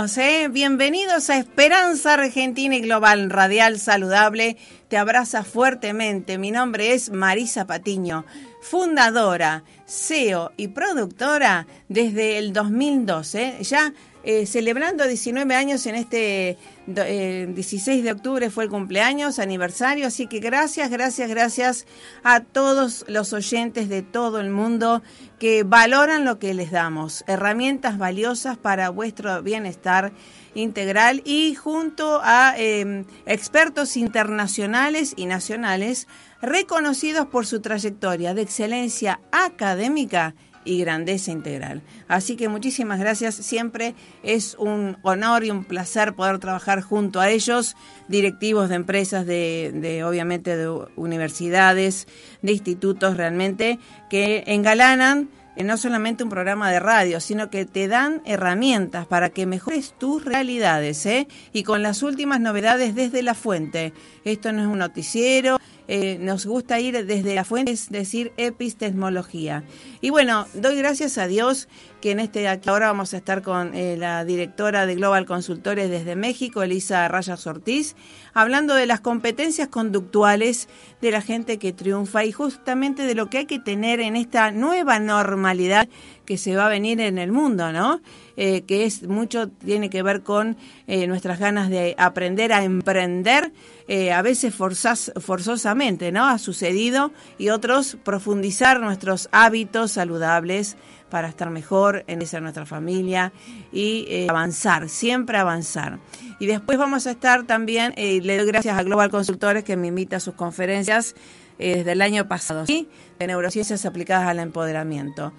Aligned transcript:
Bienvenidos, 0.00 0.18
¿eh? 0.18 0.48
bienvenidos 0.48 1.28
a 1.28 1.36
Esperanza 1.36 2.14
Argentina 2.14 2.74
y 2.74 2.80
Global 2.80 3.28
Radial 3.28 3.78
Saludable. 3.78 4.56
Te 4.88 4.96
abraza 4.96 5.44
fuertemente. 5.44 6.38
Mi 6.38 6.50
nombre 6.50 6.94
es 6.94 7.10
Marisa 7.10 7.66
Patiño, 7.66 8.24
fundadora, 8.62 9.62
CEO 9.86 10.52
y 10.56 10.68
productora 10.68 11.66
desde 11.90 12.38
el 12.38 12.54
2012. 12.54 13.58
Ya 13.60 13.92
eh, 14.24 14.46
celebrando 14.46 15.06
19 15.06 15.54
años 15.54 15.84
en 15.84 15.96
este 15.96 16.56
16 16.94 17.88
eh, 17.88 18.02
de 18.02 18.12
octubre 18.12 18.50
fue 18.50 18.64
el 18.64 18.70
cumpleaños, 18.70 19.38
aniversario, 19.38 20.06
así 20.06 20.26
que 20.26 20.40
gracias, 20.40 20.90
gracias, 20.90 21.28
gracias 21.28 21.86
a 22.22 22.40
todos 22.40 23.04
los 23.08 23.32
oyentes 23.32 23.88
de 23.88 24.02
todo 24.02 24.40
el 24.40 24.50
mundo 24.50 25.02
que 25.38 25.62
valoran 25.62 26.24
lo 26.24 26.38
que 26.38 26.54
les 26.54 26.70
damos, 26.70 27.24
herramientas 27.26 27.98
valiosas 27.98 28.58
para 28.58 28.90
vuestro 28.90 29.42
bienestar 29.42 30.12
integral 30.54 31.22
y 31.24 31.54
junto 31.54 32.20
a 32.22 32.54
em, 32.56 33.04
expertos 33.26 33.96
internacionales 33.96 35.14
y 35.16 35.26
nacionales 35.26 36.08
reconocidos 36.42 37.26
por 37.26 37.46
su 37.46 37.60
trayectoria 37.60 38.34
de 38.34 38.42
excelencia 38.42 39.20
académica 39.32 40.34
y 40.64 40.80
grandeza 40.80 41.30
integral. 41.30 41.82
Así 42.08 42.36
que 42.36 42.48
muchísimas 42.48 42.98
gracias. 42.98 43.34
Siempre 43.34 43.94
es 44.22 44.56
un 44.58 44.98
honor 45.02 45.44
y 45.44 45.50
un 45.50 45.64
placer 45.64 46.14
poder 46.14 46.38
trabajar 46.38 46.82
junto 46.82 47.20
a 47.20 47.30
ellos, 47.30 47.76
directivos 48.08 48.68
de 48.68 48.74
empresas, 48.74 49.26
de, 49.26 50.02
obviamente 50.06 50.56
de 50.56 50.68
universidades, 50.96 52.06
de 52.42 52.52
institutos 52.52 53.16
realmente, 53.16 53.78
que 54.08 54.44
engalanan 54.46 55.30
eh, 55.56 55.64
no 55.64 55.76
solamente 55.76 56.24
un 56.24 56.30
programa 56.30 56.70
de 56.70 56.80
radio, 56.80 57.20
sino 57.20 57.50
que 57.50 57.64
te 57.64 57.88
dan 57.88 58.22
herramientas 58.24 59.06
para 59.06 59.30
que 59.30 59.46
mejores 59.46 59.94
tus 59.98 60.24
realidades, 60.24 61.04
¿eh? 61.06 61.26
Y 61.52 61.64
con 61.64 61.82
las 61.82 62.02
últimas 62.02 62.40
novedades 62.40 62.94
desde 62.94 63.22
la 63.22 63.34
fuente. 63.34 63.92
Esto 64.24 64.52
no 64.52 64.62
es 64.62 64.68
un 64.68 64.78
noticiero, 64.78 65.58
eh, 65.92 66.18
nos 66.20 66.46
gusta 66.46 66.78
ir 66.78 67.04
desde 67.04 67.34
la 67.34 67.42
fuente, 67.42 67.72
es 67.72 67.90
decir, 67.90 68.30
epistemología. 68.36 69.64
Y 70.00 70.10
bueno, 70.10 70.46
doy 70.54 70.76
gracias 70.76 71.18
a 71.18 71.26
Dios 71.26 71.66
que 72.00 72.12
en 72.12 72.20
este 72.20 72.46
aquí 72.46 72.68
ahora 72.68 72.86
vamos 72.86 73.12
a 73.12 73.16
estar 73.16 73.42
con 73.42 73.74
eh, 73.74 73.96
la 73.96 74.24
directora 74.24 74.86
de 74.86 74.94
Global 74.94 75.26
Consultores 75.26 75.90
desde 75.90 76.14
México, 76.14 76.62
Elisa 76.62 77.08
Rayas 77.08 77.44
Ortiz, 77.48 77.96
hablando 78.34 78.76
de 78.76 78.86
las 78.86 79.00
competencias 79.00 79.66
conductuales 79.66 80.68
de 81.00 81.10
la 81.10 81.22
gente 81.22 81.58
que 81.58 81.72
triunfa 81.72 82.24
y 82.24 82.30
justamente 82.30 83.02
de 83.02 83.16
lo 83.16 83.28
que 83.28 83.38
hay 83.38 83.46
que 83.46 83.58
tener 83.58 83.98
en 83.98 84.14
esta 84.14 84.52
nueva 84.52 85.00
normalidad 85.00 85.88
que 86.30 86.38
se 86.38 86.54
va 86.54 86.66
a 86.66 86.68
venir 86.68 87.00
en 87.00 87.18
el 87.18 87.32
mundo, 87.32 87.72
¿no? 87.72 88.00
Eh, 88.36 88.62
que 88.62 88.84
es 88.84 89.02
mucho, 89.02 89.48
tiene 89.48 89.90
que 89.90 90.04
ver 90.04 90.22
con 90.22 90.56
nuestras 90.86 91.40
ganas 91.40 91.70
de 91.70 91.96
aprender 91.98 92.52
a 92.52 92.62
emprender 92.62 93.52
eh, 93.92 94.12
a 94.12 94.22
veces 94.22 94.54
forzas, 94.54 95.10
forzosamente, 95.20 96.12
¿no? 96.12 96.24
Ha 96.24 96.38
sucedido 96.38 97.10
y 97.38 97.48
otros 97.48 97.96
profundizar 98.04 98.78
nuestros 98.78 99.28
hábitos 99.32 99.90
saludables 99.90 100.76
para 101.10 101.26
estar 101.26 101.50
mejor 101.50 102.04
en 102.06 102.22
esa 102.22 102.38
nuestra 102.38 102.66
familia 102.66 103.32
y 103.72 104.06
eh, 104.08 104.28
avanzar, 104.30 104.88
siempre 104.88 105.38
avanzar. 105.38 105.98
Y 106.38 106.46
después 106.46 106.78
vamos 106.78 107.08
a 107.08 107.10
estar 107.10 107.48
también, 107.48 107.92
eh, 107.96 108.20
le 108.22 108.36
doy 108.36 108.46
gracias 108.46 108.78
a 108.78 108.82
Global 108.84 109.10
Consultores 109.10 109.64
que 109.64 109.76
me 109.76 109.88
invita 109.88 110.18
a 110.18 110.20
sus 110.20 110.34
conferencias 110.34 111.16
desde 111.60 111.92
el 111.92 112.02
año 112.02 112.26
pasado, 112.28 112.66
¿sí? 112.66 112.88
de 113.18 113.26
neurociencias 113.26 113.84
aplicadas 113.84 114.28
al 114.28 114.38
empoderamiento. 114.38 115.32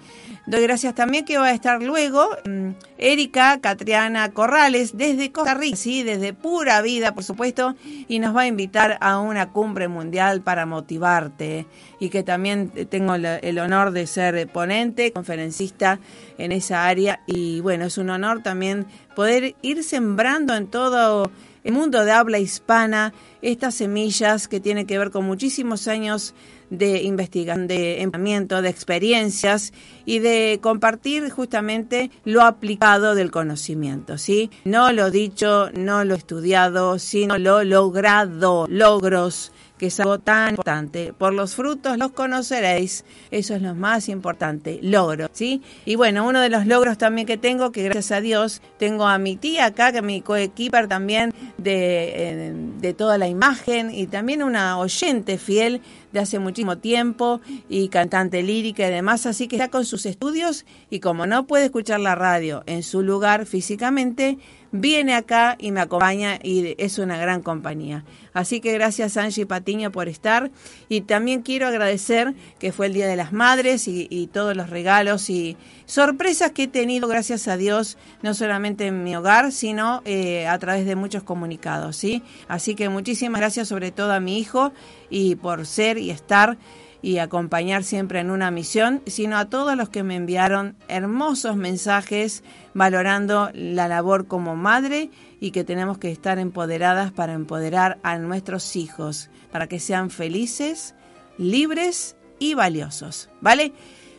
Doy 0.46 0.62
gracias 0.62 0.94
también 0.94 1.24
que 1.24 1.36
va 1.36 1.46
a 1.46 1.52
estar 1.52 1.82
luego 1.82 2.28
mm, 2.44 2.70
Erika 2.96 3.60
Catriana 3.60 4.30
Corrales 4.30 4.96
desde 4.96 5.32
Costa 5.32 5.54
Rica, 5.54 5.76
¿sí? 5.76 6.02
desde 6.02 6.32
Pura 6.32 6.80
Vida, 6.80 7.12
por 7.12 7.24
supuesto, 7.24 7.74
y 8.08 8.20
nos 8.20 8.36
va 8.36 8.42
a 8.42 8.46
invitar 8.46 8.98
a 9.00 9.18
una 9.18 9.50
cumbre 9.50 9.88
mundial 9.88 10.42
para 10.42 10.64
motivarte 10.64 11.66
y 11.98 12.08
que 12.08 12.22
también 12.22 12.70
tengo 12.88 13.16
el 13.16 13.58
honor 13.58 13.90
de 13.90 14.06
ser 14.06 14.46
ponente, 14.48 15.12
conferencista 15.12 15.98
en 16.38 16.52
esa 16.52 16.86
área 16.86 17.20
y 17.26 17.60
bueno, 17.60 17.86
es 17.86 17.98
un 17.98 18.10
honor 18.10 18.42
también 18.42 18.86
poder 19.16 19.54
ir 19.62 19.82
sembrando 19.82 20.54
en 20.54 20.68
todo 20.68 21.30
el 21.64 21.72
mundo 21.72 22.04
de 22.04 22.12
habla 22.12 22.38
hispana 22.38 23.12
estas 23.40 23.74
semillas 23.74 24.48
que 24.48 24.60
tienen 24.60 24.86
que 24.86 24.98
ver 24.98 25.10
con 25.10 25.24
muchísimos 25.24 25.88
años 25.88 26.34
de 26.70 27.02
investigación, 27.02 27.66
de 27.66 28.00
entrenamiento, 28.00 28.62
de 28.62 28.70
experiencias 28.70 29.72
y 30.06 30.20
de 30.20 30.58
compartir 30.62 31.28
justamente 31.28 32.10
lo 32.24 32.42
aplicado 32.42 33.14
del 33.14 33.30
conocimiento, 33.30 34.16
¿sí? 34.16 34.50
No 34.64 34.90
lo 34.92 35.10
dicho, 35.10 35.70
no 35.74 36.04
lo 36.04 36.14
estudiado, 36.14 36.98
sino 36.98 37.36
lo 37.36 37.62
logrado, 37.62 38.66
logros 38.68 39.52
que 39.82 39.88
es 39.88 39.98
algo 39.98 40.20
tan 40.20 40.50
importante. 40.50 41.12
Por 41.12 41.32
los 41.34 41.56
frutos 41.56 41.98
los 41.98 42.12
conoceréis, 42.12 43.04
eso 43.32 43.56
es 43.56 43.62
lo 43.62 43.74
más 43.74 44.08
importante, 44.08 44.78
logro, 44.80 45.28
¿sí? 45.32 45.60
Y 45.84 45.96
bueno, 45.96 46.24
uno 46.24 46.40
de 46.40 46.50
los 46.50 46.66
logros 46.66 46.98
también 46.98 47.26
que 47.26 47.36
tengo, 47.36 47.72
que 47.72 47.82
gracias 47.82 48.12
a 48.12 48.20
Dios 48.20 48.62
tengo 48.78 49.08
a 49.08 49.18
mi 49.18 49.34
tía 49.34 49.66
acá, 49.66 49.90
que 49.90 49.98
es 49.98 50.04
mi 50.04 50.20
coequiper 50.20 50.86
también 50.86 51.34
de, 51.58 52.54
de 52.78 52.94
toda 52.94 53.18
la 53.18 53.26
imagen 53.26 53.92
y 53.92 54.06
también 54.06 54.44
una 54.44 54.78
oyente 54.78 55.36
fiel 55.36 55.80
de 56.12 56.20
hace 56.20 56.38
muchísimo 56.38 56.78
tiempo 56.78 57.40
y 57.68 57.88
cantante 57.88 58.40
lírica 58.44 58.86
y 58.86 58.90
demás, 58.92 59.26
así 59.26 59.48
que 59.48 59.56
está 59.56 59.68
con 59.68 59.84
sus 59.84 60.06
estudios 60.06 60.64
y 60.90 61.00
como 61.00 61.26
no 61.26 61.48
puede 61.48 61.64
escuchar 61.64 61.98
la 61.98 62.14
radio 62.14 62.62
en 62.66 62.84
su 62.84 63.02
lugar 63.02 63.46
físicamente, 63.46 64.38
viene 64.72 65.14
acá 65.14 65.56
y 65.58 65.70
me 65.70 65.80
acompaña 65.80 66.38
y 66.42 66.74
es 66.78 66.98
una 66.98 67.16
gran 67.18 67.42
compañía. 67.42 68.04
Así 68.32 68.60
que 68.60 68.72
gracias 68.72 69.18
Angie 69.18 69.44
Patiño 69.44 69.92
por 69.92 70.08
estar 70.08 70.50
y 70.88 71.02
también 71.02 71.42
quiero 71.42 71.66
agradecer 71.66 72.34
que 72.58 72.72
fue 72.72 72.86
el 72.86 72.94
Día 72.94 73.06
de 73.06 73.16
las 73.16 73.32
Madres 73.32 73.86
y, 73.86 74.28
todos 74.32 74.56
los 74.56 74.70
regalos 74.70 75.28
y 75.28 75.58
sorpresas 75.84 76.52
que 76.52 76.62
he 76.62 76.68
tenido, 76.68 77.06
gracias 77.06 77.48
a 77.48 77.58
Dios, 77.58 77.98
no 78.22 78.32
solamente 78.32 78.86
en 78.86 79.04
mi 79.04 79.14
hogar, 79.14 79.52
sino 79.52 80.00
eh, 80.06 80.46
a 80.46 80.58
través 80.58 80.86
de 80.86 80.96
muchos 80.96 81.22
comunicados. 81.22 81.96
¿sí? 81.96 82.22
Así 82.48 82.74
que 82.74 82.88
muchísimas 82.88 83.40
gracias 83.40 83.68
sobre 83.68 83.90
todo 83.90 84.12
a 84.12 84.20
mi 84.20 84.38
hijo 84.38 84.72
y 85.10 85.34
por 85.34 85.66
ser 85.66 85.98
y 85.98 86.10
estar 86.10 86.56
y 87.02 87.18
acompañar 87.18 87.82
siempre 87.82 88.20
en 88.20 88.30
una 88.30 88.50
misión, 88.52 89.02
sino 89.06 89.36
a 89.36 89.46
todos 89.46 89.76
los 89.76 89.88
que 89.88 90.04
me 90.04 90.14
enviaron 90.14 90.76
hermosos 90.86 91.56
mensajes 91.56 92.44
valorando 92.74 93.50
la 93.52 93.88
labor 93.88 94.28
como 94.28 94.54
madre 94.54 95.10
y 95.40 95.50
que 95.50 95.64
tenemos 95.64 95.98
que 95.98 96.12
estar 96.12 96.38
empoderadas 96.38 97.10
para 97.10 97.32
empoderar 97.32 97.98
a 98.04 98.16
nuestros 98.18 98.76
hijos, 98.76 99.28
para 99.50 99.66
que 99.66 99.80
sean 99.80 100.10
felices, 100.10 100.94
libres 101.36 102.16
y 102.38 102.54
valiosos. 102.54 103.28
¿Vale? 103.40 103.72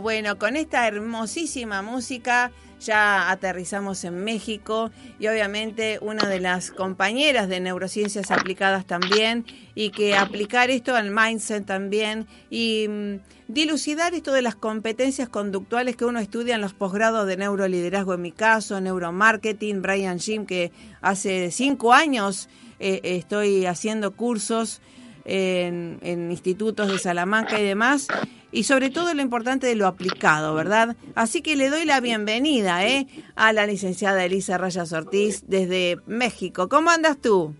Bueno, 0.00 0.38
con 0.38 0.56
esta 0.56 0.86
hermosísima 0.86 1.82
música 1.82 2.52
ya 2.80 3.30
aterrizamos 3.30 4.04
en 4.04 4.22
México 4.22 4.90
y 5.18 5.26
obviamente 5.26 5.98
una 6.00 6.28
de 6.28 6.38
las 6.38 6.70
compañeras 6.70 7.48
de 7.48 7.58
neurociencias 7.58 8.30
aplicadas 8.30 8.86
también 8.86 9.44
y 9.74 9.90
que 9.90 10.16
aplicar 10.16 10.70
esto 10.70 10.94
al 10.94 11.10
mindset 11.10 11.66
también 11.66 12.28
y 12.50 12.86
mm, 12.88 13.14
dilucidar 13.48 14.14
esto 14.14 14.32
de 14.32 14.42
las 14.42 14.54
competencias 14.54 15.28
conductuales 15.28 15.96
que 15.96 16.04
uno 16.04 16.20
estudia 16.20 16.54
en 16.54 16.60
los 16.60 16.74
posgrados 16.74 17.26
de 17.26 17.36
neuroliderazgo 17.36 18.14
en 18.14 18.22
mi 18.22 18.32
caso, 18.32 18.80
neuromarketing, 18.80 19.82
Brian 19.82 20.20
Jim 20.20 20.46
que 20.46 20.70
hace 21.00 21.50
cinco 21.50 21.92
años 21.92 22.48
eh, 22.78 23.00
estoy 23.02 23.66
haciendo 23.66 24.14
cursos 24.14 24.80
en, 25.28 26.30
institutos 26.30 26.90
de 26.90 26.98
Salamanca 26.98 27.60
y 27.60 27.64
demás 27.64 28.08
y 28.50 28.64
sobre 28.64 28.90
todo 28.90 29.12
lo 29.12 29.22
importante 29.22 29.66
de 29.66 29.74
lo 29.74 29.86
aplicado, 29.86 30.54
¿verdad? 30.54 30.96
Así 31.14 31.42
que 31.42 31.54
le 31.54 31.68
doy 31.68 31.84
la 31.84 32.00
bienvenida 32.00 32.86
¿eh? 32.86 33.06
a 33.36 33.52
la 33.52 33.66
licenciada 33.66 34.24
Elisa 34.24 34.56
Rayas 34.56 34.92
Ortiz 34.92 35.44
desde 35.46 35.98
México. 36.06 36.68
¿Cómo 36.68 36.90
andas 36.90 37.18
tú? 37.20 37.54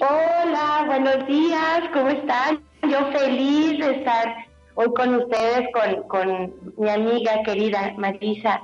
Hola, 0.00 0.84
buenos 0.86 1.26
días, 1.26 1.82
¿cómo 1.92 2.08
están? 2.08 2.60
Yo 2.88 3.10
feliz 3.12 3.78
de 3.78 3.96
estar 3.96 4.46
hoy 4.74 4.88
con 4.94 5.16
ustedes, 5.16 5.68
con, 5.72 6.02
con 6.08 6.54
mi 6.78 6.88
amiga 6.88 7.42
querida 7.44 7.92
Marisa. 7.98 8.60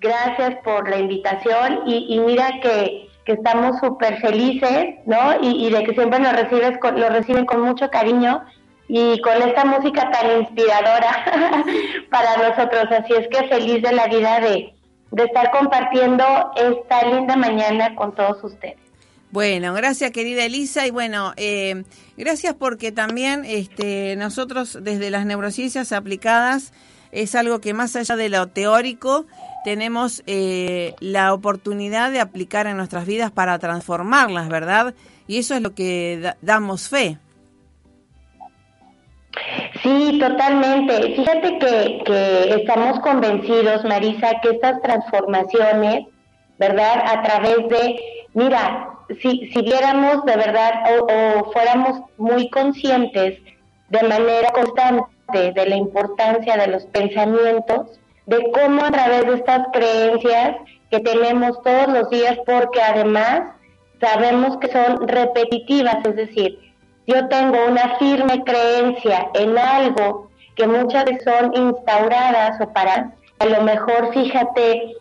Gracias 0.00 0.56
por 0.64 0.88
la 0.88 0.98
invitación 0.98 1.80
y 1.86 2.18
mira 2.20 2.48
que, 2.62 3.09
que 3.30 3.36
estamos 3.36 3.78
súper 3.78 4.20
felices, 4.20 4.96
¿no? 5.06 5.40
Y, 5.40 5.70
de 5.70 5.84
que 5.84 5.94
siempre 5.94 6.18
nos, 6.18 6.32
recibes 6.32 6.78
lo 6.96 7.08
reciben 7.10 7.46
con 7.46 7.60
mucho 7.60 7.88
cariño 7.88 8.42
y 8.88 9.20
con 9.20 9.40
esta 9.40 9.64
música 9.64 10.10
tan 10.10 10.40
inspiradora 10.40 11.64
para 12.10 12.48
nosotros. 12.48 12.86
Así 12.90 13.12
es 13.12 13.28
que 13.28 13.48
feliz 13.48 13.82
de 13.82 13.92
la 13.92 14.08
vida 14.08 14.40
de, 14.40 14.74
estar 15.16 15.50
compartiendo 15.52 16.24
esta 16.56 17.06
linda 17.06 17.36
mañana 17.36 17.94
con 17.94 18.14
todos 18.14 18.42
ustedes. 18.42 18.78
Bueno, 19.30 19.74
gracias 19.74 20.10
querida 20.10 20.44
Elisa 20.44 20.88
y 20.88 20.90
bueno, 20.90 21.32
eh, 21.36 21.84
gracias 22.16 22.54
porque 22.54 22.90
también 22.90 23.44
este, 23.44 24.16
nosotros 24.16 24.78
desde 24.82 25.10
las 25.10 25.24
neurociencias 25.24 25.92
aplicadas 25.92 26.72
es 27.12 27.34
algo 27.34 27.60
que 27.60 27.74
más 27.74 27.96
allá 27.96 28.16
de 28.16 28.28
lo 28.28 28.46
teórico 28.48 29.26
tenemos 29.64 30.22
eh, 30.26 30.94
la 31.00 31.34
oportunidad 31.34 32.10
de 32.10 32.20
aplicar 32.20 32.66
en 32.66 32.76
nuestras 32.76 33.06
vidas 33.06 33.30
para 33.30 33.58
transformarlas, 33.58 34.48
¿verdad? 34.48 34.94
Y 35.26 35.38
eso 35.38 35.54
es 35.54 35.60
lo 35.60 35.74
que 35.74 36.32
damos 36.40 36.88
fe. 36.88 37.18
Sí, 39.82 40.18
totalmente. 40.18 41.14
Fíjate 41.14 41.58
que, 41.58 42.02
que 42.04 42.54
estamos 42.60 43.00
convencidos, 43.00 43.84
Marisa, 43.84 44.40
que 44.42 44.50
estas 44.50 44.80
transformaciones, 44.82 46.06
¿verdad? 46.58 47.04
A 47.06 47.22
través 47.22 47.68
de, 47.68 48.00
mira, 48.34 48.90
si, 49.20 49.50
si 49.52 49.62
viéramos 49.62 50.24
de 50.24 50.36
verdad 50.36 50.72
o, 50.98 51.52
fuéramos 51.52 52.02
muy 52.16 52.48
conscientes 52.50 53.38
de 53.88 54.02
manera 54.02 54.50
constante 54.52 55.02
de 55.32 55.66
la 55.66 55.76
importancia 55.76 56.56
de 56.56 56.66
los 56.68 56.84
pensamientos, 56.86 58.00
de 58.26 58.50
cómo 58.52 58.84
a 58.84 58.90
través 58.90 59.26
de 59.26 59.34
estas 59.34 59.66
creencias 59.72 60.56
que 60.90 61.00
tenemos 61.00 61.62
todos 61.62 61.88
los 61.88 62.10
días, 62.10 62.38
porque 62.44 62.82
además 62.82 63.42
sabemos 64.00 64.56
que 64.58 64.68
son 64.68 65.06
repetitivas, 65.06 65.96
es 66.04 66.16
decir, 66.16 66.58
yo 67.06 67.28
tengo 67.28 67.58
una 67.68 67.96
firme 67.98 68.42
creencia 68.44 69.30
en 69.34 69.58
algo 69.58 70.30
que 70.56 70.66
muchas 70.66 71.04
veces 71.04 71.24
son 71.24 71.52
instauradas 71.54 72.60
o 72.60 72.72
para, 72.72 73.12
a 73.38 73.46
lo 73.46 73.62
mejor 73.62 74.12
fíjate, 74.12 74.94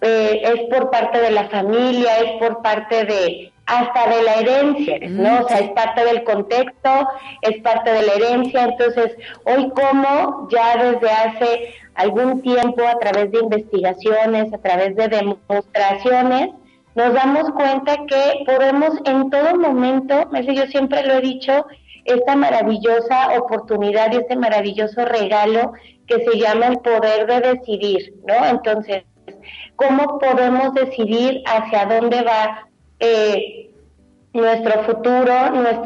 eh, 0.00 0.42
es 0.42 0.60
por 0.70 0.90
parte 0.90 1.20
de 1.20 1.30
la 1.30 1.48
familia, 1.48 2.18
es 2.18 2.32
por 2.38 2.62
parte 2.62 3.04
de 3.04 3.52
hasta 3.66 4.08
de 4.08 4.22
la 4.22 4.34
herencia, 4.34 4.98
¿no? 5.08 5.44
O 5.44 5.48
sea, 5.48 5.58
es 5.58 5.70
parte 5.70 6.04
del 6.04 6.22
contexto, 6.22 7.08
es 7.42 7.60
parte 7.62 7.92
de 7.92 8.02
la 8.02 8.12
herencia. 8.14 8.64
Entonces, 8.64 9.16
hoy 9.44 9.70
como 9.70 10.48
ya 10.50 10.76
desde 10.76 11.10
hace 11.10 11.74
algún 11.94 12.42
tiempo, 12.42 12.86
a 12.86 12.98
través 12.98 13.32
de 13.32 13.40
investigaciones, 13.40 14.52
a 14.52 14.58
través 14.58 14.94
de 14.94 15.08
demostraciones, 15.08 16.50
nos 16.94 17.12
damos 17.12 17.50
cuenta 17.50 17.96
que 18.06 18.44
podemos 18.46 18.94
en 19.04 19.30
todo 19.30 19.56
momento, 19.56 20.30
yo 20.32 20.66
siempre 20.66 21.04
lo 21.04 21.14
he 21.14 21.20
dicho, 21.20 21.66
esta 22.04 22.36
maravillosa 22.36 23.36
oportunidad 23.38 24.12
y 24.12 24.16
este 24.16 24.36
maravilloso 24.36 25.04
regalo 25.04 25.72
que 26.06 26.24
se 26.24 26.38
llama 26.38 26.68
el 26.68 26.78
poder 26.78 27.26
de 27.26 27.40
decidir, 27.40 28.14
¿no? 28.24 28.46
Entonces, 28.46 29.02
¿cómo 29.74 30.20
podemos 30.20 30.72
decidir 30.74 31.42
hacia 31.46 31.84
dónde 31.86 32.22
va 32.22 32.68
eh, 33.00 33.70
nuestro 34.32 34.84
futuro, 34.84 35.32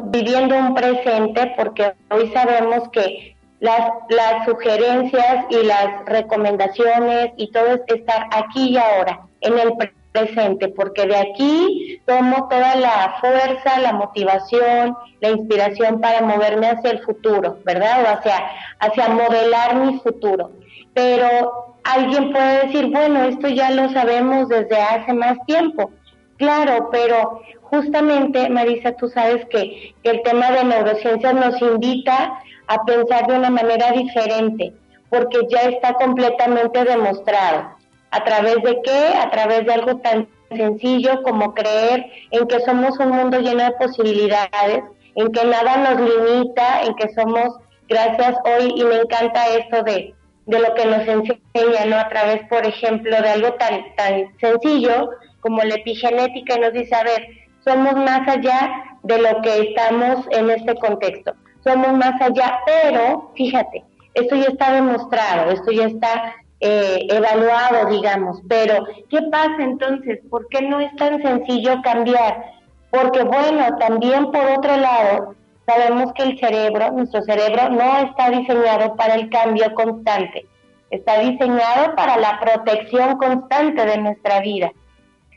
viviendo 0.04 0.56
un 0.56 0.74
presente? 0.74 1.52
Porque 1.56 1.92
hoy 2.10 2.30
sabemos 2.32 2.88
que 2.90 3.36
las, 3.60 3.90
las 4.08 4.44
sugerencias 4.46 5.44
y 5.50 5.64
las 5.64 6.04
recomendaciones 6.06 7.32
y 7.36 7.50
todo 7.52 7.74
es 7.74 7.80
estar 7.86 8.26
aquí 8.32 8.70
y 8.70 8.76
ahora, 8.76 9.20
en 9.40 9.58
el 9.58 9.72
presente 10.12 10.68
porque 10.68 11.06
de 11.06 11.16
aquí 11.16 12.00
tomo 12.06 12.48
toda 12.48 12.74
la 12.76 13.16
fuerza, 13.20 13.78
la 13.80 13.92
motivación, 13.92 14.96
la 15.20 15.30
inspiración 15.30 16.00
para 16.00 16.22
moverme 16.22 16.68
hacia 16.68 16.90
el 16.90 17.00
futuro, 17.00 17.58
¿verdad? 17.64 18.02
O 18.02 18.08
hacia, 18.08 18.50
hacia 18.80 19.08
modelar 19.08 19.76
mi 19.76 19.98
futuro. 20.00 20.52
Pero 20.94 21.76
alguien 21.84 22.32
puede 22.32 22.66
decir, 22.66 22.86
bueno, 22.86 23.24
esto 23.24 23.48
ya 23.48 23.70
lo 23.70 23.88
sabemos 23.90 24.48
desde 24.48 24.76
hace 24.76 25.12
más 25.12 25.38
tiempo. 25.46 25.92
Claro, 26.40 26.88
pero 26.90 27.42
justamente, 27.64 28.48
Marisa, 28.48 28.92
tú 28.92 29.08
sabes 29.08 29.44
que, 29.50 29.94
el 30.04 30.22
tema 30.22 30.50
de 30.50 30.64
neurociencias 30.64 31.34
nos 31.34 31.60
invita 31.60 32.40
a 32.66 32.82
pensar 32.86 33.26
de 33.26 33.36
una 33.36 33.50
manera 33.50 33.92
diferente, 33.92 34.72
porque 35.10 35.40
ya 35.50 35.68
está 35.68 35.92
completamente 35.92 36.82
demostrado. 36.82 37.76
¿A 38.10 38.24
través 38.24 38.54
de 38.62 38.80
qué? 38.82 39.18
A 39.18 39.30
través 39.30 39.66
de 39.66 39.74
algo 39.74 39.98
tan 39.98 40.28
sencillo 40.48 41.22
como 41.24 41.52
creer 41.52 42.06
en 42.30 42.48
que 42.48 42.60
somos 42.60 42.98
un 42.98 43.10
mundo 43.10 43.38
lleno 43.38 43.62
de 43.62 43.72
posibilidades, 43.72 44.84
en 45.16 45.32
que 45.32 45.44
nada 45.44 45.76
nos 45.76 46.00
limita, 46.00 46.84
en 46.84 46.94
que 46.94 47.10
somos, 47.12 47.58
gracias 47.86 48.34
hoy, 48.46 48.72
y 48.76 48.84
me 48.84 48.96
encanta 48.96 49.46
esto 49.48 49.82
de, 49.82 50.14
de 50.46 50.58
lo 50.58 50.74
que 50.74 50.86
nos 50.86 51.06
enseña, 51.06 51.84
¿no? 51.86 51.98
A 51.98 52.08
través, 52.08 52.48
por 52.48 52.64
ejemplo, 52.64 53.10
de 53.20 53.28
algo 53.28 53.52
tan, 53.56 53.94
tan 53.94 54.34
sencillo 54.40 55.10
como 55.40 55.62
la 55.62 55.74
epigenética 55.74 56.56
y 56.56 56.60
nos 56.60 56.72
dice, 56.72 56.94
a 56.94 57.04
ver, 57.04 57.26
somos 57.64 57.94
más 57.94 58.26
allá 58.28 58.84
de 59.02 59.18
lo 59.18 59.42
que 59.42 59.60
estamos 59.60 60.26
en 60.30 60.50
este 60.50 60.74
contexto, 60.76 61.32
somos 61.64 61.92
más 61.92 62.20
allá, 62.20 62.60
pero 62.66 63.32
fíjate, 63.36 63.84
esto 64.14 64.36
ya 64.36 64.48
está 64.48 64.72
demostrado, 64.72 65.50
esto 65.50 65.70
ya 65.70 65.86
está 65.86 66.34
eh, 66.60 67.06
evaluado, 67.08 67.88
digamos. 67.90 68.40
Pero, 68.48 68.86
¿qué 69.08 69.22
pasa 69.30 69.56
entonces? 69.60 70.20
¿Por 70.28 70.46
qué 70.48 70.62
no 70.62 70.80
es 70.80 70.94
tan 70.96 71.20
sencillo 71.22 71.80
cambiar? 71.82 72.44
Porque, 72.90 73.22
bueno, 73.22 73.78
también 73.78 74.30
por 74.30 74.44
otro 74.58 74.76
lado, 74.76 75.34
sabemos 75.66 76.12
que 76.14 76.24
el 76.24 76.38
cerebro, 76.38 76.90
nuestro 76.92 77.22
cerebro, 77.22 77.70
no 77.70 77.98
está 77.98 78.30
diseñado 78.30 78.96
para 78.96 79.14
el 79.14 79.30
cambio 79.30 79.72
constante, 79.74 80.46
está 80.90 81.20
diseñado 81.20 81.94
para 81.94 82.16
la 82.16 82.40
protección 82.40 83.16
constante 83.16 83.86
de 83.86 83.98
nuestra 83.98 84.40
vida. 84.40 84.72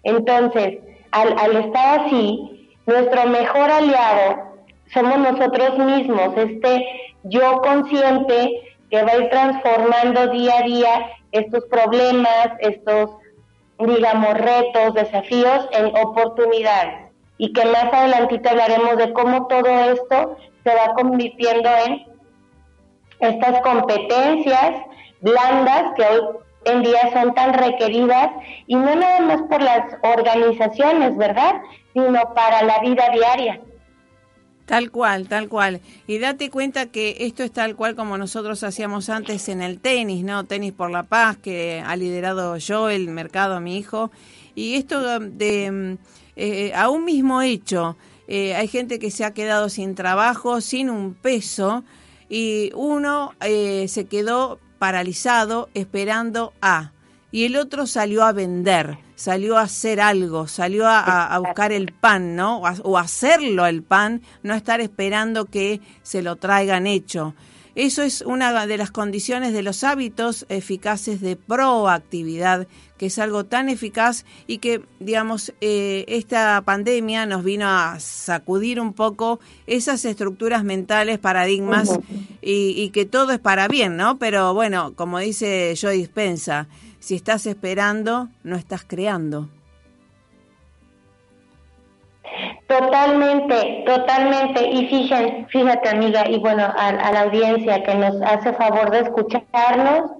Entonces, 0.03 0.79
al, 1.12 1.38
al 1.38 1.55
estar 1.57 2.01
así, 2.01 2.69
nuestro 2.86 3.25
mejor 3.27 3.72
aliado 3.72 4.53
somos 4.93 5.17
nosotros 5.17 5.77
mismos, 5.79 6.38
este 6.38 6.86
yo 7.24 7.62
consciente 7.62 8.51
que 8.89 9.03
va 9.03 9.12
a 9.12 9.17
ir 9.17 9.29
transformando 9.29 10.27
día 10.27 10.60
a 10.60 10.63
día 10.63 11.10
estos 11.31 11.65
problemas, 11.65 12.50
estos, 12.60 13.10
digamos, 13.79 14.33
retos, 14.36 14.93
desafíos 14.93 15.67
en 15.72 15.88
oportunidades. 15.98 17.12
Y 17.38 17.51
que 17.53 17.65
más 17.65 17.91
adelantito 17.91 18.50
hablaremos 18.50 18.98
de 18.98 19.12
cómo 19.13 19.48
todo 19.48 19.67
esto 19.67 20.38
se 20.63 20.75
va 20.75 20.93
convirtiendo 20.93 21.69
en 21.88 22.05
estas 23.19 23.62
competencias 23.62 24.75
blandas 25.22 25.93
que 25.95 26.03
hoy 26.03 26.22
en 26.65 26.84
día 26.84 27.12
son 27.13 27.34
tan 27.34 27.53
requeridas 27.53 28.32
y 28.67 28.75
no 28.75 28.96
nada 28.96 29.20
más 29.22 29.41
por 29.43 29.62
las 29.62 29.98
organizaciones, 30.01 31.15
¿verdad? 31.17 31.62
Sino 31.93 32.34
para 32.34 32.63
la 32.63 32.79
vida 32.79 33.10
diaria. 33.13 33.62
Tal 34.65 34.91
cual, 34.91 35.27
tal 35.27 35.50
cual. 35.50 35.82
Y 36.08 36.20
date 36.20 36.50
cuenta 36.50 36.86
que 36.86 37.17
esto 37.20 37.43
es 37.43 37.51
tal 37.51 37.75
cual 37.75 37.96
como 37.96 38.17
nosotros 38.17 38.63
hacíamos 38.63 39.10
antes 39.10 39.50
en 39.50 39.62
el 39.62 39.79
tenis, 39.79 40.24
¿no? 40.24 40.46
Tenis 40.46 40.72
por 40.72 40.89
la 40.89 41.03
paz, 41.03 41.38
que 41.38 41.84
ha 41.86 41.96
liderado 41.98 42.55
yo, 42.58 42.89
el 42.89 43.10
mercado, 43.10 43.60
mi 43.60 43.77
hijo. 43.77 44.10
Y 44.55 44.75
esto 44.75 45.20
de, 45.20 45.98
eh, 46.38 46.72
a 46.75 46.89
un 46.89 47.03
mismo 47.03 47.41
hecho, 47.41 47.98
eh, 48.27 48.55
hay 48.55 48.70
gente 48.70 49.00
que 49.00 49.12
se 49.12 49.25
ha 49.25 49.34
quedado 49.34 49.67
sin 49.67 49.96
trabajo, 49.96 50.62
sin 50.62 50.89
un 50.89 51.13
peso, 51.13 51.84
y 52.29 52.72
uno 52.74 53.34
eh, 53.41 53.88
se 53.89 54.05
quedó 54.05 54.60
paralizado 54.83 55.69
esperando 55.75 56.51
a 56.61 56.91
y 57.31 57.45
el 57.45 57.55
otro 57.55 57.87
salió 57.87 58.25
a 58.25 58.33
vender, 58.33 58.97
salió 59.15 59.57
a 59.57 59.61
hacer 59.61 60.01
algo, 60.01 60.45
salió 60.49 60.85
a, 60.89 61.39
buscar 61.39 61.71
el 61.71 61.93
pan, 61.93 62.35
¿no? 62.35 62.57
O, 62.57 62.97
hacerlo 62.97 63.65
el 63.65 63.81
pan, 63.81 64.21
no 64.41 64.53
estar 64.53 64.81
esperando 64.81 65.45
que 65.45 65.79
se 66.01 66.21
lo 66.21 66.35
traigan 66.35 66.85
hecho. 66.85 67.33
Eso 67.75 68.03
es 68.03 68.22
una 68.22 68.68
de 68.68 68.77
las 68.77 68.92
condiciones 68.92 69.51
de 69.51 69.63
los 69.63 69.84
hábitos 69.84 70.46
eficaces 70.50 71.22
de 71.22 71.36
proactividad, 71.36 72.68
que 72.98 73.08
es 73.08 73.18
algo 73.18 73.46
tan 73.46 73.68
eficaz 73.68 74.25
y 74.46 74.60
que, 74.60 74.84
digamos, 75.00 75.53
eh, 75.60 76.06
esta 76.08 76.62
pandemia 76.62 77.25
nos 77.25 77.44
vino 77.44 77.68
a 77.68 78.00
sacudir 78.00 78.80
un 78.80 78.94
poco 78.94 79.39
esas 79.65 80.06
estructuras 80.06 80.63
mentales, 80.63 81.18
paradigmas, 81.18 82.00
y, 82.42 82.80
y 82.80 82.89
que 82.92 83.06
todo 83.06 83.32
es 83.32 83.39
para 83.39 83.68
bien, 83.68 83.98
¿no? 83.98 84.20
Pero 84.20 84.53
bueno, 84.53 84.94
como 84.96 85.18
dice 85.18 85.74
Joy 85.75 85.98
Dispensa, 85.98 86.68
si 87.00 87.15
estás 87.15 87.48
esperando, 87.48 88.30
no 88.44 88.56
estás 88.56 88.84
creando. 88.88 89.50
Totalmente, 92.80 93.84
totalmente. 93.86 94.68
Y 94.68 94.88
fíjate, 94.88 95.46
fíjate 95.50 95.89
amiga, 95.89 96.27
y 96.27 96.39
bueno, 96.39 96.63
a, 96.75 97.12
la 97.12 97.22
audiencia 97.22 97.84
que 97.84 97.94
nos 97.96 98.20
hace 98.24 98.53
favor 98.53 98.89
de 98.89 99.01
escucharnos, 99.01 100.12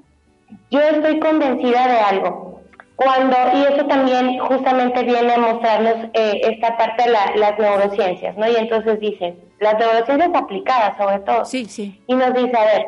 yo 0.70 0.80
estoy 0.80 1.20
convencida 1.20 1.88
de 1.88 1.98
algo. 1.98 2.62
Cuando, 2.96 3.36
y 3.56 3.64
eso 3.64 3.86
también 3.88 4.38
justamente 4.38 5.04
viene 5.04 5.34
a 5.34 5.38
mostrarnos 5.40 5.96
eh, 6.14 6.42
esta 6.44 6.78
parte 6.78 7.04
de 7.04 7.40
las 7.40 7.58
neurociencias, 7.58 8.38
¿no? 8.38 8.48
Y 8.48 8.56
entonces 8.56 9.00
dicen, 9.00 9.40
las 9.60 9.80
neurociencias 9.80 10.30
aplicadas 10.36 10.96
sobre 10.98 11.20
todo. 11.20 11.46
Sí, 11.46 11.66
sí. 11.66 12.00
Y 12.06 12.14
nos 12.14 12.36
dice, 12.36 12.56
a 12.56 12.66
ver, 12.66 12.86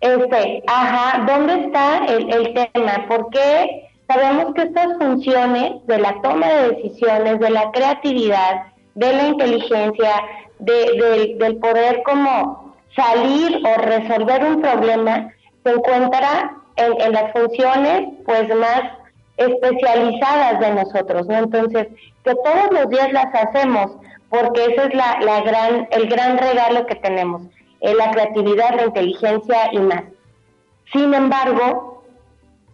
este, 0.00 0.62
ajá, 0.66 1.24
¿dónde 1.26 1.66
está 1.66 2.04
el, 2.04 2.30
el 2.30 2.52
tema? 2.52 3.06
¿Por 3.08 3.30
qué 3.30 3.88
sabemos 4.06 4.54
que 4.54 4.62
estas 4.62 4.98
funciones 4.98 5.86
de 5.86 5.98
la 5.98 6.20
toma 6.20 6.46
de 6.46 6.68
decisiones, 6.72 7.40
de 7.40 7.50
la 7.50 7.70
creatividad, 7.70 8.73
de 8.94 9.12
la 9.12 9.28
inteligencia, 9.28 10.12
de, 10.58 11.36
del 11.38 11.56
poder 11.56 12.02
como 12.04 12.74
salir 12.94 13.60
o 13.66 13.80
resolver 13.80 14.44
un 14.44 14.62
problema, 14.62 15.32
se 15.64 15.70
encuentra 15.70 16.56
en, 16.76 17.00
en, 17.00 17.12
las 17.12 17.32
funciones 17.32 18.08
pues 18.24 18.48
más 18.54 18.82
especializadas 19.36 20.60
de 20.60 20.70
nosotros, 20.74 21.26
¿no? 21.26 21.38
Entonces, 21.38 21.88
que 22.24 22.34
todos 22.34 22.70
los 22.70 22.88
días 22.88 23.12
las 23.12 23.34
hacemos, 23.34 23.92
porque 24.28 24.64
ese 24.64 24.86
es 24.86 24.94
la, 24.94 25.18
la 25.20 25.40
gran, 25.40 25.88
el 25.90 26.08
gran 26.08 26.38
regalo 26.38 26.86
que 26.86 26.94
tenemos 26.96 27.42
la 27.92 28.10
creatividad, 28.10 28.76
la 28.76 28.86
inteligencia 28.86 29.68
y 29.72 29.78
más. 29.78 30.04
Sin 30.92 31.12
embargo, 31.12 31.93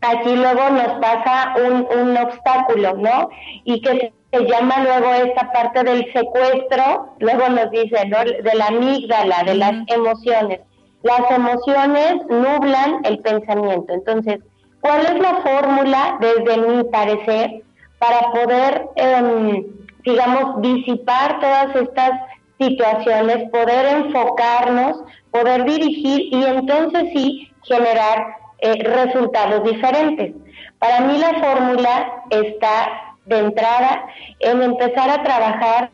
aquí 0.01 0.35
luego 0.35 0.71
nos 0.71 0.99
pasa 1.01 1.55
un, 1.65 1.87
un 1.99 2.17
obstáculo, 2.17 2.95
¿no? 2.95 3.29
Y 3.65 3.81
que 3.83 4.13
se 4.33 4.45
llama 4.45 4.83
luego 4.83 5.13
esta 5.13 5.51
parte 5.53 5.83
del 5.83 6.05
secuestro, 6.13 7.15
luego 7.19 7.49
nos 7.49 7.71
dice, 7.71 8.07
¿no? 8.07 8.19
De 8.19 8.55
la 8.55 8.67
amígdala, 8.67 9.43
de 9.45 9.55
las 9.55 9.75
emociones. 9.89 10.61
Las 11.03 11.31
emociones 11.31 12.17
nublan 12.29 13.01
el 13.05 13.19
pensamiento. 13.21 13.93
Entonces, 13.93 14.41
¿cuál 14.81 15.01
es 15.01 15.19
la 15.19 15.37
fórmula, 15.37 16.19
desde 16.21 16.57
mi 16.59 16.85
parecer, 16.85 17.63
para 17.99 18.31
poder, 18.33 18.89
em, 18.97 19.67
digamos, 20.05 20.63
disipar 20.63 21.41
todas 21.41 21.75
estas 21.77 22.13
situaciones, 22.59 23.51
poder 23.51 23.87
enfocarnos, 23.87 25.03
poder 25.31 25.65
dirigir 25.65 26.33
y 26.33 26.45
entonces 26.45 27.05
sí 27.15 27.51
generar 27.63 28.40
eh, 28.61 28.83
resultados 28.83 29.65
diferentes. 29.65 30.35
Para 30.79 31.01
mí 31.01 31.19
la 31.19 31.35
fórmula 31.41 32.25
está 32.31 33.17
de 33.27 33.39
entrada 33.39 34.07
en 34.41 34.63
empezar 34.63 35.11
a 35.11 35.23
trabajar 35.23 35.91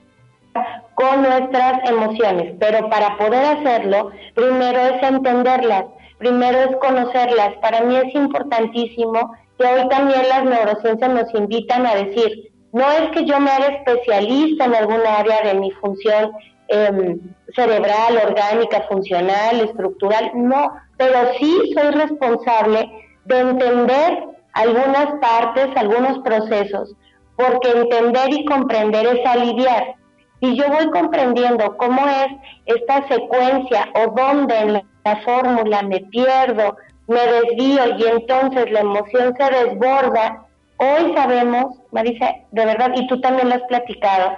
con 0.94 1.22
nuestras 1.22 1.88
emociones, 1.90 2.54
pero 2.58 2.88
para 2.88 3.18
poder 3.18 3.44
hacerlo, 3.44 4.10
primero 4.34 4.78
es 4.78 5.02
entenderlas, 5.02 5.84
primero 6.18 6.58
es 6.58 6.76
conocerlas. 6.76 7.54
Para 7.60 7.82
mí 7.82 7.96
es 7.96 8.14
importantísimo 8.14 9.36
que 9.58 9.66
hoy 9.66 9.88
también 9.88 10.28
las 10.28 10.44
neurociencias 10.44 11.10
nos 11.10 11.34
invitan 11.34 11.86
a 11.86 11.94
decir, 11.94 12.50
no 12.72 12.90
es 12.90 13.10
que 13.10 13.24
yo 13.24 13.38
me 13.40 13.50
haga 13.50 13.66
especialista 13.66 14.64
en 14.64 14.74
alguna 14.74 15.18
área 15.18 15.42
de 15.42 15.54
mi 15.54 15.70
función 15.72 16.32
Em, 16.68 17.20
cerebral, 17.56 18.18
orgánica, 18.24 18.82
funcional, 18.88 19.60
estructural, 19.62 20.30
no, 20.34 20.72
pero 20.96 21.32
sí 21.38 21.72
soy 21.74 21.90
responsable 21.90 22.88
de 23.24 23.40
entender 23.40 24.24
algunas 24.52 25.06
partes, 25.20 25.68
algunos 25.74 26.18
procesos, 26.20 26.94
porque 27.34 27.70
entender 27.70 28.32
y 28.32 28.44
comprender 28.44 29.06
es 29.06 29.26
aliviar. 29.26 29.94
Y 30.40 30.54
yo 30.54 30.68
voy 30.68 30.90
comprendiendo 30.90 31.76
cómo 31.78 32.06
es 32.06 32.26
esta 32.66 33.08
secuencia 33.08 33.88
o 33.94 34.12
dónde 34.14 34.58
en 34.58 34.72
la, 34.74 34.82
fórmula 35.24 35.82
me 35.82 36.00
pierdo, 36.00 36.76
me 37.06 37.20
desvío 37.20 37.96
y 37.96 38.04
entonces 38.06 38.70
la 38.72 38.80
emoción 38.80 39.34
se 39.38 39.50
desborda. 39.50 40.46
Hoy 40.78 41.14
sabemos, 41.14 41.80
Marisa, 41.92 42.34
de 42.50 42.66
verdad, 42.66 42.90
y 42.96 43.06
tú 43.06 43.20
también 43.20 43.48
lo 43.48 43.54
has 43.54 43.62
platicado, 43.62 44.36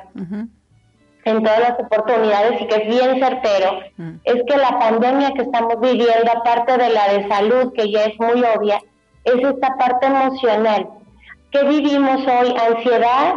en 1.25 1.43
todas 1.43 1.61
las 1.61 1.81
oportunidades 1.81 2.61
y 2.61 2.67
que 2.67 2.77
es 2.77 2.89
bien 2.89 3.21
certero, 3.21 3.81
mm. 3.97 4.11
es 4.25 4.43
que 4.47 4.57
la 4.57 4.79
pandemia 4.79 5.33
que 5.33 5.43
estamos 5.43 5.81
viviendo, 5.81 6.31
aparte 6.35 6.77
de 6.79 6.91
la 6.91 7.13
de 7.13 7.29
salud, 7.29 7.73
que 7.75 7.91
ya 7.91 8.05
es 8.05 8.19
muy 8.19 8.43
obvia, 8.43 8.81
es 9.25 9.35
esta 9.35 9.77
parte 9.77 10.07
emocional. 10.07 10.89
¿Qué 11.51 11.65
vivimos 11.65 12.21
hoy? 12.27 12.55
Ansiedad, 12.69 13.35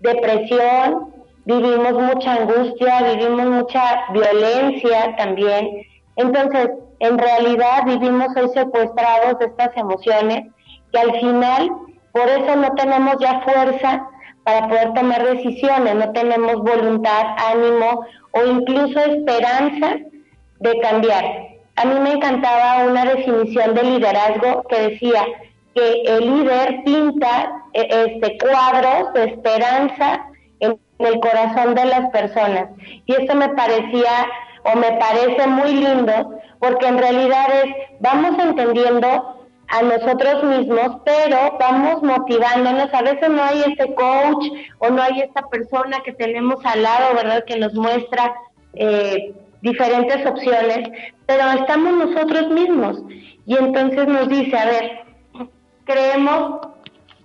depresión, 0.00 1.14
vivimos 1.44 1.92
mucha 1.92 2.34
angustia, 2.34 3.02
vivimos 3.02 3.46
mucha 3.46 4.04
violencia 4.12 5.16
también. 5.16 5.82
Entonces, 6.16 6.70
en 7.00 7.18
realidad 7.18 7.84
vivimos 7.84 8.28
hoy 8.36 8.48
secuestrados 8.54 9.38
de 9.38 9.46
estas 9.46 9.76
emociones 9.76 10.44
que 10.92 10.98
al 10.98 11.12
final, 11.20 11.70
por 12.12 12.28
eso 12.28 12.56
no 12.56 12.72
tenemos 12.74 13.16
ya 13.20 13.40
fuerza 13.40 14.08
para 14.46 14.68
poder 14.68 14.94
tomar 14.94 15.26
decisiones, 15.26 15.96
no 15.96 16.12
tenemos 16.12 16.54
voluntad, 16.62 17.34
ánimo 17.52 18.06
o 18.30 18.44
incluso 18.44 19.00
esperanza 19.00 19.96
de 20.60 20.78
cambiar. 20.78 21.24
A 21.74 21.84
mí 21.84 21.98
me 21.98 22.12
encantaba 22.12 22.84
una 22.86 23.04
definición 23.06 23.74
de 23.74 23.82
liderazgo 23.82 24.62
que 24.68 24.90
decía 24.90 25.26
que 25.74 26.02
el 26.06 26.20
líder 26.20 26.84
pinta 26.84 27.64
e, 27.72 27.88
este 27.90 28.38
cuadros 28.38 29.12
de 29.14 29.24
esperanza 29.24 30.24
en 30.60 30.78
el 31.00 31.18
corazón 31.18 31.74
de 31.74 31.84
las 31.86 32.08
personas. 32.10 32.68
Y 33.04 33.14
esto 33.14 33.34
me 33.34 33.48
parecía 33.48 34.28
o 34.62 34.76
me 34.76 34.92
parece 34.92 35.44
muy 35.48 35.72
lindo 35.72 36.38
porque 36.60 36.86
en 36.86 36.98
realidad 36.98 37.46
es, 37.64 37.74
vamos 37.98 38.38
entendiendo 38.38 39.35
a 39.68 39.82
nosotros 39.82 40.44
mismos, 40.44 40.98
pero 41.04 41.56
vamos 41.58 42.02
motivándonos. 42.02 42.92
A 42.92 43.02
veces 43.02 43.28
no 43.30 43.42
hay 43.42 43.64
este 43.66 43.94
coach 43.94 44.46
o 44.78 44.90
no 44.90 45.02
hay 45.02 45.20
esta 45.20 45.42
persona 45.48 45.98
que 46.04 46.12
tenemos 46.12 46.64
al 46.64 46.82
lado, 46.82 47.14
¿verdad? 47.14 47.44
Que 47.44 47.58
nos 47.58 47.74
muestra 47.74 48.34
eh, 48.74 49.34
diferentes 49.62 50.24
opciones, 50.26 50.88
pero 51.26 51.50
estamos 51.52 51.92
nosotros 51.92 52.48
mismos. 52.50 53.02
Y 53.46 53.56
entonces 53.56 54.06
nos 54.06 54.28
dice, 54.28 54.56
a 54.56 54.66
ver, 54.66 55.04
creemos 55.84 56.60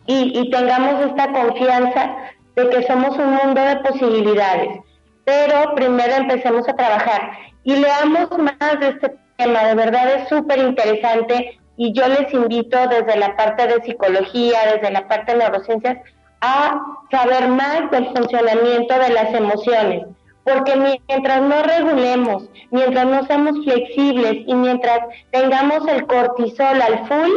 y, 0.08 0.40
y 0.40 0.50
tengamos 0.50 1.06
esta 1.06 1.32
confianza 1.32 2.16
de 2.56 2.70
que 2.70 2.84
somos 2.84 3.18
un 3.18 3.34
mundo 3.36 3.62
de 3.62 3.76
posibilidades. 3.78 4.80
Pero 5.26 5.76
primero 5.76 6.14
empecemos 6.16 6.68
a 6.68 6.76
trabajar 6.76 7.32
y 7.64 7.76
leamos 7.76 8.30
más 8.38 8.80
de 8.80 8.90
este 8.90 9.16
tema. 9.38 9.64
De 9.64 9.76
verdad 9.76 10.16
es 10.16 10.30
súper 10.30 10.60
interesante 10.60 11.61
y 11.78 11.94
yo 11.94 12.08
les 12.08 12.34
invito 12.34 12.78
desde 12.88 13.18
la 13.18 13.36
parte 13.36 13.68
de 13.68 13.82
psicología, 13.84 14.60
desde 14.74 14.92
la 14.92 15.08
parte 15.08 15.32
de 15.32 15.40
neurociencias, 15.40 15.98
a 16.42 16.82
saber 17.10 17.48
más 17.50 17.90
del 17.92 18.08
funcionamiento 18.16 18.98
de 18.98 19.10
las 19.10 19.34
emociones, 19.34 20.06
porque 20.44 20.76
mientras 20.76 21.42
no 21.42 21.62
regulemos, 21.64 22.50
mientras 22.72 23.06
no 23.06 23.26
seamos 23.26 23.64
flexibles 23.64 24.44
y 24.48 24.54
mientras 24.56 25.00
tengamos 25.32 25.88
el 25.88 26.06
cortisol 26.08 26.82
al 26.82 27.08
full, 27.08 27.32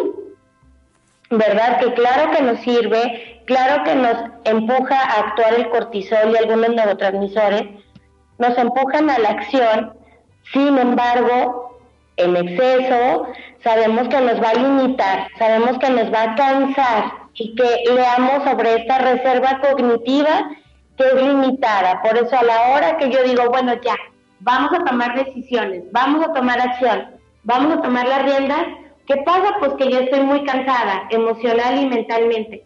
¿verdad? 1.30 1.78
Que 1.80 1.92
claro 1.94 2.30
que 2.30 2.42
nos 2.42 2.60
sirve, 2.60 3.42
claro 3.46 3.84
que 3.84 3.94
nos 3.94 4.16
empuja 4.44 4.98
a 4.98 5.20
actuar 5.20 5.54
el 5.54 5.68
cortisol 5.68 6.32
y 6.32 6.36
algunos 6.36 6.70
neurotransmisores, 6.70 7.62
nos 8.38 8.58
empujan 8.58 9.10
a 9.10 9.18
la 9.18 9.30
acción, 9.30 9.94
sin 10.52 10.78
embargo, 10.78 11.73
en 12.16 12.36
exceso, 12.36 13.26
sabemos 13.62 14.08
que 14.08 14.20
nos 14.20 14.42
va 14.42 14.50
a 14.50 14.54
limitar, 14.54 15.28
sabemos 15.38 15.78
que 15.78 15.90
nos 15.90 16.12
va 16.12 16.22
a 16.22 16.34
cansar 16.34 17.12
y 17.34 17.54
que 17.54 17.92
leamos 17.92 18.44
sobre 18.44 18.76
esta 18.76 18.98
reserva 18.98 19.60
cognitiva 19.60 20.50
que 20.96 21.04
es 21.04 21.14
limitada. 21.14 22.00
Por 22.02 22.16
eso 22.16 22.36
a 22.36 22.44
la 22.44 22.68
hora 22.70 22.96
que 22.98 23.10
yo 23.10 23.22
digo, 23.24 23.48
bueno, 23.50 23.74
ya, 23.82 23.96
vamos 24.40 24.70
a 24.72 24.84
tomar 24.84 25.14
decisiones, 25.16 25.82
vamos 25.90 26.24
a 26.24 26.32
tomar 26.32 26.60
acción, 26.60 27.10
vamos 27.42 27.78
a 27.78 27.82
tomar 27.82 28.06
las 28.06 28.22
riendas, 28.24 28.66
¿Qué 29.06 29.16
pasa? 29.18 29.56
Pues 29.58 29.74
que 29.74 29.90
yo 29.90 29.98
estoy 30.00 30.20
muy 30.20 30.44
cansada, 30.44 31.06
emocional 31.10 31.82
y 31.82 31.86
mentalmente. 31.86 32.64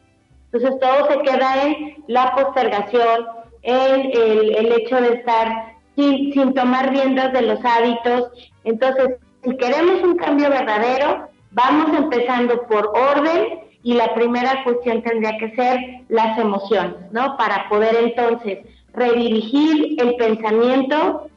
Entonces 0.52 0.78
todo 0.80 1.10
se 1.10 1.18
queda 1.22 1.64
en 1.64 2.04
la 2.06 2.34
postergación, 2.34 3.26
en 3.62 4.10
el, 4.12 4.72
hecho 4.72 5.00
de 5.00 5.14
estar 5.14 5.74
sin, 5.96 6.32
sin 6.32 6.54
tomar 6.54 6.90
riendas 6.90 7.32
de 7.32 7.42
los 7.42 7.64
hábitos. 7.64 8.30
Entonces, 8.62 9.16
si 9.44 9.56
queremos 9.56 10.02
un 10.02 10.16
cambio 10.16 10.50
verdadero, 10.50 11.28
vamos 11.52 11.96
empezando 11.96 12.66
por 12.66 12.92
orden 12.94 13.60
y 13.82 13.94
la 13.94 14.14
primera 14.14 14.64
cuestión 14.64 15.02
tendría 15.02 15.38
que 15.38 15.54
ser 15.54 15.78
las 16.08 16.38
emociones, 16.38 16.96
¿no? 17.12 17.36
Para 17.36 17.68
poder 17.68 17.96
entonces 17.96 18.58
redirigir 18.92 19.96
el 20.00 20.16
pensamiento, 20.16 21.28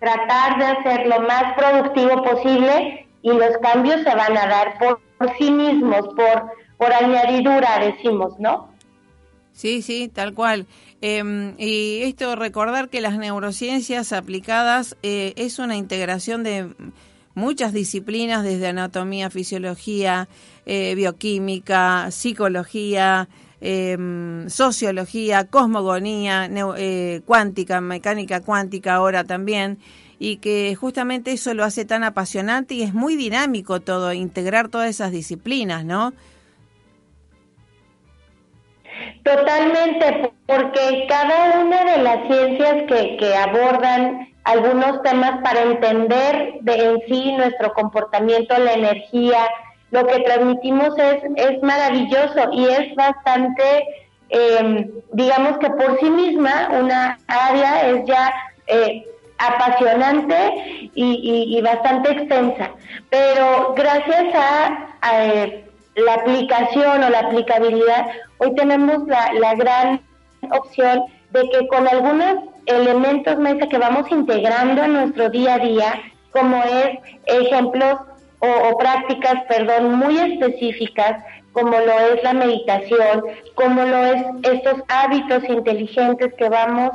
tratar 0.00 0.58
de 0.58 0.64
hacer 0.64 1.06
lo 1.06 1.20
más 1.20 1.54
productivo 1.54 2.22
posible 2.22 3.06
y 3.22 3.32
los 3.32 3.58
cambios 3.62 4.00
se 4.02 4.14
van 4.14 4.36
a 4.36 4.46
dar 4.46 4.78
por, 4.78 5.00
sí 5.36 5.50
mismos, 5.50 6.08
por, 6.16 6.52
por 6.78 6.92
añadidura, 6.92 7.78
decimos, 7.80 8.38
¿no? 8.38 8.72
Sí, 9.52 9.82
sí, 9.82 10.08
tal 10.08 10.34
cual. 10.34 10.66
Em, 11.00 11.54
y 11.58 12.02
esto, 12.02 12.36
recordar 12.36 12.88
que 12.88 13.00
las 13.00 13.18
neurociencias 13.18 14.12
aplicadas 14.12 14.96
eh, 15.02 15.32
es 15.36 15.58
una 15.58 15.76
integración 15.76 16.44
de 16.44 16.68
muchas 17.38 17.72
disciplinas, 17.72 18.44
desde 18.44 18.68
anatomía, 18.68 19.30
fisiología, 19.30 20.28
eh, 20.66 20.94
bioquímica, 20.94 22.10
psicología, 22.10 23.28
em, 23.60 24.48
sociología, 24.50 25.44
cosmogonía, 25.44 26.50
eh, 26.76 27.22
cuántica, 27.24 27.80
mecánica 27.80 28.42
cuántica 28.42 28.94
ahora 28.94 29.24
también, 29.24 29.78
y 30.18 30.36
que 30.36 30.74
justamente 30.74 31.32
eso 31.32 31.54
lo 31.54 31.64
hace 31.64 31.84
tan 31.84 32.04
apasionante 32.04 32.74
y 32.74 32.82
es 32.82 32.92
muy 32.92 33.16
dinámico 33.16 33.80
todo, 33.80 34.12
integrar 34.12 34.68
todas 34.68 34.90
esas 34.90 35.12
disciplinas, 35.12 35.84
¿no? 35.84 36.12
Totalmente, 39.22 40.32
porque 40.46 41.06
cada 41.08 41.60
una 41.60 41.84
de 41.84 42.02
las 42.02 42.26
ciencias 42.26 42.74
que, 42.88 43.16
que 43.16 43.34
abordan 43.34 44.28
algunos 44.48 45.02
temas 45.02 45.42
para 45.42 45.60
entender 45.60 46.54
de 46.62 46.74
en 46.74 47.00
sí 47.06 47.32
nuestro 47.32 47.74
comportamiento, 47.74 48.56
la 48.56 48.72
energía, 48.72 49.46
lo 49.90 50.06
que 50.06 50.20
transmitimos 50.20 50.98
es, 50.98 51.22
es 51.36 51.62
maravilloso 51.62 52.50
y 52.52 52.64
es 52.64 52.94
bastante, 52.94 53.84
em, 54.30 54.90
digamos 55.12 55.58
que 55.58 55.68
por 55.68 56.00
sí 56.00 56.08
misma, 56.08 56.70
una 56.80 57.18
área 57.26 57.90
es 57.90 58.06
ya 58.06 58.32
eh, 58.68 59.04
apasionante 59.36 60.90
y, 60.94 61.60
bastante 61.62 62.12
extensa. 62.12 62.70
Pero 63.10 63.74
gracias 63.76 64.34
a, 64.34 65.24
eh, 65.24 65.64
la 65.94 66.14
aplicación 66.14 67.04
o 67.04 67.10
la 67.10 67.20
aplicabilidad, 67.20 68.06
hoy 68.38 68.54
tenemos 68.54 69.06
la, 69.06 69.30
la 69.34 69.54
gran 69.56 70.00
opción 70.50 71.04
de 71.32 71.42
que 71.50 71.68
con 71.68 71.86
algunos 71.86 72.57
elementos 72.68 73.36
que 73.68 73.78
vamos 73.78 74.10
integrando 74.10 74.82
en 74.82 74.92
nuestro 74.92 75.30
día 75.30 75.54
a 75.54 75.58
día, 75.58 76.02
como 76.30 76.62
es 76.62 76.98
ejemplos 77.26 78.00
o, 78.40 78.78
prácticas, 78.78 79.42
perdón, 79.48 79.94
muy 79.94 80.18
específicas, 80.18 81.24
como 81.52 81.70
lo 81.70 81.98
es 82.12 82.22
la 82.22 82.34
meditación, 82.34 83.24
como 83.54 83.82
lo 83.82 84.04
es 84.04 84.22
estos 84.42 84.82
hábitos 84.88 85.42
inteligentes 85.48 86.32
que 86.34 86.48
vamos 86.48 86.92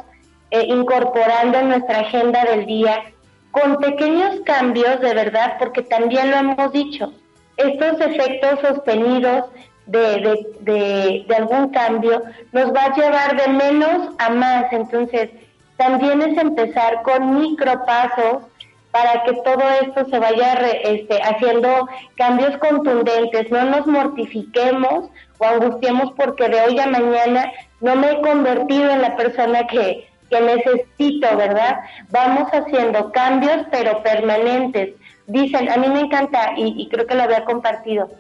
eh, 0.52 0.66
incorporando 0.68 1.58
en 1.58 1.70
nuestra 1.70 2.00
agenda 2.00 2.46
del 2.46 2.66
día, 2.66 3.04
con 3.52 3.78
pequeños 3.78 4.40
cambios 4.46 5.02
de 5.02 5.14
verdad, 5.14 5.58
porque 5.60 5.82
también 5.82 6.32
lo 6.32 6.38
hemos 6.38 6.72
dicho, 6.72 7.12
estos 7.58 8.00
efectos 8.00 8.60
sostenidos 8.62 9.46
de, 9.86 10.46
de, 10.62 11.26
de, 11.28 11.36
algún 11.36 11.70
cambio 11.70 12.22
nos 12.52 12.74
va 12.74 12.86
a 12.86 12.96
llevar 12.96 13.36
de 13.36 13.48
menos 13.52 14.16
a 14.18 14.30
más. 14.30 14.72
Entonces, 14.72 15.30
también 15.78 16.22
es 16.22 16.38
empezar 16.38 17.02
con 17.04 17.40
micropasos 17.40 18.44
para 18.92 19.24
que 19.24 19.34
todo 19.44 19.64
esto 19.82 20.06
se 20.06 20.20
vaya 20.20 20.54
este, 20.84 21.20
haciendo 21.24 21.88
cambios 22.16 22.56
contundentes, 22.58 23.50
no 23.50 23.66
nos 23.66 23.88
mortifiquemos 23.88 25.10
o 25.40 25.46
angustiemos 25.46 26.12
porque 26.16 26.48
de 26.48 26.62
hoy 26.62 26.80
a 26.80 26.86
mañana 26.88 27.52
no 27.82 27.96
me 27.96 28.12
he 28.12 28.22
convertido 28.22 28.92
en 28.92 29.02
la 29.02 29.16
persona 29.16 29.66
que, 29.66 30.08
que 30.30 30.42
necesito, 30.42 31.36
¿verdad? 31.36 31.80
Vamos 32.12 32.50
haciendo 32.52 33.12
cambios 33.12 33.66
pero 33.72 34.04
permanentes. 34.04 34.94
Dicen, 35.26 35.72
a 35.72 35.78
mí 35.78 35.88
me 35.90 36.02
encanta 36.02 36.52
y 36.56 36.88
creo 36.90 37.08
que 37.08 37.16
lo 37.16 37.24
había 37.24 37.46
compartido, 37.46 38.12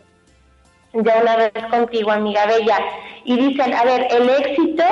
ya 0.93 1.21
una 1.21 1.36
vez 1.38 1.51
contigo, 1.71 2.12
amiga 2.12 2.45
Bella, 2.45 2.77
y 3.23 3.36
dicen, 3.36 3.73
a 3.73 3.84
ver, 3.84 4.08
el 4.12 4.29
éxito 4.29 4.84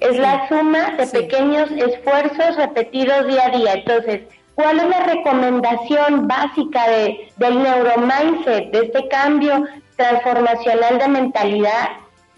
es 0.00 0.16
la 0.18 0.48
suma 0.48 0.90
de 0.96 1.06
pequeños 1.06 1.70
esfuerzos 1.72 2.56
repetidos 2.56 3.26
día 3.26 3.46
a 3.46 3.50
día. 3.50 3.72
Entonces, 3.74 4.22
¿cuál 4.54 4.78
es 4.78 4.86
la 4.86 5.00
recomendación 5.00 6.28
básica 6.28 6.88
de, 6.88 7.32
del 7.36 7.62
neuromindset, 7.62 8.70
de 8.70 8.86
este 8.86 9.08
cambio 9.08 9.64
transformacional 9.96 10.98
de 10.98 11.08
mentalidad 11.08 11.88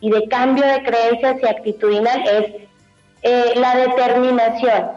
y 0.00 0.10
de 0.10 0.26
cambio 0.28 0.64
de 0.64 0.82
creencias 0.82 1.36
y 1.42 1.46
actitudinal? 1.46 2.22
Es 2.26 2.54
eh, 3.22 3.52
la 3.56 3.76
determinación. 3.76 4.92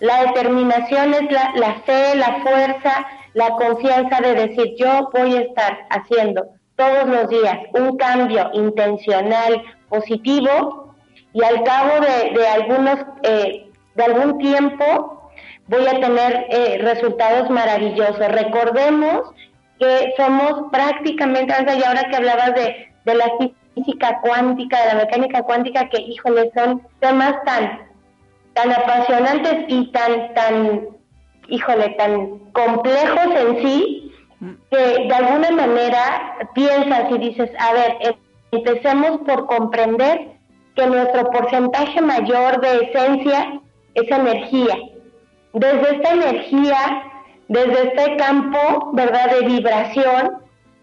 La 0.00 0.24
determinación 0.24 1.14
es 1.14 1.30
la, 1.30 1.52
la 1.56 1.74
fe, 1.80 2.14
la 2.16 2.40
fuerza, 2.40 3.06
la 3.34 3.50
confianza 3.50 4.20
de 4.20 4.34
decir, 4.34 4.74
yo 4.78 5.10
voy 5.12 5.36
a 5.36 5.40
estar 5.40 5.86
haciendo 5.90 6.57
todos 6.78 7.08
los 7.08 7.28
días 7.28 7.58
un 7.74 7.96
cambio 7.98 8.50
intencional 8.54 9.62
positivo 9.88 10.94
y 11.32 11.42
al 11.42 11.64
cabo 11.64 11.90
de, 12.00 12.46
algunos 12.46 12.98
eh, 13.24 13.68
de 13.96 14.04
algún 14.04 14.38
tiempo 14.38 15.30
voy 15.66 15.86
a 15.86 16.00
tener 16.00 16.46
eh, 16.50 16.78
resultados 16.82 17.50
maravillosos. 17.50 18.18
Recordemos 18.28 19.32
que 19.78 20.14
somos 20.16 20.70
prácticamente, 20.70 21.52
y 21.76 21.82
ahora 21.82 22.04
que 22.08 22.16
hablabas 22.16 22.54
de, 22.54 22.88
de 23.04 23.14
la 23.14 23.26
física 23.74 24.20
cuántica, 24.22 24.80
de 24.80 24.86
la 24.86 25.04
mecánica 25.04 25.42
cuántica, 25.42 25.88
que 25.88 26.00
híjole, 26.00 26.50
son 26.54 26.82
temas 27.00 27.34
tan, 27.44 27.88
tan 28.54 28.72
apasionantes 28.72 29.64
y 29.68 29.90
tan, 29.92 30.34
tan, 30.34 30.88
híjole, 31.48 31.90
tan 31.90 32.38
complejos 32.52 33.26
en 33.36 33.62
sí, 33.62 34.07
que 34.70 34.76
de 34.76 35.14
alguna 35.14 35.50
manera 35.50 36.36
piensas 36.54 37.10
y 37.10 37.18
dices, 37.18 37.50
a 37.58 37.72
ver, 37.72 37.96
em, 38.00 38.14
empecemos 38.52 39.20
por 39.26 39.46
comprender 39.46 40.38
que 40.74 40.86
nuestro 40.86 41.30
porcentaje 41.30 42.00
mayor 42.00 42.60
de 42.60 42.84
esencia 42.84 43.60
es 43.94 44.10
energía. 44.10 44.76
Desde 45.52 45.96
esta 45.96 46.10
energía, 46.12 47.02
desde 47.48 47.88
este 47.88 48.16
campo, 48.16 48.90
¿verdad?, 48.92 49.30
de 49.30 49.46
vibración, 49.46 50.38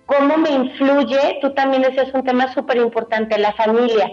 ¿cómo 0.06 0.38
me 0.38 0.50
influye? 0.50 1.39
Tú 1.41 1.54
también 1.54 1.86
ese 1.86 2.02
es 2.02 2.13
un 2.13 2.24
tema 2.24 2.54
súper 2.54 2.78
importante, 2.78 3.38
la 3.38 3.54
familia. 3.54 4.12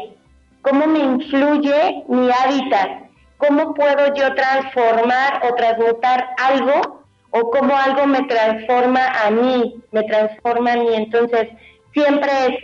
¿Cómo 0.60 0.86
me 0.86 1.00
influye 1.00 2.04
mi 2.08 2.30
hábitat? 2.30 3.02
¿Cómo 3.38 3.74
puedo 3.74 4.14
yo 4.14 4.34
transformar 4.34 5.42
o 5.48 5.54
transmutar 5.54 6.28
algo 6.38 7.01
o 7.32 7.50
cómo 7.50 7.74
algo 7.76 8.06
me 8.06 8.22
transforma 8.24 9.06
a 9.24 9.30
mí, 9.30 9.74
me 9.90 10.02
transforma 10.04 10.72
a 10.72 10.76
mí. 10.76 10.94
Entonces, 10.94 11.48
siempre 11.92 12.30
es 12.46 12.56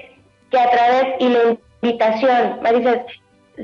que 0.51 0.59
a 0.59 0.71
través 0.71 1.15
y 1.21 1.29
la 1.29 1.57
invitación, 1.83 2.61
Marisa, 2.63 3.05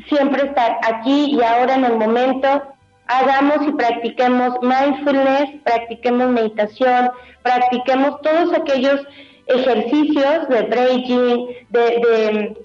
siempre 0.09 0.47
estar 0.47 0.79
aquí 0.83 1.37
y 1.37 1.43
ahora 1.43 1.75
en 1.75 1.85
el 1.85 1.97
momento, 1.97 2.63
hagamos 3.07 3.67
y 3.69 3.73
practiquemos 3.73 4.55
mindfulness, 4.63 5.61
practiquemos 5.63 6.29
meditación, 6.29 7.11
practiquemos 7.43 8.21
todos 8.23 8.53
aquellos 8.55 9.07
ejercicios 9.47 10.49
de 10.49 10.63
breathing, 10.63 11.47
de, 11.69 11.81
de 11.81 12.57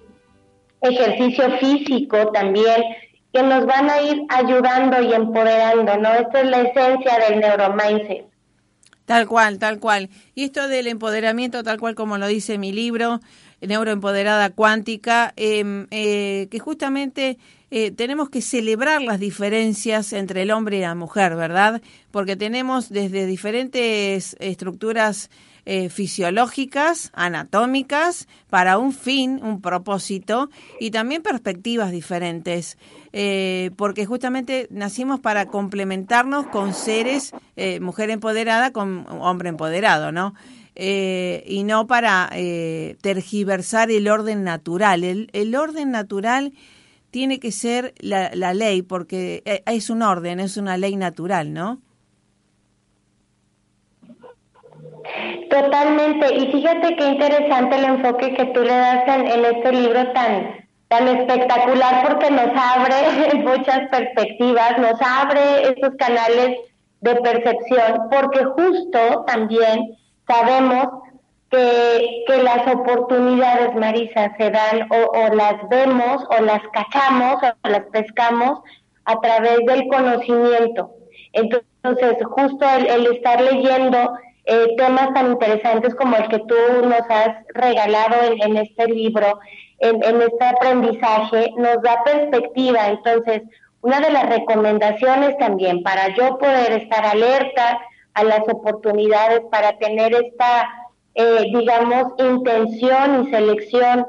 ejercicio 0.81 1.57
físico 1.57 2.31
también, 2.31 2.83
que 3.33 3.43
nos 3.43 3.65
van 3.65 3.89
a 3.89 4.01
ir 4.01 4.23
ayudando 4.29 5.01
y 5.01 5.13
empoderando, 5.13 5.97
¿no? 5.97 6.13
Esta 6.13 6.41
es 6.41 6.49
la 6.49 6.61
esencia 6.61 7.19
del 7.27 7.39
neuromindset. 7.39 8.28
Tal 9.09 9.27
cual, 9.27 9.57
tal 9.57 9.79
cual. 9.79 10.07
Y 10.35 10.43
esto 10.43 10.67
del 10.67 10.85
empoderamiento, 10.85 11.63
tal 11.63 11.79
cual 11.79 11.95
como 11.95 12.19
lo 12.19 12.27
dice 12.27 12.59
mi 12.59 12.71
libro, 12.71 13.21
Neuroempoderada 13.59 14.51
Cuántica, 14.51 15.33
em, 15.35 15.87
eh, 15.89 16.47
que 16.51 16.59
justamente 16.59 17.39
eh, 17.71 17.89
tenemos 17.89 18.29
que 18.29 18.43
celebrar 18.43 19.01
las 19.01 19.19
diferencias 19.19 20.13
entre 20.13 20.43
el 20.43 20.51
hombre 20.51 20.77
y 20.77 20.81
la 20.81 20.93
mujer, 20.93 21.35
¿verdad? 21.35 21.81
Porque 22.11 22.35
tenemos 22.35 22.89
desde 22.89 23.25
diferentes 23.25 24.35
estructuras 24.39 25.31
eh, 25.71 25.89
fisiológicas, 25.89 27.11
anatómicas, 27.13 28.27
para 28.49 28.79
un 28.79 28.91
fin, 28.91 29.39
un 29.43 29.61
propósito 29.61 30.49
y 30.79 30.89
también 30.89 31.21
perspectivas 31.21 31.91
diferentes. 31.91 32.79
Eh, 33.13 33.69
porque 33.75 34.07
justamente 34.07 34.67
nacimos 34.71 35.19
para 35.19 35.45
complementarnos 35.45 36.47
con 36.47 36.73
seres, 36.73 37.33
eh, 37.55 37.79
mujer 37.79 38.09
empoderada 38.09 38.71
con 38.71 39.05
hombre 39.21 39.49
empoderado, 39.49 40.11
¿no? 40.11 40.33
eh, 40.73 41.43
y 41.45 41.65
no 41.65 41.85
para 41.85 42.29
eh, 42.33 42.95
tergiversar 43.01 43.91
el 43.91 44.07
orden 44.07 44.43
natural. 44.43 45.03
El, 45.03 45.29
el, 45.33 45.53
orden 45.55 45.91
natural 45.91 46.53
tiene 47.11 47.39
que 47.39 47.51
ser 47.51 47.93
la, 47.99 48.31
la 48.33 48.55
ley, 48.55 48.81
porque 48.81 49.43
eh, 49.45 49.61
es 49.67 49.91
un 49.91 50.01
orden, 50.01 50.39
es 50.39 50.57
una 50.57 50.77
ley 50.77 50.95
natural, 50.95 51.53
¿no? 51.53 51.79
Totalmente. 55.49 56.35
Y 56.35 56.51
fíjate 56.51 56.95
qué 56.95 57.07
interesante 57.07 57.75
el 57.75 57.85
enfoque 57.85 58.33
que 58.33 58.45
tú 58.45 58.61
le 58.61 58.73
das 58.73 59.07
en, 59.07 59.45
este 59.45 59.71
libro 59.71 60.11
tan, 60.11 60.67
tan 60.87 61.07
espectacular 61.07 62.07
porque 62.07 62.31
nos 62.31 62.49
abre 62.55 63.35
muchas 63.43 63.87
perspectivas, 63.89 64.77
nos 64.77 65.01
abre 65.01 65.63
estos 65.63 65.95
canales 65.97 66.57
de 67.01 67.15
percepción, 67.15 68.09
porque 68.11 68.43
justo 68.43 69.23
también 69.25 69.97
sabemos 70.27 70.87
que 71.49 72.43
las 72.43 72.67
oportunidades, 72.67 73.75
Marisa, 73.75 74.35
se 74.37 74.51
dan 74.51 74.87
o, 74.91 75.33
las 75.33 75.67
vemos 75.69 76.23
o 76.29 76.43
las 76.43 76.61
cachamos 76.73 77.37
o 77.63 77.69
las 77.69 77.85
pescamos 77.91 78.59
a 79.05 79.19
través 79.19 79.57
del 79.65 79.87
conocimiento. 79.87 80.91
Entonces, 81.33 82.17
justo 82.23 82.65
el, 82.69 83.07
estar 83.07 83.41
leyendo 83.41 84.13
eh, 84.51 84.75
temas 84.77 85.13
tan 85.13 85.33
interesantes 85.33 85.93
como 85.93 86.15
el 86.17 86.27
que 86.27 86.39
tú 86.39 86.55
nos 86.81 87.01
has 87.07 87.35
regalado 87.53 88.15
en, 88.41 88.57
este 88.57 88.87
libro, 88.87 89.39
en, 89.77 90.21
este 90.23 90.43
aprendizaje, 90.43 91.53
nos 91.55 91.79
da 91.83 92.03
perspectiva. 92.03 92.87
Entonces, 92.87 93.43
una 93.81 93.99
de 93.99 94.09
las 94.09 94.27
recomendaciones 94.27 95.37
también 95.37 95.83
para 95.83 96.15
yo 96.15 96.39
poder 96.39 96.71
estar 96.81 97.05
alerta 97.05 97.79
a 98.15 98.23
las 98.23 98.41
oportunidades, 98.49 99.41
para 99.51 99.77
tener 99.77 100.15
esta, 100.15 100.67
eh, 101.13 101.43
digamos, 101.53 102.13
intención 102.17 103.25
y 103.27 103.29
selección 103.29 104.07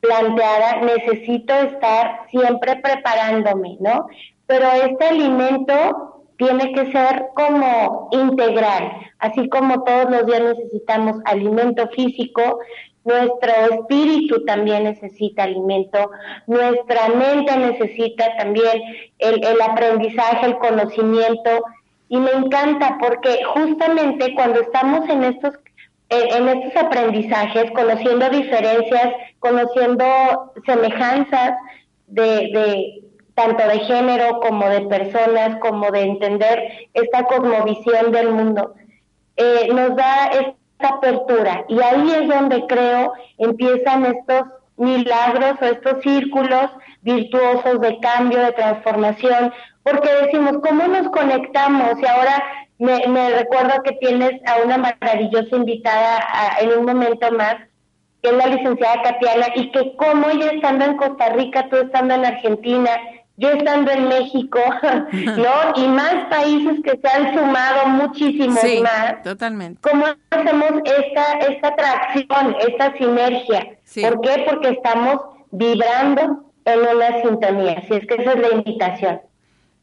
planteada, 0.00 0.80
necesito 0.80 1.54
estar 1.54 2.26
siempre 2.32 2.74
preparándome, 2.82 3.76
¿no? 3.78 4.08
Pero 4.46 4.66
este 4.72 5.04
alimento 5.04 6.17
tiene 6.38 6.72
que 6.72 6.90
ser 6.92 7.26
como 7.34 8.08
integral, 8.12 8.92
así 9.18 9.48
como 9.48 9.82
todos 9.82 10.10
los 10.10 10.26
días 10.26 10.42
necesitamos 10.56 11.16
alimento 11.24 11.88
físico, 11.88 12.60
nuestro 13.04 13.52
espíritu 13.72 14.44
también 14.44 14.84
necesita 14.84 15.42
alimento, 15.42 16.10
nuestra 16.46 17.08
mente 17.08 17.56
necesita 17.56 18.36
también 18.36 18.82
el, 19.18 19.60
aprendizaje, 19.60 20.46
el 20.46 20.58
conocimiento, 20.58 21.64
y 22.08 22.18
me 22.18 22.30
encanta 22.30 22.98
porque 23.00 23.42
justamente 23.44 24.34
cuando 24.34 24.60
estamos 24.60 25.08
en 25.08 25.24
estos 25.24 25.54
en 26.10 26.48
estos 26.48 26.74
aprendizajes, 26.82 27.70
conociendo 27.72 28.30
diferencias, 28.30 29.12
conociendo 29.40 30.06
semejanzas 30.64 31.52
de, 32.06 33.02
tanto 33.38 33.68
de 33.68 33.78
género 33.78 34.40
como 34.40 34.68
de 34.68 34.80
personas, 34.82 35.60
como 35.60 35.92
de 35.92 36.02
entender 36.02 36.88
esta 36.92 37.22
cosmovisión 37.22 38.10
del 38.10 38.32
mundo, 38.32 38.74
eh, 39.36 39.68
nos 39.72 39.94
da 39.94 40.28
apertura. 40.80 41.64
Y 41.68 41.80
ahí 41.80 42.10
es 42.20 42.28
donde 42.28 42.66
creo 42.66 43.12
empiezan 43.38 44.06
estos 44.06 44.42
milagros 44.76 45.54
o 45.62 45.64
estos 45.66 46.02
círculos 46.02 46.68
virtuosos 47.02 47.80
de 47.80 48.00
cambio, 48.00 48.40
de 48.40 48.52
transformación, 48.52 49.52
porque 49.84 50.10
decimos, 50.22 50.58
¿cómo 50.60 50.88
nos 50.88 51.08
conectamos? 51.10 51.92
Y 52.02 52.06
ahora 52.06 52.42
me, 52.78 53.06
me 53.06 53.30
recuerdo 53.30 53.82
que 53.84 53.92
tienes 53.92 54.32
a 54.46 54.64
una 54.64 54.78
maravillosa 54.78 55.54
invitada 55.54 56.26
en 56.60 56.76
un 56.76 56.86
momento 56.86 57.30
más, 57.30 57.54
que 58.20 58.30
es 58.30 58.36
la 58.36 58.48
licenciada 58.48 59.02
Katiana, 59.02 59.46
y 59.54 59.70
que 59.70 59.94
como 59.94 60.28
ella 60.28 60.50
estando 60.52 60.86
en 60.86 60.96
Costa 60.96 61.28
Rica, 61.30 61.68
tú 61.70 61.76
estando 61.76 62.14
en 62.14 62.24
Argentina, 62.24 62.90
yo 63.38 63.50
estando 63.50 63.90
en 63.90 64.08
México, 64.08 64.58
¿no? 65.12 65.82
Y 65.82 65.88
más 65.88 66.26
países 66.28 66.80
que 66.82 66.98
se 67.00 67.08
han 67.08 67.34
sumado 67.34 67.86
muchísimo 67.88 68.60
más. 68.82 69.22
Totalmente. 69.22 69.80
¿Cómo 69.88 70.04
hacemos 70.30 70.70
esta, 70.84 71.38
esta 71.38 71.68
atracción, 71.68 72.56
esta 72.68 72.96
sinergia? 72.98 73.78
¿Por 74.02 74.20
qué? 74.20 74.44
Porque 74.48 74.68
estamos 74.70 75.20
vibrando 75.52 76.44
en 76.64 76.80
una 76.80 77.22
sintonía. 77.22 77.82
Si 77.86 77.94
es 77.94 78.06
que 78.06 78.14
esa 78.14 78.32
es 78.32 78.40
la 78.40 78.50
invitación. 78.56 79.20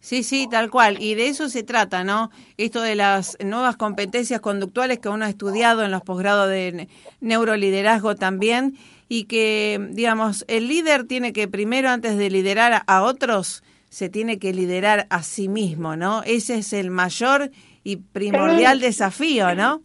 Sí, 0.02 0.22
sí, 0.22 0.48
tal 0.52 0.70
cual. 0.70 1.02
Y 1.02 1.15
de 1.15 1.30
eso 1.30 1.50
se 1.50 1.63
trata, 1.63 2.04
¿no? 2.04 2.30
Esto 2.58 2.82
de 2.82 2.94
las 2.94 3.38
nuevas 3.44 3.76
competencias 3.76 4.39
conductuales 4.39 5.00
que 5.00 5.10
uno 5.10 5.26
ha 5.26 5.30
estudiado 5.30 5.84
en 5.84 5.89
los 5.89 6.04
posgrados 6.04 6.50
de 6.50 6.88
neuroliderazgo 7.22 8.13
también 8.15 8.78
y 9.08 9.26
que, 9.26 9.80
digamos, 9.91 10.46
el 10.48 10.68
líder 10.68 11.06
tiene 11.06 11.34
que 11.34 11.48
primero, 11.48 11.89
antes 11.89 12.18
de 12.18 12.30
liderar 12.30 12.84
a 12.88 13.04
otros, 13.04 13.63
se 13.89 14.10
tiene 14.10 14.39
que 14.39 14.54
liderar 14.54 15.08
a 15.10 15.24
sí 15.24 15.48
mismo, 15.48 15.96
¿no? 15.96 16.24
Ese 16.24 16.56
es 16.56 16.74
el 16.74 16.89
mayor 16.89 17.52
y 17.84 17.98
primordial 17.98 18.80
desafío, 18.80 19.56
¿no? 19.56 19.84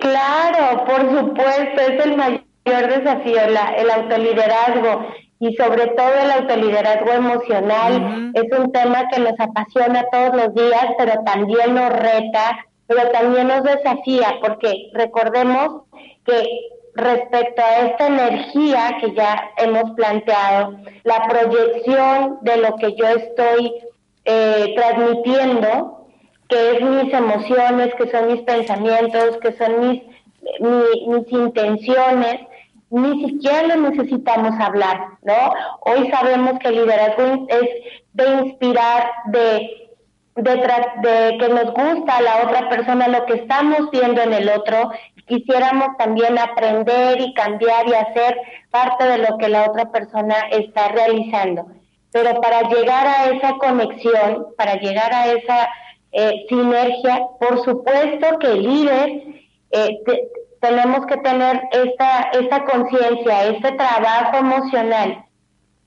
Claro, 0.00 0.84
por 0.84 1.00
supuesto, 1.00 1.80
es 1.80 2.04
el 2.04 2.16
mayor 2.16 2.42
desafío, 2.64 3.46
la, 3.48 3.74
el 3.76 3.90
autoliderazgo 3.90 5.06
y 5.38 5.54
sobre 5.56 5.86
todo 5.88 6.12
el 6.22 6.30
autoliderazgo 6.30 7.12
emocional. 7.12 8.32
Es 8.34 8.58
un 8.58 8.72
tema 8.72 9.08
que 9.08 9.20
nos 9.20 9.38
apasiona 9.38 10.04
todos 10.10 10.34
los 10.36 10.54
días, 10.54 10.86
pero 10.98 11.22
también 11.24 11.74
nos 11.74 11.90
reta, 11.90 12.66
pero 12.86 13.10
también 13.10 13.48
nos 13.48 13.62
desafía, 13.62 14.38
porque 14.42 14.90
recordemos 14.92 15.84
que 16.26 16.44
respecto 17.00 17.62
a 17.62 17.86
esta 17.86 18.06
energía 18.06 18.98
que 19.00 19.14
ya 19.14 19.50
hemos 19.56 19.90
planteado, 19.92 20.76
la 21.04 21.26
proyección 21.28 22.38
de 22.42 22.56
lo 22.58 22.76
que 22.76 22.94
yo 22.94 23.06
estoy 23.08 23.72
eh, 24.24 24.74
transmitiendo, 24.76 26.06
que 26.48 26.76
es 26.76 26.82
mis 26.82 27.12
emociones, 27.12 27.94
que 27.94 28.10
son 28.10 28.32
mis 28.32 28.42
pensamientos, 28.42 29.38
que 29.42 29.52
son 29.52 29.88
mis, 29.88 30.02
mis 30.60 31.32
intenciones, 31.32 32.40
ni 32.90 33.24
siquiera 33.24 33.76
necesitamos 33.76 34.58
hablar, 34.60 35.10
¿no? 35.22 35.52
Hoy 35.82 36.10
sabemos 36.10 36.58
que 36.58 36.68
el 36.68 36.74
liderazgo 36.74 37.46
es 37.48 37.68
de 38.14 38.42
inspirar, 38.42 39.10
de 39.26 39.89
de, 40.36 40.52
de, 40.52 41.38
que 41.38 41.48
nos 41.48 41.74
gusta 41.74 42.16
a 42.16 42.22
la 42.22 42.42
otra 42.44 42.68
persona 42.68 43.08
lo 43.08 43.26
que 43.26 43.34
estamos 43.34 43.90
viendo 43.90 44.22
en 44.22 44.32
el 44.32 44.48
otro, 44.48 44.90
quisiéramos 45.26 45.96
también 45.98 46.38
aprender 46.38 47.20
y 47.20 47.34
cambiar 47.34 47.88
y 47.88 47.94
hacer 47.94 48.36
parte 48.70 49.04
de 49.04 49.18
lo 49.18 49.38
que 49.38 49.48
la 49.48 49.68
otra 49.70 49.90
persona 49.90 50.36
está 50.50 50.88
realizando. 50.88 51.66
Pero 52.12 52.40
para 52.40 52.62
llegar 52.68 53.06
a 53.06 53.26
esa 53.26 53.52
conexión, 53.58 54.48
para 54.56 54.74
llegar 54.74 55.12
a 55.12 55.26
esa 55.26 55.68
eh, 56.12 56.46
sinergia, 56.48 57.26
por 57.38 57.64
supuesto 57.64 58.38
que 58.40 58.48
el 58.48 58.62
líder 58.62 59.22
eh, 59.70 60.00
tenemos 60.60 61.06
que 61.06 61.16
tener 61.18 61.62
esta, 61.70 62.30
esta 62.32 62.64
conciencia, 62.64 63.44
este 63.44 63.72
trabajo 63.72 64.36
emocional 64.38 65.24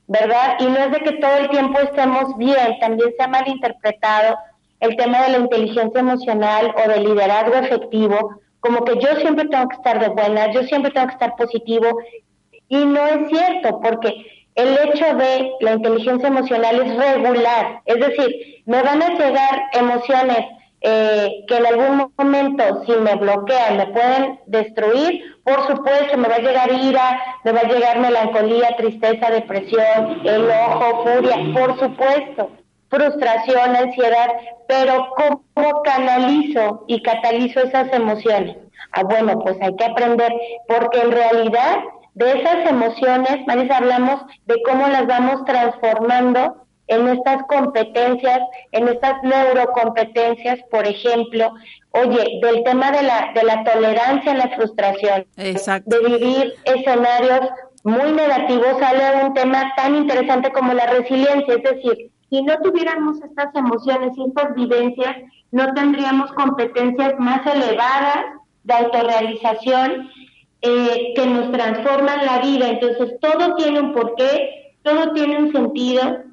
¿verdad? 0.06 0.56
Y 0.58 0.64
no 0.64 0.76
es 0.76 0.90
de 0.90 1.00
que 1.00 1.12
todo 1.12 1.36
el 1.38 1.48
tiempo 1.50 1.78
estemos 1.80 2.36
bien, 2.36 2.78
también 2.80 3.10
se 3.16 3.22
ha 3.22 3.28
malinterpretado 3.28 4.36
el 4.80 4.96
tema 4.96 5.22
de 5.22 5.30
la 5.30 5.38
inteligencia 5.38 6.00
emocional 6.00 6.74
o 6.76 6.88
del 6.88 7.04
liderazgo 7.04 7.54
efectivo, 7.54 8.40
como 8.60 8.84
que 8.84 8.98
yo 8.98 9.16
siempre 9.20 9.46
tengo 9.48 9.68
que 9.68 9.76
estar 9.76 10.00
de 10.00 10.08
buena, 10.08 10.50
yo 10.52 10.62
siempre 10.64 10.90
tengo 10.90 11.06
que 11.06 11.14
estar 11.14 11.36
positivo, 11.36 11.98
y 12.68 12.84
no 12.84 13.06
es 13.06 13.28
cierto, 13.28 13.80
porque 13.80 14.26
el 14.54 14.78
hecho 14.78 15.14
de 15.16 15.52
la 15.60 15.72
inteligencia 15.72 16.28
emocional 16.28 16.80
es 16.80 16.96
regular, 16.96 17.82
es 17.86 18.00
decir, 18.00 18.62
me 18.66 18.82
van 18.82 19.02
a 19.02 19.10
llegar 19.10 19.62
emociones 19.72 20.46
eh, 20.86 21.46
que 21.48 21.56
en 21.56 21.66
algún 21.66 22.12
momento, 22.18 22.84
si 22.84 22.92
me 22.92 23.14
bloquean, 23.14 23.78
me 23.78 23.86
pueden 23.86 24.38
destruir, 24.44 25.34
por 25.42 25.66
supuesto, 25.66 26.18
me 26.18 26.28
va 26.28 26.34
a 26.34 26.40
llegar 26.40 26.70
ira, 26.70 27.22
me 27.42 27.52
va 27.52 27.60
a 27.60 27.72
llegar 27.72 27.98
melancolía, 28.00 28.76
tristeza, 28.76 29.30
depresión, 29.30 30.20
enojo, 30.24 31.04
furia, 31.04 31.36
por 31.54 31.78
supuesto, 31.78 32.50
frustración, 32.90 33.74
ansiedad, 33.74 34.28
pero 34.68 35.08
¿cómo 35.16 35.82
canalizo 35.84 36.84
y 36.86 37.02
catalizo 37.02 37.60
esas 37.60 37.90
emociones? 37.90 38.58
Ah, 38.92 39.04
bueno, 39.04 39.38
pues 39.40 39.56
hay 39.62 39.74
que 39.76 39.86
aprender, 39.86 40.34
porque 40.68 41.00
en 41.00 41.12
realidad 41.12 41.78
de 42.12 42.30
esas 42.40 42.70
emociones, 42.70 43.46
Marisa, 43.46 43.78
hablamos 43.78 44.20
de 44.44 44.62
cómo 44.68 44.86
las 44.88 45.06
vamos 45.06 45.46
transformando 45.46 46.63
en 46.88 47.08
estas 47.08 47.42
competencias, 47.44 48.40
en 48.72 48.88
estas 48.88 49.22
neurocompetencias, 49.22 50.60
por 50.70 50.86
ejemplo, 50.86 51.52
oye, 51.92 52.40
del 52.42 52.62
tema 52.64 52.90
de 52.90 53.02
la, 53.02 53.32
de 53.34 53.42
la 53.42 53.64
tolerancia 53.64 54.32
a 54.32 54.36
la 54.36 54.48
frustración, 54.50 55.26
de 55.36 55.98
vivir 56.06 56.54
escenarios 56.64 57.40
muy 57.84 58.12
negativos, 58.12 58.78
sale 58.78 59.24
un 59.26 59.34
tema 59.34 59.72
tan 59.76 59.94
interesante 59.94 60.50
como 60.52 60.72
la 60.72 60.86
resiliencia, 60.86 61.54
es 61.54 61.62
decir, 61.62 62.10
si 62.30 62.42
no 62.42 62.58
tuviéramos 62.60 63.22
estas 63.22 63.54
emociones 63.54 64.16
y 64.16 64.24
estas 64.24 64.54
vivencias, 64.54 65.16
no 65.52 65.72
tendríamos 65.74 66.32
competencias 66.32 67.14
más 67.18 67.46
elevadas 67.46 68.24
de 68.64 68.74
autorrealización 68.74 70.10
eh, 70.62 71.12
que 71.14 71.26
nos 71.26 71.52
transforman 71.52 72.24
la 72.24 72.40
vida. 72.40 72.70
Entonces, 72.70 73.20
todo 73.20 73.54
tiene 73.56 73.80
un 73.80 73.92
porqué, 73.92 74.74
todo 74.82 75.12
tiene 75.12 75.38
un 75.38 75.52
sentido 75.52 76.24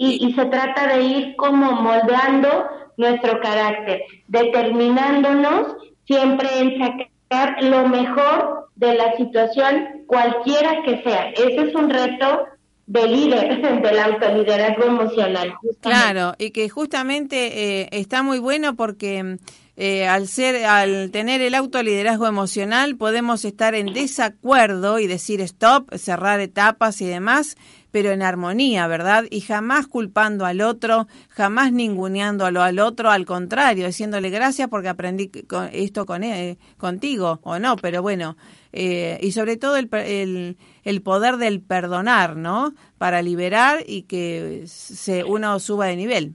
y, 0.00 0.26
y 0.26 0.32
se 0.32 0.46
trata 0.46 0.86
de 0.86 1.02
ir 1.02 1.36
como 1.36 1.72
moldeando 1.72 2.48
nuestro 2.96 3.38
carácter, 3.40 4.00
determinándonos 4.28 5.76
siempre 6.06 6.48
en 6.58 6.78
sacar 6.78 7.62
lo 7.62 7.86
mejor 7.86 8.70
de 8.76 8.94
la 8.94 9.14
situación, 9.18 10.04
cualquiera 10.06 10.82
que 10.86 11.02
sea. 11.02 11.28
Ese 11.32 11.68
es 11.68 11.74
un 11.74 11.90
reto 11.90 12.46
de 12.86 13.08
líder, 13.08 13.82
del 13.82 13.98
autoliderazgo 13.98 14.84
emocional. 14.84 15.52
Claro, 15.80 16.34
y 16.38 16.50
que 16.50 16.70
justamente 16.70 17.82
eh, 17.82 17.88
está 17.92 18.22
muy 18.22 18.38
bueno 18.38 18.76
porque 18.76 19.36
eh, 19.76 20.08
al 20.08 20.28
ser, 20.28 20.64
al 20.64 21.10
tener 21.10 21.40
el 21.40 21.54
autoliderazgo 21.54 22.26
emocional, 22.26 22.96
podemos 22.96 23.44
estar 23.44 23.74
en 23.74 23.92
desacuerdo 23.92 24.98
y 24.98 25.06
decir 25.06 25.40
stop, 25.40 25.94
cerrar 25.94 26.40
etapas 26.40 27.00
y 27.00 27.06
demás, 27.06 27.56
pero 27.90 28.10
en 28.10 28.22
armonía, 28.22 28.86
¿verdad? 28.86 29.24
Y 29.30 29.40
jamás 29.40 29.86
culpando 29.86 30.46
al 30.46 30.60
otro, 30.60 31.08
jamás 31.28 31.72
ninguneándolo 31.72 32.62
al 32.62 32.78
otro, 32.78 33.10
al 33.10 33.26
contrario, 33.26 33.86
diciéndole 33.86 34.30
gracias 34.30 34.68
porque 34.68 34.88
aprendí 34.88 35.30
esto 35.72 36.06
con 36.06 36.24
eh, 36.24 36.58
contigo 36.78 37.40
o 37.42 37.58
no, 37.58 37.76
pero 37.76 38.02
bueno, 38.02 38.36
eh, 38.72 39.18
y 39.20 39.32
sobre 39.32 39.56
todo 39.56 39.76
el, 39.76 39.88
el, 39.92 40.56
el, 40.84 41.02
poder 41.02 41.36
del 41.36 41.60
perdonar, 41.60 42.36
¿no? 42.36 42.72
Para 42.98 43.22
liberar 43.22 43.82
y 43.86 44.02
que 44.02 44.64
se, 44.66 45.24
uno 45.24 45.58
suba 45.58 45.86
de 45.86 45.96
nivel. 45.96 46.34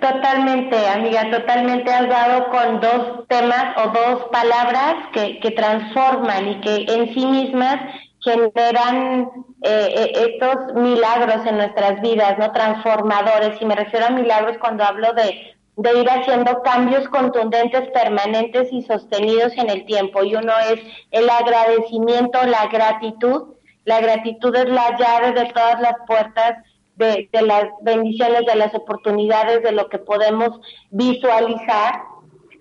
Totalmente, 0.00 0.88
amiga, 0.88 1.30
totalmente 1.30 1.90
has 1.90 2.08
dado 2.08 2.50
con 2.50 2.80
dos 2.80 3.26
temas 3.28 3.76
o 3.78 3.88
dos 3.88 4.24
palabras 4.30 4.94
que, 5.12 5.40
que 5.40 5.50
transforman 5.52 6.48
y 6.48 6.60
que 6.60 6.84
en 6.88 7.14
sí 7.14 7.26
mismas 7.26 7.80
generan 8.26 9.30
eh, 9.62 9.94
eh, 9.96 10.12
estos 10.28 10.74
milagros 10.74 11.46
en 11.46 11.56
nuestras 11.56 12.00
vidas, 12.00 12.38
¿no? 12.38 12.52
Transformadores. 12.52 13.60
Y 13.60 13.64
me 13.64 13.76
refiero 13.76 14.06
a 14.06 14.10
milagros 14.10 14.58
cuando 14.58 14.84
hablo 14.84 15.12
de, 15.12 15.56
de 15.76 16.00
ir 16.00 16.10
haciendo 16.10 16.62
cambios 16.62 17.08
contundentes, 17.08 17.88
permanentes 17.90 18.72
y 18.72 18.82
sostenidos 18.82 19.52
en 19.56 19.70
el 19.70 19.86
tiempo. 19.86 20.24
Y 20.24 20.34
uno 20.34 20.52
es 20.70 20.80
el 21.10 21.30
agradecimiento, 21.30 22.44
la 22.44 22.66
gratitud. 22.66 23.54
La 23.84 24.00
gratitud 24.00 24.54
es 24.56 24.68
la 24.68 24.96
llave 24.98 25.32
de 25.32 25.46
todas 25.52 25.80
las 25.80 25.94
puertas 26.06 26.56
de, 26.96 27.28
las 27.32 27.64
bendiciones, 27.82 28.46
de 28.46 28.56
las 28.56 28.74
oportunidades, 28.74 29.62
de 29.62 29.72
lo 29.72 29.88
que 29.88 29.98
podemos 29.98 30.60
visualizar, 30.90 32.02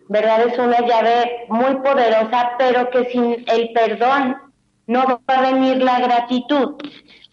¿verdad? 0.08 0.48
Es 0.48 0.60
una 0.60 0.86
llave 0.86 1.46
muy 1.50 1.76
poderosa, 1.78 2.52
pero 2.58 2.90
que 2.90 3.06
sin 3.06 3.46
el 3.48 3.72
perdón 3.74 4.38
no 4.88 5.22
va 5.30 5.36
a 5.38 5.42
venir 5.54 5.84
la 5.84 6.00
gratitud, 6.00 6.76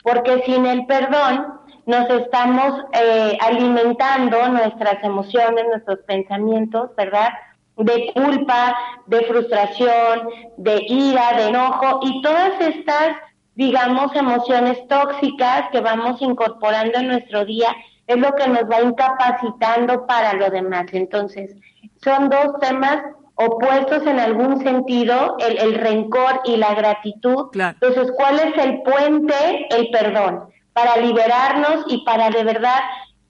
porque 0.02 0.42
sin 0.46 0.66
el 0.66 0.86
perdón 0.86 1.60
nos 1.86 2.08
estamos 2.10 2.84
eh, 2.92 3.36
alimentando 3.40 4.48
nuestras 4.48 5.02
emociones, 5.02 5.64
nuestros 5.68 5.98
pensamientos, 6.06 6.90
¿verdad? 6.96 7.30
De 7.76 8.12
culpa, 8.14 8.76
de 9.06 9.22
frustración, 9.22 10.28
de 10.56 10.84
ira, 10.88 11.32
de 11.36 11.48
enojo 11.48 12.00
y 12.02 12.22
todas 12.22 12.60
estas 12.60 13.16
digamos, 13.54 14.14
emociones 14.16 14.86
tóxicas 14.88 15.68
que 15.70 15.80
vamos 15.80 16.20
incorporando 16.22 16.98
en 16.98 17.08
nuestro 17.08 17.44
día, 17.44 17.74
es 18.06 18.16
lo 18.16 18.34
que 18.34 18.48
nos 18.48 18.64
va 18.64 18.80
incapacitando 18.82 20.06
para 20.06 20.32
lo 20.34 20.50
demás. 20.50 20.86
Entonces, 20.92 21.54
son 22.02 22.28
dos 22.28 22.58
temas 22.60 23.02
opuestos 23.34 24.06
en 24.06 24.20
algún 24.20 24.62
sentido, 24.62 25.36
el, 25.38 25.58
el 25.58 25.74
rencor 25.74 26.40
y 26.44 26.56
la 26.56 26.74
gratitud. 26.74 27.48
Entonces, 27.54 28.12
¿cuál 28.16 28.38
es 28.40 28.56
el 28.64 28.82
puente? 28.82 29.66
El 29.70 29.88
perdón, 29.90 30.44
para 30.72 30.96
liberarnos 30.96 31.84
y 31.88 32.04
para 32.04 32.30
de 32.30 32.44
verdad 32.44 32.80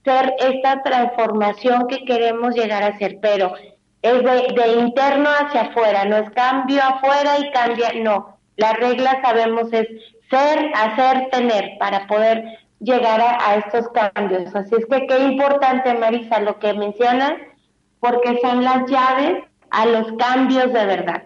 ser 0.05 0.35
esta 0.39 0.83
transformación 0.83 1.87
que 1.87 2.05
queremos 2.05 2.55
llegar 2.55 2.83
a 2.83 2.99
ser. 2.99 3.19
Pero 3.21 3.55
es 4.03 4.23
de, 4.23 4.55
de 4.55 4.73
interno 4.81 5.29
hacia 5.31 5.63
afuera, 5.63 6.05
no 6.05 6.17
es 6.17 6.31
cambio 6.31 6.83
afuera 6.83 7.39
y 7.39 7.51
cambia, 7.53 7.93
no 7.95 8.33
la 8.57 8.73
regla 8.75 9.21
sabemos 9.23 9.73
es 9.73 9.89
ser, 10.31 10.73
hacer, 10.75 11.31
tener 11.31 11.79
para 11.79 12.07
poder 12.07 12.45
llegar 12.81 13.21
a, 13.21 13.57
estos 13.57 13.89
cambios. 13.89 14.55
Así 14.55 14.75
es 14.75 14.87
que 14.87 15.07
qué 15.07 15.19
importante, 15.19 15.95
Marisa, 15.95 16.41
lo 16.41 16.59
que 16.59 16.73
mencionas, 16.75 17.35
porque 18.01 18.39
son 18.41 18.65
las 18.65 18.91
llaves 18.91 19.45
a 19.73 19.87
los 19.87 20.13
cambios 20.19 20.67
de 20.67 20.87
verdad. 20.87 21.23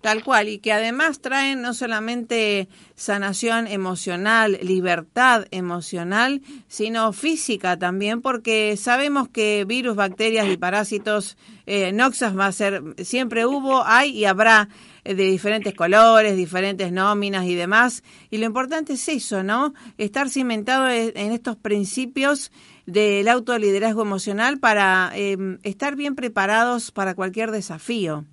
Tal 0.00 0.24
cual, 0.24 0.48
y 0.48 0.58
que 0.60 0.72
además 0.72 1.20
traen 1.20 1.60
no 1.60 1.74
solamente 1.74 2.68
sanación 2.94 3.66
emocional, 3.66 4.58
libertad 4.62 5.44
emocional, 5.50 6.40
sino 6.68 7.12
física 7.12 7.78
también, 7.78 8.22
porque 8.22 8.78
sabemos 8.78 9.28
que 9.28 9.66
virus, 9.68 9.96
bacterias 9.96 10.48
y 10.48 10.56
parásitos, 10.56 11.36
eh, 11.66 11.92
noxas 11.92 12.36
va 12.36 12.46
a 12.46 12.52
ser, 12.52 12.82
siempre 13.04 13.44
hubo, 13.44 13.84
hay 13.84 14.12
y 14.16 14.24
habrá 14.24 14.70
eh, 15.04 15.14
de 15.14 15.24
diferentes 15.24 15.74
colores, 15.74 16.34
diferentes 16.34 16.90
nóminas 16.90 17.44
y 17.44 17.54
demás. 17.54 18.02
Y 18.30 18.38
lo 18.38 18.46
importante 18.46 18.94
es 18.94 19.06
eso, 19.06 19.42
¿no? 19.42 19.74
Estar 19.98 20.30
cimentado 20.30 20.88
en 20.88 21.32
estos 21.32 21.56
principios 21.56 22.50
del 22.90 23.28
autoliderazgo 23.28 24.02
emocional 24.02 24.58
para 24.58 25.10
em, 25.14 25.58
estar 25.62 25.96
bien 25.96 26.14
preparados 26.14 26.90
para 26.90 27.14
cualquier 27.14 27.50
desafío. 27.50 28.24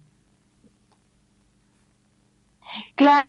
Claro, 2.96 3.28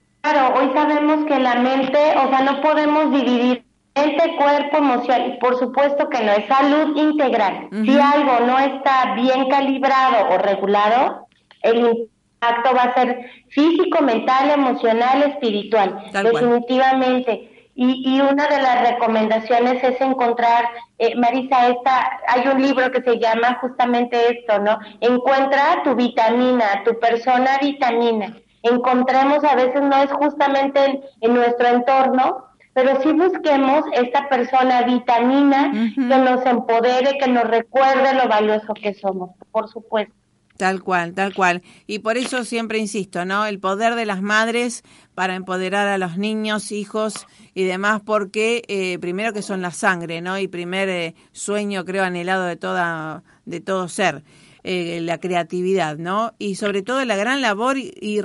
hoy 0.57 0.71
sabemos 0.75 1.27
que 1.27 1.39
la 1.39 1.57
mente, 1.57 1.99
o 2.17 2.29
sea, 2.29 2.43
no 2.43 2.61
podemos 2.61 3.13
dividir 3.13 3.65
mente, 3.95 4.37
cuerpo, 4.37 4.77
emoción, 4.79 5.33
y 5.33 5.39
por 5.39 5.59
supuesto 5.59 6.09
que 6.09 6.23
no 6.23 6.33
es 6.33 6.47
salud 6.47 6.97
integral. 6.97 7.69
Si 7.71 7.99
algo 7.99 8.47
no 8.47 8.59
está 8.59 9.15
bien 9.15 9.49
calibrado 9.49 10.29
o 10.31 10.39
regulado, 10.39 11.27
el 11.63 12.09
acto 12.41 12.75
va 12.75 12.83
a 12.83 12.95
ser 12.95 13.31
físico, 13.49 14.03
mental, 14.03 14.51
emocional, 14.51 15.23
espiritual, 15.23 16.05
definitivamente. 16.13 17.58
Y, 17.81 18.03
y, 18.05 18.21
una 18.21 18.49
de 18.49 18.61
las 18.61 18.91
recomendaciones 18.91 19.85
es 19.85 20.01
encontrar, 20.01 20.65
eh, 20.99 21.15
Marisa, 21.15 21.69
esta, 21.69 22.19
hay 22.27 22.49
un 22.49 22.61
libro 22.61 22.91
que 22.91 23.01
se 23.03 23.21
llama 23.21 23.57
justamente 23.61 24.17
esto, 24.33 24.59
¿no? 24.59 24.81
Encuentra 25.01 25.85
tu 25.85 25.95
vitamina, 25.95 26.83
tu 26.85 26.99
persona 26.99 27.57
vitamina. 27.63 28.37
Encontremos, 28.65 29.45
a 29.45 29.55
veces 29.55 29.81
no 29.81 29.97
es 30.03 30.11
justamente 30.11 31.05
en, 31.21 31.35
nuestro 31.35 31.69
entorno, 31.69 32.47
pero 32.75 33.01
sí 33.01 33.13
busquemos 33.13 33.85
esta 33.93 34.29
persona 34.29 34.83
vitamina 34.83 35.71
que 35.95 36.19
nos 36.19 36.45
empodere, 36.47 37.17
que 37.17 37.29
nos 37.29 37.45
recuerde 37.45 38.13
lo 38.15 38.29
valioso 38.29 38.75
que 38.75 38.93
somos, 38.95 39.31
por 39.53 39.69
supuesto. 39.69 40.15
Tal 40.59 40.83
cual, 40.83 41.15
tal 41.15 41.35
cual. 41.35 41.63
Y 41.87 42.01
por 42.01 42.19
eso 42.19 42.45
siempre 42.45 42.79
insisto, 42.79 43.25
¿no? 43.25 43.47
El 43.47 43.61
poder 43.61 43.95
de 43.95 44.05
las 44.05 44.23
madres 44.23 44.83
para 45.15 45.37
empoderar 45.37 45.87
a 45.87 45.99
los 45.99 46.19
niños, 46.19 46.73
hijos 46.73 47.29
y 47.55 47.63
demás, 47.63 48.03
porque 48.05 48.65
eh, 48.67 48.99
primero 48.99 49.33
que 49.33 49.43
son 49.43 49.63
la 49.63 49.71
sangre, 49.71 50.21
¿no? 50.21 50.37
Y 50.37 50.49
primer 50.49 50.89
eh, 50.89 51.15
sueño, 51.31 51.85
creo, 51.85 52.03
anhelado 52.03 52.45
de 52.45 52.57
toda, 52.57 53.23
de 53.45 53.61
todo 53.61 53.87
ser, 53.87 54.25
eh, 54.65 54.99
la 55.01 55.21
creatividad, 55.21 55.97
¿no? 55.97 56.35
Y 56.41 56.57
sobre 56.57 56.83
todo 56.83 57.05
la 57.05 57.15
gran 57.15 57.41
labor 57.41 57.79
y, 57.79 58.21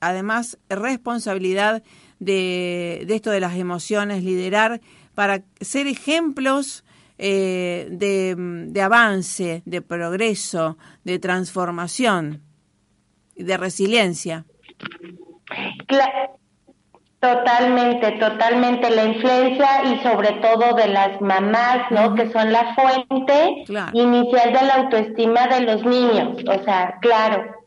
además 0.00 0.56
responsabilidad 0.70 1.82
de, 2.18 3.04
de 3.06 3.14
esto 3.14 3.30
de 3.30 3.40
las 3.40 3.56
emociones, 3.56 4.24
liderar 4.24 4.80
para 5.14 5.42
ser 5.60 5.86
ejemplos 5.86 6.82
eh, 7.18 7.86
de, 7.90 8.82
avance, 8.82 9.62
de 9.64 9.82
progreso, 9.82 10.76
de 11.04 11.18
transformación, 11.18 12.42
de 13.36 13.56
resiliencia. 13.56 14.44
Totalmente, 17.20 18.12
totalmente 18.12 18.90
la 18.90 19.04
influencia 19.04 19.84
y 19.84 20.00
sobre 20.02 20.32
todo 20.42 20.74
de 20.74 20.88
las 20.88 21.20
mamás, 21.22 21.90
¿no? 21.90 22.14
Que 22.14 22.30
son 22.30 22.52
la 22.52 22.74
fuente 22.74 23.64
inicial 23.94 24.52
de 24.52 24.62
la 24.66 24.74
autoestima 24.74 25.46
de 25.46 25.60
los 25.60 25.84
niños, 25.84 26.36
o 26.46 26.64
sea, 26.64 26.98
claro. 27.00 27.63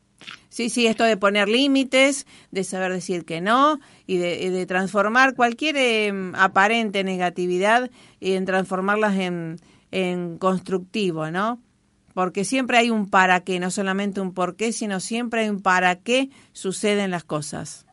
Sí, 0.58 0.72
sí, 0.72 0.88
esto 0.88 1.04
de 1.04 1.18
poner 1.18 1.50
límites, 1.50 2.26
de 2.50 2.64
saber 2.64 2.92
decir 2.92 3.26
que 3.26 3.42
no 3.42 3.80
y 4.08 4.18
de, 4.18 4.66
transformar 4.66 5.36
cualquier 5.36 5.78
em, 5.78 6.34
aparente 6.34 7.04
negatividad 7.04 7.92
y 8.20 8.32
en 8.32 8.46
transformarlas 8.46 9.20
en, 9.20 9.58
en 9.92 10.40
constructivo, 10.40 11.30
¿no? 11.30 11.62
Porque 12.16 12.44
siempre 12.44 12.80
hay 12.80 12.90
un 12.90 13.08
para 13.08 13.42
qué, 13.42 13.60
no 13.60 13.70
solamente 13.70 14.20
un 14.20 14.34
por 14.34 14.56
qué, 14.56 14.72
sino 14.72 15.00
siempre 15.00 15.42
hay 15.42 15.50
un 15.50 15.62
para 15.62 15.98
qué 15.98 16.32
suceden 16.54 17.12
las 17.12 17.24
cosas. 17.24 17.87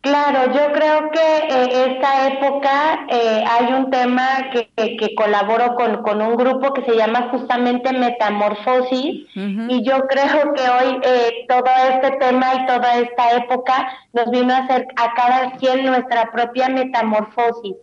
Claro, 0.00 0.52
yo 0.52 0.72
creo 0.72 1.10
que 1.10 1.20
eh, 1.20 1.92
esta 1.92 2.28
época 2.28 3.06
eh, 3.08 3.44
hay 3.46 3.72
un 3.72 3.90
tema 3.90 4.50
que, 4.50 4.70
que, 4.96 5.14
colaboro 5.14 5.74
con, 5.74 6.02
con, 6.02 6.22
un 6.22 6.36
grupo 6.36 6.72
que 6.72 6.84
se 6.84 6.96
llama 6.96 7.28
justamente 7.30 7.92
Metamorfosis 7.92 9.26
y 9.34 9.82
yo 9.84 10.06
creo 10.08 10.54
que 10.54 10.62
hoy 10.62 11.00
eh, 11.02 11.46
todo 11.48 11.64
este 11.92 12.12
tema 12.18 12.54
y 12.54 12.66
toda 12.66 12.98
esta 12.98 13.36
época 13.36 13.88
nos 14.12 14.30
vino 14.30 14.54
a 14.54 14.58
hacer 14.58 14.86
a 14.96 15.14
cada 15.14 15.52
quien 15.52 15.84
nuestra 15.84 16.30
propia 16.32 16.68
metamorfosis 16.68 17.76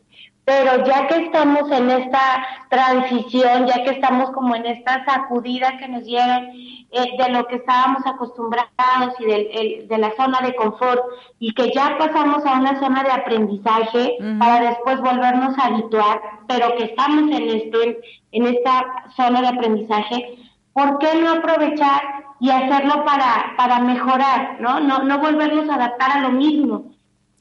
pero 0.48 0.86
ya 0.86 1.08
que 1.08 1.26
estamos 1.26 1.70
en 1.72 1.90
esta 1.90 2.48
transición, 2.70 3.68
ya 3.68 3.84
que 3.84 3.90
estamos 3.90 4.32
como 4.32 4.56
en 4.56 4.66
esta 4.66 5.04
sacudida 5.04 5.78
que 5.78 5.90
nos 5.90 6.06
llega 6.06 6.38
eh, 6.90 7.18
de 7.18 7.30
lo 7.34 7.46
que 7.48 7.58
estábamos 7.58 8.02
acostumbrados 8.06 9.14
y 9.20 9.26
de, 9.26 9.98
la 9.98 10.16
zona 10.16 10.40
de 10.40 10.56
confort 10.56 11.02
y 11.38 11.54
que 11.54 11.74
ya 11.74 11.98
pasamos 11.98 12.46
a 12.46 12.60
una 12.62 12.80
zona 12.80 13.04
de 13.04 13.12
aprendizaje 13.12 14.16
para 14.40 14.70
después 14.70 15.02
volvernos 15.02 15.60
a 15.60 15.66
habituar, 15.66 16.22
pero 16.48 16.78
que 16.78 16.86
estamos 16.86 17.30
en 17.30 17.50
esto, 17.50 17.80
en, 18.32 18.46
esta 18.46 19.04
zona 19.18 19.42
de 19.42 19.50
aprendizaje, 19.50 20.38
¿por 20.72 20.98
qué 21.00 21.14
no 21.22 21.30
aprovechar 21.30 22.24
y 22.40 22.52
hacerlo 22.52 23.04
para, 23.04 23.54
para 23.58 23.80
mejorar, 23.80 24.62
¿no? 24.62 24.80
¿no? 24.80 25.00
No 25.00 25.20
volvernos 25.20 25.68
a 25.68 25.76
adaptar 25.76 26.20
a 26.20 26.22
lo 26.22 26.30
mismo, 26.30 26.86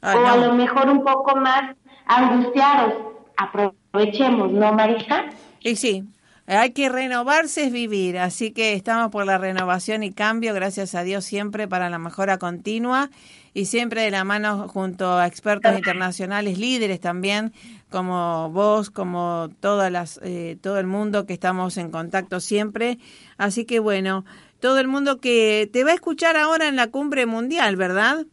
o 0.03 0.27
a 0.27 0.37
lo 0.39 0.55
mejor 0.55 0.91
un 0.91 1.05
poco 1.05 1.37
más 1.37 1.77
angustiados. 2.07 2.95
Aprovechemos, 3.37 4.51
¿no, 4.53 4.73
Marisa? 4.73 5.27
Y 5.61 5.77
sí, 5.77 6.05
hay 6.47 6.71
que 6.71 6.89
renovarse 6.89 7.65
es 7.65 7.73
vivir, 7.73 8.19
así 8.19 8.53
que 8.53 8.75
estamos 8.75 9.11
por 9.11 9.27
la 9.27 9.37
renovación 9.37 10.05
y 10.05 10.13
cambio, 10.13 10.55
gracias 10.55 10.95
a 10.95 11.03
Dios 11.03 11.25
siempre 11.25 11.67
para 11.67 11.91
la 11.91 11.99
mejora 11.99 12.39
continua 12.39 13.11
y 13.53 13.65
siempre 13.65 14.03
de 14.03 14.13
la 14.13 14.23
mano 14.23 14.69
junto 14.69 15.19
a 15.19 15.27
expertos 15.27 15.77
internacionales, 15.77 16.59
líderes 16.59 17.01
también, 17.01 17.53
como 17.91 18.51
vos, 18.51 18.91
como 18.91 19.51
todas 19.59 19.91
las, 19.91 20.21
eh, 20.23 20.57
todo 20.61 20.79
el 20.79 20.87
mundo 20.87 21.27
que 21.27 21.33
estamos 21.33 21.79
en 21.79 21.91
contacto 21.91 22.39
siempre. 22.39 22.99
Así 23.39 23.65
que 23.65 23.81
bueno, 23.81 24.25
todo 24.61 24.79
el 24.79 24.87
mundo 24.87 25.21
que 25.21 25.69
te 25.73 25.83
va 25.83 25.91
a 25.91 25.95
escuchar 25.95 26.37
ahora 26.37 26.69
en 26.69 26.77
la 26.77 26.89
cumbre 26.89 27.27
mundial, 27.27 27.77
¿verdad? 27.77 28.27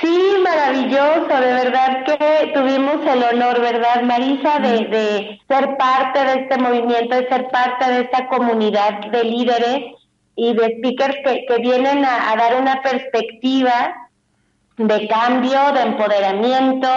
Sí, 0.00 0.36
maravilloso, 0.42 1.40
de 1.40 1.52
verdad 1.54 2.04
que 2.04 2.52
tuvimos 2.52 2.96
el 3.06 3.22
honor, 3.22 3.60
¿verdad, 3.60 4.02
Marisa, 4.02 4.58
de, 4.58 4.84
de 4.86 5.40
ser 5.48 5.76
parte 5.78 6.22
de 6.22 6.42
este 6.42 6.58
movimiento, 6.58 7.16
de 7.16 7.28
ser 7.28 7.48
parte 7.48 7.90
de 7.90 8.00
esta 8.02 8.28
comunidad 8.28 9.00
de 9.10 9.24
líderes 9.24 9.94
y 10.36 10.52
de 10.54 10.76
speakers 10.76 11.16
que, 11.24 11.46
que 11.46 11.58
vienen 11.58 12.04
a, 12.04 12.34
dar 12.36 12.60
una 12.60 12.82
perspectiva 12.82 14.10
de 14.76 15.08
cambio, 15.08 15.72
de 15.72 15.80
empoderamiento, 15.80 16.88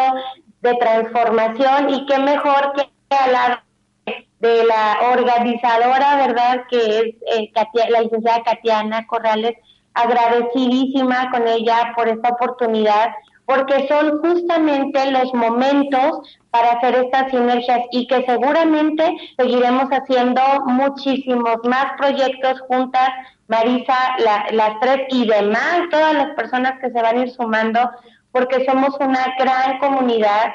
de 0.62 0.74
transformación 0.76 1.90
y 1.90 2.06
qué 2.06 2.18
mejor 2.20 2.74
que 2.76 3.16
hablar 3.16 3.64
de 4.40 4.64
la 4.66 4.98
organizadora, 5.14 6.16
¿verdad? 6.18 6.66
Que 6.70 6.78
es 6.78 7.16
eh, 7.38 7.52
la 7.90 8.02
licenciada 8.02 8.44
Katiana 8.44 9.08
Corrales, 9.08 9.54
agradecidísima 9.98 11.30
con 11.32 11.48
ella 11.48 11.92
por 11.96 12.08
esta 12.08 12.30
oportunidad, 12.30 13.10
porque 13.46 13.88
son 13.88 14.20
justamente 14.22 15.12
los 15.12 15.34
momentos 15.34 16.38
para 16.52 16.74
hacer 16.74 16.96
estas 16.96 17.32
sinergias 17.32 17.82
y 17.92 18.06
que 18.08 18.26
seguramente 18.26 19.16
seguiremos 19.38 19.90
haciendo 19.90 20.42
muchísimos 20.66 21.58
más 21.64 21.94
proyectos 21.98 22.60
juntas, 22.68 23.10
Marisa, 23.48 23.96
las 24.52 24.80
tres 24.82 25.08
y 25.10 25.26
demás, 25.26 25.82
todas 25.90 26.14
las 26.14 26.36
personas 26.36 26.74
que 26.82 26.92
se 26.92 27.02
van 27.02 27.18
a 27.18 27.22
ir 27.22 27.32
sumando, 27.32 27.90
porque 28.34 28.66
somos 28.66 28.96
una 29.00 29.34
gran 29.40 29.80
comunidad 29.80 30.54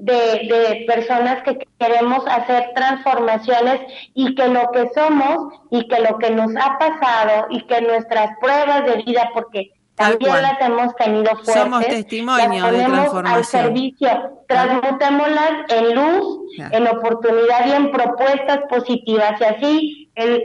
de, 0.00 0.12
de, 0.12 0.84
personas 0.86 1.42
que 1.42 1.58
queremos 1.78 2.26
hacer 2.26 2.72
transformaciones 2.74 3.80
y 4.14 4.34
que 4.34 4.48
lo 4.48 4.70
que 4.72 4.88
somos 4.94 5.54
y 5.70 5.86
que 5.88 6.00
lo 6.00 6.18
que 6.18 6.30
nos 6.30 6.54
ha 6.56 6.78
pasado 6.78 7.46
y 7.50 7.62
que 7.66 7.80
nuestras 7.82 8.30
pruebas 8.40 8.86
de 8.86 9.02
vida, 9.02 9.30
porque 9.34 9.72
también 10.00 10.42
las 10.42 10.60
hemos 10.62 10.96
tenido 10.96 11.30
fuertes, 11.32 11.54
somos 11.54 11.86
testimonio 11.86 12.64
de 12.64 12.84
transformación. 12.84 13.26
al 13.26 13.44
servicio, 13.44 14.08
transmutémoslas 14.48 15.52
en 15.68 15.94
luz, 15.94 16.38
en 16.58 16.86
oportunidad 16.86 17.66
y 17.66 17.72
en 17.72 17.90
propuestas 17.90 18.60
positivas 18.70 19.38
y 19.40 19.44
así 19.44 20.10
el, 20.14 20.42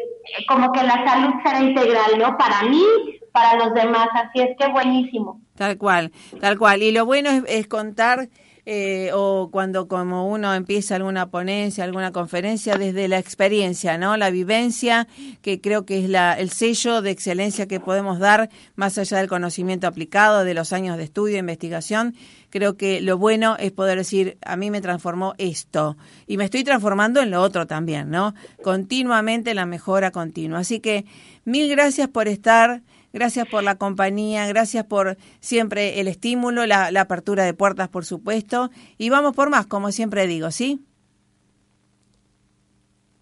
como 0.49 0.71
que 0.73 0.83
la 0.83 1.05
salud 1.05 1.33
será 1.43 1.61
integral, 1.61 2.17
¿no? 2.17 2.37
Para 2.37 2.63
mí, 2.63 2.83
para 3.31 3.57
los 3.57 3.73
demás, 3.73 4.09
así 4.13 4.41
es 4.41 4.57
que 4.57 4.67
buenísimo. 4.67 5.39
Tal 5.55 5.77
cual, 5.77 6.11
tal 6.41 6.57
cual. 6.57 6.83
Y 6.83 6.91
lo 6.91 7.05
bueno 7.05 7.29
es, 7.29 7.43
es 7.47 7.67
contar 7.67 8.27
eh, 8.65 9.11
o 9.13 9.49
cuando 9.51 9.87
como 9.87 10.27
uno 10.27 10.53
empieza 10.53 10.95
alguna 10.95 11.29
ponencia, 11.29 11.83
alguna 11.83 12.11
conferencia, 12.11 12.77
desde 12.77 13.07
la 13.07 13.19
experiencia, 13.19 13.97
¿no? 13.97 14.17
La 14.17 14.31
vivencia, 14.31 15.07
que 15.41 15.61
creo 15.61 15.85
que 15.85 16.03
es 16.03 16.09
la, 16.09 16.33
el 16.33 16.49
sello 16.49 17.01
de 17.01 17.11
excelencia 17.11 17.67
que 17.67 17.79
podemos 17.79 18.19
dar 18.19 18.49
más 18.75 18.97
allá 18.97 19.17
del 19.17 19.27
conocimiento 19.27 19.85
aplicado, 19.85 20.43
de 20.43 20.53
los 20.53 20.73
años 20.73 20.97
de 20.97 21.03
estudio, 21.03 21.35
e 21.35 21.39
investigación. 21.39 22.15
Creo 22.49 22.77
que 22.77 23.01
lo 23.01 23.17
bueno 23.17 23.55
es 23.59 23.71
poder 23.71 23.97
decir, 23.97 24.37
a 24.43 24.55
mí 24.55 24.71
me 24.71 24.81
transformó 24.81 25.33
esto 25.37 25.97
y 26.25 26.37
me 26.37 26.45
estoy 26.45 26.63
transformando 26.63 27.21
en 27.21 27.29
lo 27.29 27.41
otro 27.41 27.67
también, 27.67 28.09
¿no? 28.09 28.33
Continuamente 28.63 29.53
la 29.53 29.65
mejora 29.65 30.11
continua. 30.11 30.59
Así 30.59 30.79
que 30.79 31.05
mil 31.43 31.69
gracias 31.69 32.07
por 32.07 32.27
estar. 32.27 32.81
Gracias 33.15 33.47
por 33.47 33.63
la 33.63 33.75
compañía, 33.75 34.45
gracias 34.45 34.83
por 34.83 35.15
siempre 35.39 36.01
el 36.01 36.09
estímulo, 36.09 36.65
la, 36.65 36.89
apertura 36.99 37.45
de 37.45 37.53
puertas, 37.53 37.87
por 37.87 38.03
supuesto. 38.03 38.71
Y 38.97 39.09
vamos 39.09 39.33
por 39.33 39.49
más, 39.49 39.67
como 39.67 39.93
siempre 39.93 40.27
digo, 40.27 40.51
¿sí? 40.51 40.81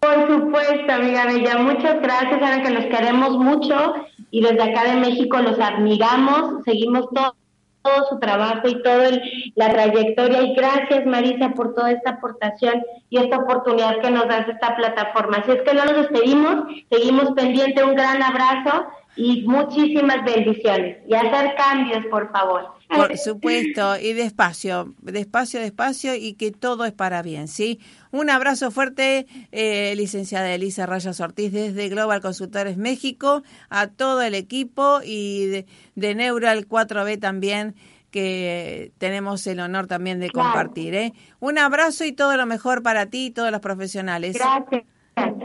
Por 0.00 0.26
supuesto, 0.26 0.92
amiga 0.92 1.26
Bella. 1.26 1.58
Muchas 1.58 2.02
gracias, 2.02 2.40
saben 2.40 2.64
que 2.64 2.70
los 2.70 2.86
queremos 2.86 3.38
mucho 3.38 3.94
y 4.32 4.42
desde 4.42 4.64
acá 4.64 4.82
de 4.82 4.96
México 4.98 5.38
los 5.38 5.60
admiramos, 5.60 6.64
seguimos 6.64 7.08
todo, 7.14 7.36
todo 7.82 8.08
su 8.08 8.18
trabajo 8.18 8.66
y 8.66 8.82
toda 8.82 9.10
la 9.54 9.70
trayectoria. 9.70 10.42
Y 10.42 10.54
gracias, 10.56 11.06
Marisa, 11.06 11.50
por 11.50 11.72
toda 11.76 11.92
esta 11.92 12.10
aportación 12.10 12.82
y 13.10 13.18
esta 13.18 13.36
oportunidad 13.36 14.00
que 14.00 14.10
nos 14.10 14.26
das 14.26 14.48
esta 14.48 14.74
plataforma. 14.74 15.36
Así 15.36 15.52
es 15.52 15.62
que 15.62 15.72
no 15.72 15.84
nos 15.84 15.98
despedimos, 15.98 16.64
seguimos 16.90 17.30
pendiente. 17.36 17.84
Un 17.84 17.94
gran 17.94 18.20
abrazo 18.24 18.86
y 19.16 19.42
muchísimas 19.46 20.24
bendiciones. 20.24 20.98
Y 21.06 21.14
hacer 21.14 21.54
cambios, 21.56 22.04
por 22.06 22.30
favor. 22.32 22.74
Por 22.88 23.16
supuesto, 23.16 23.98
y 23.98 24.12
despacio, 24.12 24.94
despacio, 25.00 25.60
despacio 25.60 26.14
y 26.14 26.34
que 26.34 26.52
todo 26.52 26.84
es 26.84 26.92
para 26.92 27.22
bien, 27.22 27.48
¿sí? 27.48 27.80
Un 28.10 28.30
abrazo 28.30 28.70
fuerte, 28.70 29.26
eh, 29.52 29.94
licenciada 29.96 30.52
Elisa 30.52 30.86
Rayas 30.86 31.20
Ortiz 31.20 31.52
desde 31.52 31.88
Global 31.88 32.20
Consultores 32.20 32.76
México, 32.76 33.42
a 33.68 33.88
todo 33.88 34.22
el 34.22 34.34
equipo 34.34 35.00
y 35.04 35.46
de, 35.46 35.66
de 35.94 36.14
Neural 36.14 36.68
4B 36.68 37.18
también 37.18 37.74
que 38.10 38.92
tenemos 38.98 39.44
el 39.48 39.58
honor 39.58 39.88
también 39.88 40.20
de 40.20 40.30
compartir. 40.30 40.94
¿eh? 40.94 41.12
Un 41.40 41.58
abrazo 41.58 42.04
y 42.04 42.12
todo 42.12 42.36
lo 42.36 42.46
mejor 42.46 42.80
para 42.84 43.06
ti 43.06 43.26
y 43.26 43.30
todos 43.32 43.50
los 43.50 43.60
profesionales. 43.60 44.36
Gracias. 44.36 44.84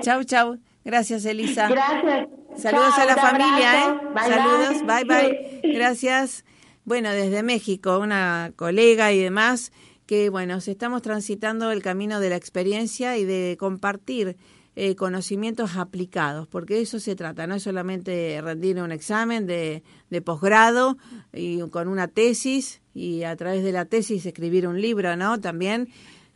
Chau, 0.02 0.24
chau. 0.24 0.60
Gracias, 0.84 1.26
Elisa. 1.26 1.70
Gracias. 1.70 2.28
Saludos 2.58 2.98
a 2.98 3.06
la 3.06 3.16
familia, 3.16 3.86
¿eh? 3.86 4.00
Saludos, 4.16 4.86
bye. 4.86 5.04
bye. 5.06 5.74
Gracias. 5.74 6.46
Bueno, 6.86 7.12
desde 7.12 7.44
México, 7.44 8.00
una 8.00 8.52
colega 8.56 9.12
y 9.12 9.20
demás, 9.20 9.72
que 10.06 10.30
bueno, 10.30 10.58
estamos 10.58 11.02
transitando 11.02 11.72
el 11.72 11.84
camino 11.84 12.20
de 12.20 12.30
la 12.30 12.36
experiencia 12.36 13.18
y 13.18 13.26
de 13.26 13.58
compartir 13.60 14.38
eh, 14.76 14.96
conocimientos 14.96 15.76
aplicados, 15.76 16.48
porque 16.48 16.76
de 16.76 16.82
eso 16.82 17.00
se 17.00 17.16
trata, 17.16 17.46
no 17.48 17.56
es 17.56 17.64
solamente 17.64 18.40
rendir 18.42 18.82
un 18.82 18.92
examen 18.92 19.46
de, 19.46 19.84
de 20.10 20.22
posgrado 20.22 20.98
y 21.34 21.60
con 21.70 21.90
una 21.90 22.08
tesis 22.08 22.82
y 22.94 23.24
a 23.24 23.36
través 23.36 23.64
de 23.64 23.72
la 23.72 23.86
tesis 23.86 24.26
escribir 24.26 24.68
un 24.68 24.82
libro, 24.82 25.16
¿no? 25.16 25.40
También 25.40 25.90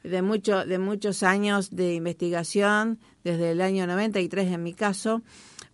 de, 0.04 0.22
mucho, 0.22 0.66
de 0.66 0.78
muchos 0.78 1.24
años 1.24 1.76
de 1.76 1.94
investigación, 1.94 3.00
desde 3.24 3.52
el 3.52 3.62
año 3.62 3.88
93 3.88 4.52
en 4.52 4.64
mi 4.64 4.74
caso, 4.74 5.22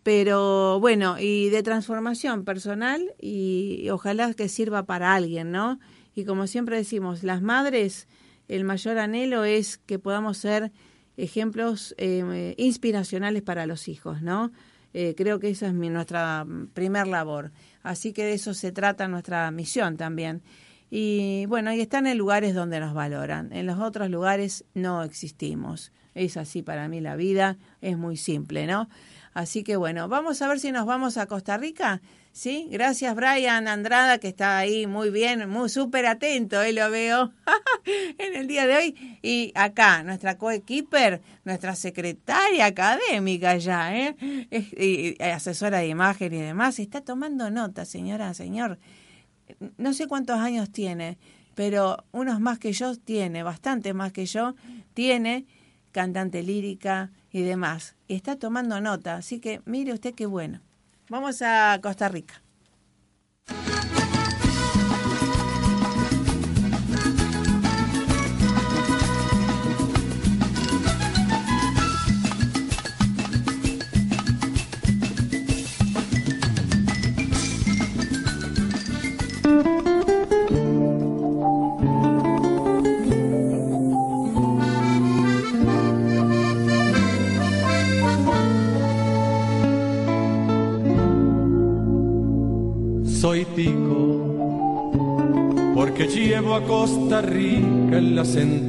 pero 0.04 0.80
bueno, 0.80 1.18
y 1.20 1.50
de 1.50 1.64
transformación 1.64 2.46
personal 2.46 3.14
y, 3.22 3.90
ojalá 3.92 4.34
que 4.34 4.50
sirva 4.50 4.84
para 4.84 5.14
alguien, 5.14 5.52
¿no? 5.52 5.80
Y 6.16 6.26
como 6.26 6.48
siempre 6.48 6.78
decimos, 6.78 7.24
las 7.24 7.42
madres, 7.42 8.08
el 8.48 8.64
mayor 8.64 8.98
anhelo 8.98 9.44
es 9.44 9.78
que 9.78 10.00
podamos 10.00 10.38
ser 10.38 10.72
ejemplos 11.18 11.96
eh, 11.98 12.56
inspiracionales 12.58 13.42
para 13.42 13.66
los 13.66 13.88
hijos, 13.88 14.22
¿no? 14.22 14.52
Eh, 14.94 15.14
creo 15.16 15.40
que 15.40 15.50
esa 15.50 15.68
es 15.68 15.74
mi, 15.74 15.90
nuestra 15.90 16.46
primer 16.74 17.08
labor. 17.08 17.52
Así 17.84 18.14
que 18.14 18.24
de 18.24 18.34
eso 18.34 18.54
se 18.54 18.72
trata 18.72 19.08
nuestra 19.08 19.52
misión 19.52 19.98
también. 19.98 20.42
Y 20.90 21.46
bueno, 21.46 21.72
y 21.72 21.82
están 21.82 22.08
en 22.08 22.18
lugares 22.18 22.56
donde 22.56 22.80
nos 22.80 22.94
valoran. 22.94 23.54
En 23.54 23.68
los 23.68 23.80
otros 23.80 24.10
lugares 24.10 24.66
no 24.74 25.04
existimos. 25.04 25.92
Es 26.16 26.38
así 26.38 26.62
para 26.62 26.88
mí 26.88 27.02
la 27.02 27.16
vida, 27.16 27.58
es 27.82 27.98
muy 27.98 28.18
simple, 28.18 28.68
¿no? 28.68 28.90
Así 29.34 29.64
que 29.64 29.76
bueno, 29.76 30.08
vamos 30.08 30.42
a 30.42 30.48
ver 30.48 30.60
si 30.60 30.72
nos 30.72 30.86
vamos 30.86 31.18
a 31.18 31.28
Costa 31.28 31.58
Rica. 31.58 32.02
Sí, 32.32 32.68
gracias 32.72 33.16
Brian 33.16 33.68
Andrada 33.68 34.18
que 34.18 34.28
está 34.28 34.58
ahí 34.58 34.88
muy 34.88 35.10
bien, 35.10 35.50
muy 35.50 35.70
súper 35.70 36.06
atento, 36.06 36.62
¿eh? 36.62 36.74
lo 36.74 36.90
veo 36.90 37.34
en 38.18 38.36
el 38.36 38.48
día 38.48 38.68
de 38.68 38.76
hoy. 38.76 39.20
Y 39.22 39.52
acá, 39.56 40.04
nuestra 40.04 40.38
coequiper, 40.38 41.22
nuestra 41.44 41.76
secretaria 41.76 42.66
académica 42.66 43.58
ya, 43.58 43.96
¿eh? 43.96 44.16
y 44.52 45.22
asesora 45.24 45.80
de 45.80 45.88
imagen 45.88 46.34
y 46.34 46.38
demás, 46.38 46.80
está 46.80 47.02
tomando 47.02 47.50
nota, 47.50 47.86
señora, 47.86 48.34
señor. 48.34 48.80
No 49.78 49.94
sé 49.94 50.08
cuántos 50.08 50.40
años 50.40 50.72
tiene, 50.72 51.18
pero 51.56 52.06
unos 52.12 52.40
más 52.40 52.60
que 52.60 52.72
yo 52.72 52.96
tiene, 52.96 53.44
bastante 53.44 53.94
más 53.94 54.12
que 54.14 54.26
yo, 54.26 54.56
tiene 54.94 55.46
cantante 55.92 56.44
lírica 56.44 57.12
y 57.32 57.42
demás. 57.42 57.96
Y 58.08 58.16
está 58.16 58.38
tomando 58.38 58.80
nota, 58.82 59.16
así 59.16 59.40
que 59.40 59.62
mire 59.66 59.94
usted 59.94 60.14
qué 60.14 60.26
bueno. 60.26 60.62
Vamos 61.10 61.42
a 61.42 61.80
Costa 61.82 62.08
Rica. 62.08 62.42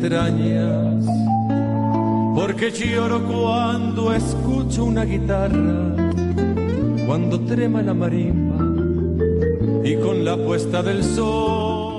Las 0.09 0.29
entrañas, 0.29 1.05
porque 2.35 2.71
lloro 2.71 3.27
cuando 3.27 4.15
escucho 4.15 4.85
una 4.85 5.05
guitarra, 5.05 5.95
cuando 7.07 7.41
trema 7.41 7.83
la 7.83 7.95
marimba 7.95 8.65
y 9.85 9.97
con 9.97 10.25
la 10.25 10.37
puesta 10.37 10.83
del 10.83 11.05
sol. 11.05 11.91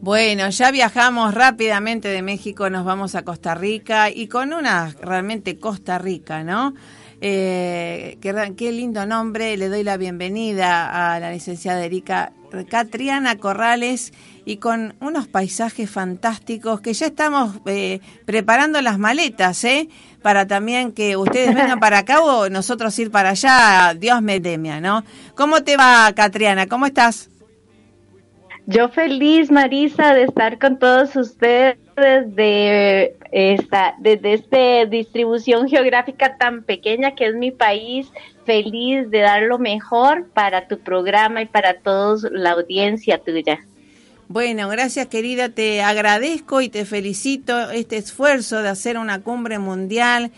Bueno, 0.00 0.48
ya 0.50 0.72
viajamos 0.72 1.32
rápidamente 1.32 2.08
de 2.08 2.22
México, 2.22 2.68
nos 2.68 2.84
vamos 2.84 3.14
a 3.14 3.22
Costa 3.22 3.54
Rica 3.54 4.10
y 4.10 4.26
con 4.26 4.52
una 4.52 4.92
realmente 5.00 5.58
Costa 5.58 5.98
Rica, 5.98 6.42
¿no? 6.42 6.74
Eh, 7.20 8.18
qué, 8.20 8.72
lindo 8.72 9.06
nombre, 9.06 9.56
le 9.56 9.68
doy 9.68 9.84
la 9.84 9.96
bienvenida 9.96 11.14
a 11.14 11.20
la 11.20 11.30
licenciada 11.30 11.84
Erika 11.84 12.32
Catriana 12.68 13.38
Corrales 13.38 14.12
y 14.44 14.56
con 14.56 14.94
unos 15.00 15.28
paisajes 15.28 15.90
fantásticos 15.90 16.80
que 16.80 16.92
ya 16.92 17.06
estamos 17.06 17.60
eh, 17.66 18.00
preparando 18.24 18.80
las 18.80 18.98
maletas, 18.98 19.62
¿eh? 19.64 19.88
Para 20.20 20.46
también 20.46 20.92
que 20.92 21.16
ustedes 21.16 21.54
vengan 21.54 21.80
para 21.80 21.98
acá 21.98 22.22
o 22.22 22.48
nosotros 22.48 22.98
ir 22.98 23.10
para 23.10 23.30
allá, 23.30 23.94
Dios 23.94 24.22
me 24.22 24.40
temia, 24.40 24.80
¿no? 24.80 25.04
¿Cómo 25.34 25.62
te 25.62 25.76
va, 25.76 26.12
Catriana? 26.14 26.66
¿Cómo 26.66 26.86
estás? 26.86 27.28
Yo 28.66 28.88
feliz, 28.88 29.50
Marisa, 29.50 30.14
de 30.14 30.24
estar 30.24 30.58
con 30.58 30.78
todos 30.78 31.16
ustedes 31.16 31.76
de 31.96 33.16
esta, 33.32 33.94
desde 33.98 34.34
esta 34.34 34.84
distribución 34.86 35.68
geográfica 35.68 36.36
tan 36.38 36.62
pequeña 36.62 37.14
que 37.16 37.26
es 37.26 37.34
mi 37.34 37.50
país, 37.50 38.12
feliz 38.44 39.10
de 39.10 39.18
dar 39.18 39.42
lo 39.42 39.58
mejor 39.58 40.28
para 40.32 40.68
tu 40.68 40.78
programa 40.78 41.42
y 41.42 41.46
para 41.46 41.80
toda 41.80 42.30
la 42.30 42.52
audiencia 42.52 43.18
tuya. 43.18 43.58
Bueno, 44.32 44.66
gracias 44.70 45.08
querida, 45.08 45.50
te 45.50 45.82
agradezco 45.82 46.62
y 46.62 46.70
te 46.70 46.86
felicito 46.86 47.70
este 47.70 47.98
esfuerzo 47.98 48.62
de 48.62 48.70
hacer 48.70 48.96
una 48.96 49.20
cumbre 49.20 49.58
mundial 49.58 50.32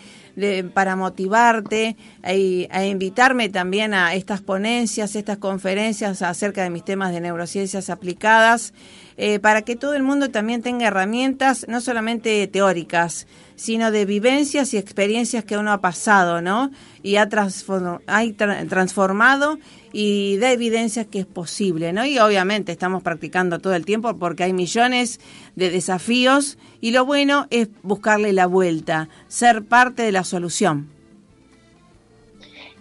para 0.72 0.96
motivarte 0.96 1.96
e, 2.24 2.68
e, 2.72 2.86
invitarme 2.88 3.50
también 3.50 3.94
a 3.94 4.14
estas 4.14 4.40
ponencias, 4.40 5.14
estas 5.14 5.38
conferencias 5.38 6.22
acerca 6.22 6.64
de 6.64 6.70
mis 6.70 6.84
temas 6.84 7.12
de 7.12 7.20
neurociencias 7.20 7.88
aplicadas, 7.88 8.74
eh, 9.16 9.38
para 9.38 9.62
que 9.62 9.76
todo 9.76 9.94
el 9.94 10.02
mundo 10.02 10.28
también 10.28 10.60
tenga 10.60 10.88
herramientas, 10.88 11.64
no 11.68 11.80
solamente 11.80 12.48
teóricas, 12.48 13.28
sino 13.56 13.90
de 13.90 14.04
vivencias 14.04 14.74
y 14.74 14.78
experiencias 14.78 15.44
que 15.44 15.56
uno 15.56 15.72
ha 15.72 15.80
pasado, 15.80 16.40
¿no? 16.40 16.70
Y 17.02 17.16
ha, 17.16 17.28
transformado 17.28 19.58
y 19.92 20.36
da 20.38 20.52
evidencias 20.52 21.06
que 21.06 21.20
es 21.20 21.26
posible, 21.26 21.92
¿no? 21.92 22.04
Y 22.04 22.18
obviamente 22.18 22.72
estamos 22.72 23.02
practicando 23.02 23.58
todo 23.58 23.74
el 23.74 23.84
tiempo 23.84 24.16
porque 24.16 24.44
hay 24.44 24.52
millones 24.52 25.20
de 25.54 25.70
desafíos 25.70 26.58
y 26.80 26.90
lo 26.90 27.04
bueno 27.04 27.46
es 27.50 27.68
buscarle 27.82 28.32
la 28.32 28.46
vuelta, 28.46 29.08
ser 29.28 29.64
parte 29.64 30.02
de 30.02 30.12
la 30.12 30.24
solución. 30.24 30.94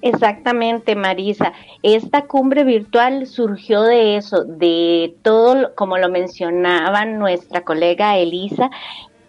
Exactamente, 0.03 0.97
Marisa. 0.97 1.53
Esta 1.81 2.23
cumbre 2.23 2.65
virtual 2.65 3.25
surgió 3.25 3.83
de 3.83 4.17
eso, 4.17 4.43
de 4.43 5.15
todo, 5.21 5.73
como 5.75 5.97
lo 5.97 6.09
mencionaba 6.09 7.05
nuestra 7.05 7.61
colega 7.61 8.17
Elisa, 8.17 8.69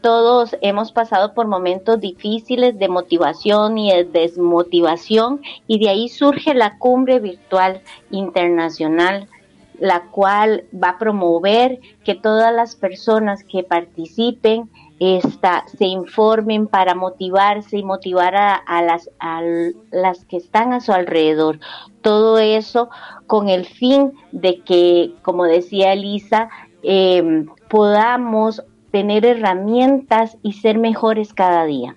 todos 0.04 0.54
hemos 0.60 0.92
pasado 0.92 1.32
por 1.32 1.46
momentos 1.46 1.98
difíciles 1.98 2.78
de 2.78 2.88
motivación 2.90 3.78
y 3.78 3.90
de 3.90 4.04
desmotivación 4.04 5.40
y 5.66 5.78
de 5.78 5.88
ahí 5.88 6.10
surge 6.10 6.52
la 6.52 6.76
cumbre 6.76 7.20
virtual 7.20 7.80
internacional 8.10 9.28
la 9.80 10.02
cual 10.10 10.64
va 10.72 10.90
a 10.90 10.98
promover 10.98 11.80
que 12.04 12.14
todas 12.14 12.54
las 12.54 12.76
personas 12.76 13.44
que 13.44 13.62
participen 13.62 14.68
esta, 15.00 15.64
se 15.68 15.86
informen 15.86 16.66
para 16.66 16.94
motivarse 16.94 17.78
y 17.78 17.82
motivar 17.82 18.36
a, 18.36 18.82
las, 18.82 19.08
a 19.20 19.40
las 19.90 20.26
que 20.26 20.36
están 20.36 20.74
a 20.74 20.80
su 20.80 20.92
alrededor. 20.92 21.60
Todo 22.02 22.38
eso 22.38 22.90
con 23.26 23.48
el 23.48 23.64
fin 23.64 24.12
de 24.32 24.60
que, 24.60 25.14
como 25.22 25.44
decía 25.44 25.94
Elisa, 25.94 26.50
eh, 26.82 27.46
podamos 27.68 28.62
tener 28.94 29.26
herramientas 29.26 30.36
y 30.44 30.52
ser 30.52 30.78
mejores 30.78 31.34
cada 31.34 31.64
día. 31.64 31.96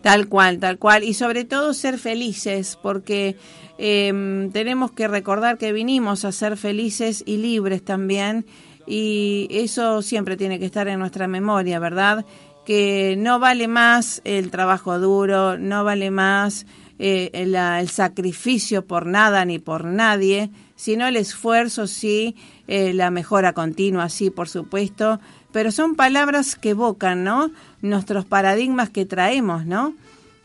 Tal 0.00 0.28
cual, 0.28 0.60
tal 0.60 0.78
cual. 0.78 1.02
Y 1.02 1.14
sobre 1.14 1.44
todo 1.44 1.74
ser 1.74 1.98
felices, 1.98 2.78
porque 2.80 3.34
em, 3.78 4.52
tenemos 4.52 4.92
que 4.92 5.08
recordar 5.08 5.58
que 5.58 5.72
vinimos 5.72 6.24
a 6.24 6.30
ser 6.30 6.56
felices 6.56 7.24
y 7.26 7.38
libres 7.38 7.84
también. 7.84 8.46
Y 8.86 9.48
eso 9.50 10.00
siempre 10.00 10.36
tiene 10.36 10.60
que 10.60 10.66
estar 10.66 10.86
en 10.86 11.00
nuestra 11.00 11.26
memoria, 11.26 11.80
¿verdad? 11.80 12.24
Que 12.64 13.16
no 13.18 13.40
vale 13.40 13.66
más 13.66 14.22
el 14.22 14.52
trabajo 14.52 15.00
duro, 15.00 15.58
no 15.58 15.82
vale 15.82 16.12
más 16.12 16.64
eh, 17.00 17.30
el, 17.32 17.56
el, 17.56 17.88
sacrificio 17.88 18.86
por 18.86 19.04
nada 19.06 19.44
ni 19.44 19.58
por 19.58 19.84
nadie, 19.84 20.50
sino 20.76 21.08
el 21.08 21.16
esfuerzo, 21.16 21.88
sí, 21.88 22.36
eh, 22.68 22.92
la 22.92 23.10
mejora 23.10 23.52
continua, 23.52 24.08
sí, 24.08 24.30
por 24.30 24.48
supuesto, 24.48 25.18
pero 25.58 25.72
son 25.72 25.96
palabras 25.96 26.54
que 26.54 26.70
evocan, 26.70 27.24
¿no? 27.24 27.50
Nuestros 27.82 28.24
paradigmas 28.24 28.90
que 28.90 29.04
traemos, 29.04 29.66
¿no? 29.66 29.92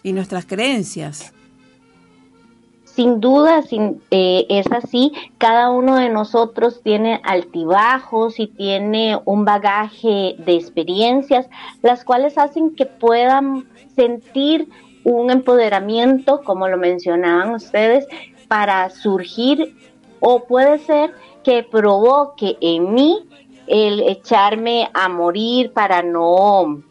Y 0.01 0.11
nuestras 0.11 0.47
creencias. 0.47 1.32
Sin 2.84 3.20
duda, 3.20 3.61
sin, 3.61 4.01
eh, 4.09 4.47
es 4.49 4.66
así. 4.72 5.11
Cada 5.38 5.70
uno 5.70 5.97
de 5.97 6.09
nosotros 6.09 6.82
tiene 6.82 7.22
altibajos 7.26 8.39
y 8.39 8.47
tiene 8.47 9.20
un 9.26 9.45
bagaje 9.45 10.36
de 10.39 10.55
experiencias, 10.55 11.45
las 11.84 12.03
cuales 12.03 12.39
hacen 12.39 12.74
que 12.74 12.88
puedan 12.88 13.66
sentir 13.95 14.68
un 15.03 15.30
empoderamiento, 15.30 16.41
como 16.41 16.68
lo 16.68 16.78
mencionaban 16.78 17.53
ustedes, 17.53 18.07
para 18.47 18.89
surgir 18.89 19.78
o 20.20 20.45
puede 20.45 20.80
ser 20.80 21.14
que 21.43 21.61
provoque 21.61 22.57
en 22.61 22.95
mí 22.95 23.20
el 23.68 24.01
echarme 24.01 24.89
a 24.93 25.09
morir 25.09 25.72
para 25.72 26.03
no 26.03 26.84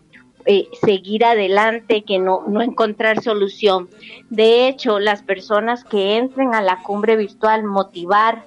eh, 0.45 0.69
seguir 0.81 1.25
adelante, 1.25 2.03
que 2.03 2.19
no, 2.19 2.45
no 2.49 2.63
encontrar 2.63 3.23
solución. 3.23 3.89
De 4.31 4.67
hecho, 4.67 4.99
las 4.99 5.23
personas 5.23 5.85
que 5.85 6.17
entren 6.17 6.55
a 6.55 6.63
la 6.63 6.83
cumbre 6.83 7.17
virtual 7.17 7.65
motivar 7.65 8.45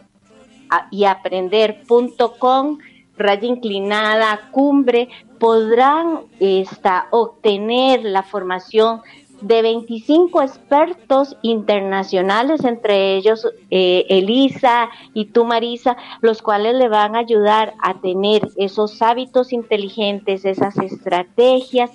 y 0.91 1.05
aprender.com, 1.05 2.79
raya 3.17 3.47
inclinada, 3.47 4.49
cumbre, 4.51 5.09
podrán 5.39 6.21
esta, 6.39 7.07
obtener 7.11 8.03
la 8.03 8.23
formación 8.23 9.01
de 9.41 9.61
25 9.61 10.41
expertos 10.41 11.37
internacionales, 11.41 12.63
entre 12.63 13.15
ellos 13.15 13.47
eh, 13.69 14.05
Elisa 14.09 14.89
y 15.13 15.25
tú, 15.25 15.45
Marisa, 15.45 15.97
los 16.21 16.41
cuales 16.41 16.75
le 16.75 16.89
van 16.89 17.15
a 17.15 17.19
ayudar 17.19 17.73
a 17.81 17.99
tener 18.01 18.47
esos 18.57 19.01
hábitos 19.01 19.53
inteligentes, 19.53 20.45
esas 20.45 20.77
estrategias 20.77 21.91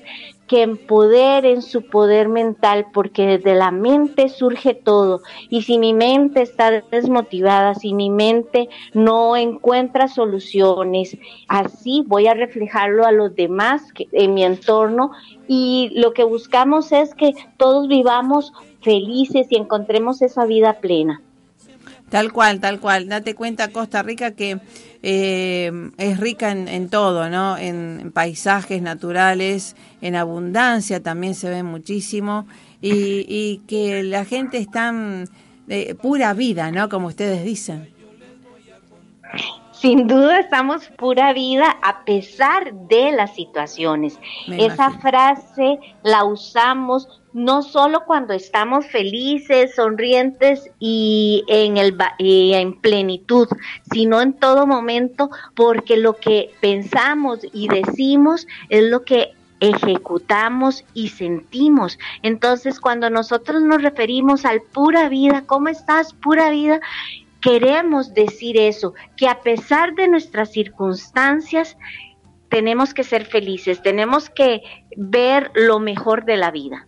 que 0.51 0.63
empoderen 0.63 1.63
su 1.63 1.83
poder 1.83 2.29
mental, 2.29 2.87
porque 2.93 3.25
desde 3.25 3.55
la 3.55 3.71
mente 3.71 4.29
surge 4.29 4.75
todo. 4.75 5.23
Y 5.49 5.63
si 5.63 5.79
mi 5.79 5.95
mente 5.95 6.43
está 6.43 6.73
desmotivada, 6.91 7.77
si 7.77 7.95
mi 7.95 8.11
mente 8.11 8.69
no 8.93 9.37
encuentra 9.37 10.09
soluciones, 10.09 11.17
así 11.47 12.03
voy 12.05 12.27
a 12.27 12.35
reflejarlo 12.35 13.07
a 13.07 13.13
los 13.13 13.33
demás 13.37 13.83
en 14.11 14.35
mi 14.35 14.43
entorno. 14.43 15.13
Y 15.47 15.93
lo 15.95 16.15
que 16.15 16.25
buscamos 16.25 16.91
es 16.91 17.15
que 17.15 17.33
todos 17.57 17.87
vivamos 17.87 18.53
felices 18.83 19.47
y 19.51 19.57
encontremos 19.57 20.21
esa 20.21 20.47
vida 20.47 20.81
plena. 20.81 21.23
Tal 22.09 22.33
cual, 22.33 22.59
tal 22.59 22.81
cual. 22.81 23.09
Date 23.09 23.37
cuenta, 23.37 23.69
Costa 23.69 24.03
Rica, 24.03 24.33
que 24.33 24.59
eh, 25.03 25.91
es 25.97 26.21
rica 26.21 26.51
en, 26.51 26.89
todo, 26.89 27.31
¿no? 27.31 27.57
En, 27.57 28.11
paisajes 28.13 28.83
naturales, 28.83 29.77
en 30.01 30.17
abundancia 30.17 31.03
también 31.03 31.35
se 31.35 31.49
ve 31.49 31.63
muchísimo 31.63 32.47
y, 32.83 33.63
que 33.67 34.03
la 34.03 34.25
gente 34.25 34.59
está 34.59 34.93
de 35.67 35.95
pura 36.01 36.35
vida, 36.35 36.71
¿no? 36.71 36.89
Como 36.89 37.09
ustedes 37.09 37.45
dicen. 37.45 37.89
Sin 39.81 40.07
duda 40.07 40.41
estamos 40.41 40.89
pura 40.99 41.33
vida 41.33 41.79
a 41.81 42.05
pesar 42.05 42.75
de 42.75 43.13
las 43.13 43.35
situaciones. 43.35 44.19
Esa 44.47 44.91
frase 44.91 45.79
la 46.03 46.25
usamos 46.25 47.09
no 47.33 47.63
solo 47.63 48.05
cuando 48.05 48.35
estamos 48.35 48.87
felices, 48.89 49.75
sonrientes 49.75 50.71
y 50.79 51.45
en, 51.49 51.79
el, 51.79 51.97
en 52.19 52.79
plenitud, 52.79 53.49
sino 53.91 54.21
en 54.21 54.35
todo 54.35 54.67
momento, 54.67 55.31
porque 55.55 55.97
lo 55.97 56.15
que 56.17 56.51
pensamos 56.61 57.39
y 57.55 57.69
decimos 57.69 58.47
es 58.69 58.85
lo 58.85 59.05
que 59.05 59.33
ejecutamos 59.61 60.85
y 60.93 61.09
sentimos. 61.09 61.99
Entonces, 62.23 62.81
cuando 62.81 63.09
nosotros 63.09 63.63
nos 63.63 63.83
referimos 63.83 64.45
al 64.45 64.61
pura 64.61 65.09
vida, 65.09 65.45
¿cómo 65.47 65.69
estás, 65.69 66.13
pura 66.13 66.51
vida? 66.51 66.81
Queremos 67.41 68.13
decir 68.15 68.59
eso, 68.59 68.95
que 69.17 69.29
a 69.29 69.41
pesar 69.41 69.95
de 69.95 70.09
nuestras 70.09 70.53
circunstancias, 70.53 71.77
tenemos 72.51 72.93
que 72.93 73.05
ser 73.05 73.25
felices, 73.25 73.81
tenemos 73.83 74.29
que 74.29 74.61
ver 74.97 75.51
lo 75.55 75.79
mejor 75.79 76.25
de 76.25 76.37
la 76.37 76.51
vida. 76.51 76.87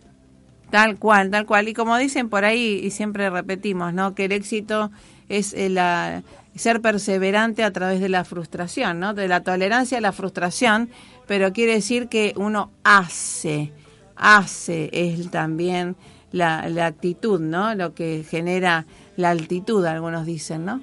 Tal 0.69 0.97
cual, 0.97 1.31
tal 1.31 1.45
cual. 1.45 1.67
Y 1.67 1.73
como 1.73 1.97
dicen 1.97 2.29
por 2.29 2.45
ahí, 2.45 2.81
y 2.83 2.91
siempre 2.91 3.29
repetimos, 3.29 3.93
¿no? 3.93 4.13
Que 4.13 4.25
el 4.25 4.31
éxito 4.31 4.91
es 5.29 5.53
eh, 5.53 5.69
la, 5.69 6.23
ser 6.55 6.81
perseverante 6.81 7.63
a 7.63 7.71
través 7.71 7.99
de 7.99 8.09
la 8.09 8.23
frustración, 8.25 8.99
¿no? 8.99 9.13
De 9.13 9.27
la 9.27 9.41
tolerancia 9.41 9.97
a 9.97 10.01
la 10.01 10.11
frustración, 10.11 10.89
pero 11.27 11.53
quiere 11.53 11.73
decir 11.73 12.07
que 12.07 12.33
uno 12.35 12.71
hace, 12.83 13.71
hace 14.15 14.89
es 14.91 15.31
también 15.31 15.95
la, 16.31 16.67
la 16.69 16.87
actitud, 16.87 17.39
¿no? 17.39 17.73
Lo 17.75 17.93
que 17.93 18.25
genera 18.27 18.85
la 19.15 19.29
altitud, 19.29 19.85
algunos 19.85 20.25
dicen, 20.25 20.65
¿no? 20.65 20.81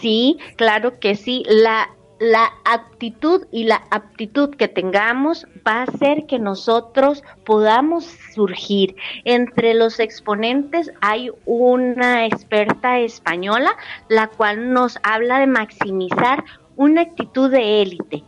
Sí, 0.00 0.38
claro 0.56 0.98
que 0.98 1.14
sí. 1.14 1.44
La 1.46 1.88
la 2.18 2.52
actitud 2.64 3.46
y 3.50 3.64
la 3.64 3.82
aptitud 3.90 4.54
que 4.54 4.68
tengamos 4.68 5.46
va 5.66 5.80
a 5.80 5.82
hacer 5.82 6.26
que 6.26 6.38
nosotros 6.38 7.24
podamos 7.44 8.04
surgir. 8.34 8.96
Entre 9.24 9.74
los 9.74 9.98
exponentes 9.98 10.92
hay 11.00 11.30
una 11.44 12.24
experta 12.26 12.98
española, 13.00 13.76
la 14.08 14.28
cual 14.28 14.72
nos 14.72 14.98
habla 15.02 15.40
de 15.40 15.48
maximizar 15.48 16.44
una 16.76 17.02
actitud 17.02 17.50
de 17.50 17.82
élite. 17.82 18.24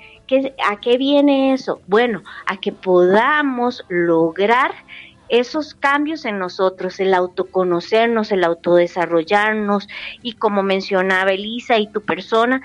¿A 0.69 0.81
qué 0.81 0.99
viene 0.99 1.53
eso? 1.53 1.81
Bueno, 1.87 2.23
a 2.47 2.57
que 2.57 2.73
podamos 2.73 3.85
lograr 3.89 4.73
esos 5.29 5.75
cambios 5.75 6.25
en 6.25 6.39
nosotros, 6.39 7.01
el 7.01 7.15
autoconocernos, 7.15 8.33
el 8.33 8.45
autodesarrollarnos 8.45 9.89
y 10.23 10.35
como 10.35 10.63
mencionaba 10.63 11.33
Elisa 11.33 11.79
y 11.79 11.89
tu 11.89 12.01
persona, 12.01 12.63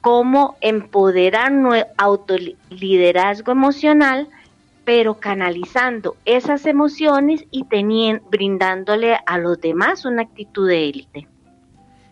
cómo 0.00 0.56
empoderar 0.60 1.50
nuestro 1.50 1.94
autoliderazgo 1.96 3.52
emocional, 3.52 4.28
pero 4.84 5.14
canalizando 5.14 6.16
esas 6.26 6.66
emociones 6.66 7.46
y 7.50 7.64
teniendo, 7.64 8.22
brindándole 8.28 9.16
a 9.24 9.38
los 9.38 9.60
demás 9.60 10.04
una 10.04 10.22
actitud 10.22 10.68
de 10.68 10.88
élite. 10.90 11.28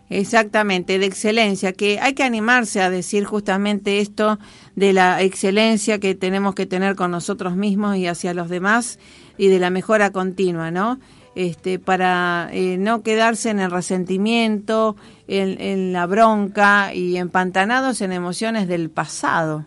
Exactamente, 0.09 0.99
de 0.99 1.05
excelencia, 1.05 1.73
que 1.73 1.99
hay 1.99 2.13
que 2.13 2.23
animarse 2.23 2.81
a 2.81 2.89
decir 2.89 3.25
justamente 3.25 3.99
esto 3.99 4.37
de 4.75 4.93
la 4.93 5.21
excelencia 5.21 5.99
que 5.99 6.13
tenemos 6.13 6.55
que 6.55 6.65
tener 6.65 6.95
con 6.95 7.09
nosotros 7.09 7.55
mismos 7.55 7.95
y 7.97 8.07
hacia 8.07 8.33
los 8.33 8.49
demás 8.49 8.99
y 9.37 9.47
de 9.47 9.59
la 9.59 9.69
mejora 9.69 10.11
continua, 10.11 10.71
¿no? 10.71 10.99
este, 11.35 11.79
para 11.79 12.49
eh, 12.51 12.77
no 12.77 13.01
quedarse 13.01 13.49
en 13.49 13.59
el 13.59 13.71
resentimiento, 13.71 14.95
en, 15.27 15.93
la 15.93 16.05
bronca 16.05 16.93
y 16.93 17.17
empantanados 17.17 18.01
en 18.01 18.11
emociones 18.11 18.67
del 18.67 18.89
pasado. 18.89 19.65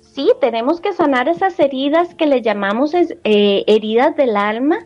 Sí, 0.00 0.30
tenemos 0.40 0.80
que 0.80 0.92
sanar 0.92 1.28
esas 1.28 1.58
heridas 1.58 2.14
que 2.14 2.26
le 2.26 2.42
llamamos 2.42 2.94
eh, 2.94 3.64
heridas 3.66 4.14
del 4.16 4.36
alma 4.36 4.78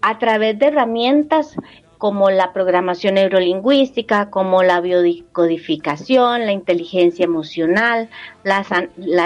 a 0.00 0.18
través 0.18 0.58
de 0.58 0.66
herramientas 0.66 1.54
como 2.02 2.30
la 2.30 2.52
programación 2.52 3.14
neurolingüística, 3.14 4.28
como 4.28 4.64
la 4.64 4.80
biodicodificación, 4.80 6.46
la 6.46 6.50
inteligencia 6.50 7.24
emocional, 7.24 8.08
la, 8.42 8.64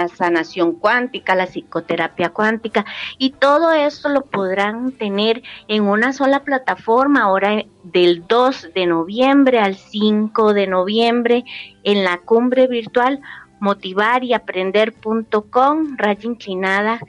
sanación 0.09 0.73
cuántica, 0.73 1.33
la 1.33 1.47
psicoterapia 1.47 2.29
cuántica, 2.29 2.85
y 3.17 3.31
todo 3.31 3.71
esto 3.71 4.09
lo 4.09 4.25
podrán 4.25 4.91
tener 4.91 5.41
en 5.67 5.85
una 5.85 6.13
sola 6.13 6.43
plataforma 6.43 7.23
ahora 7.23 7.65
del 7.81 8.27
2 8.27 8.69
de 8.75 8.85
noviembre 8.85 9.57
al 9.57 9.73
5 9.73 10.53
de 10.53 10.67
noviembre 10.67 11.45
en 11.83 12.03
la 12.03 12.19
cumbre 12.19 12.67
virtual 12.67 13.21
motivar 13.59 14.23
y 14.23 14.33
aprender.com, 14.33 15.97
raya 15.97 16.29
inclinada 16.29 16.99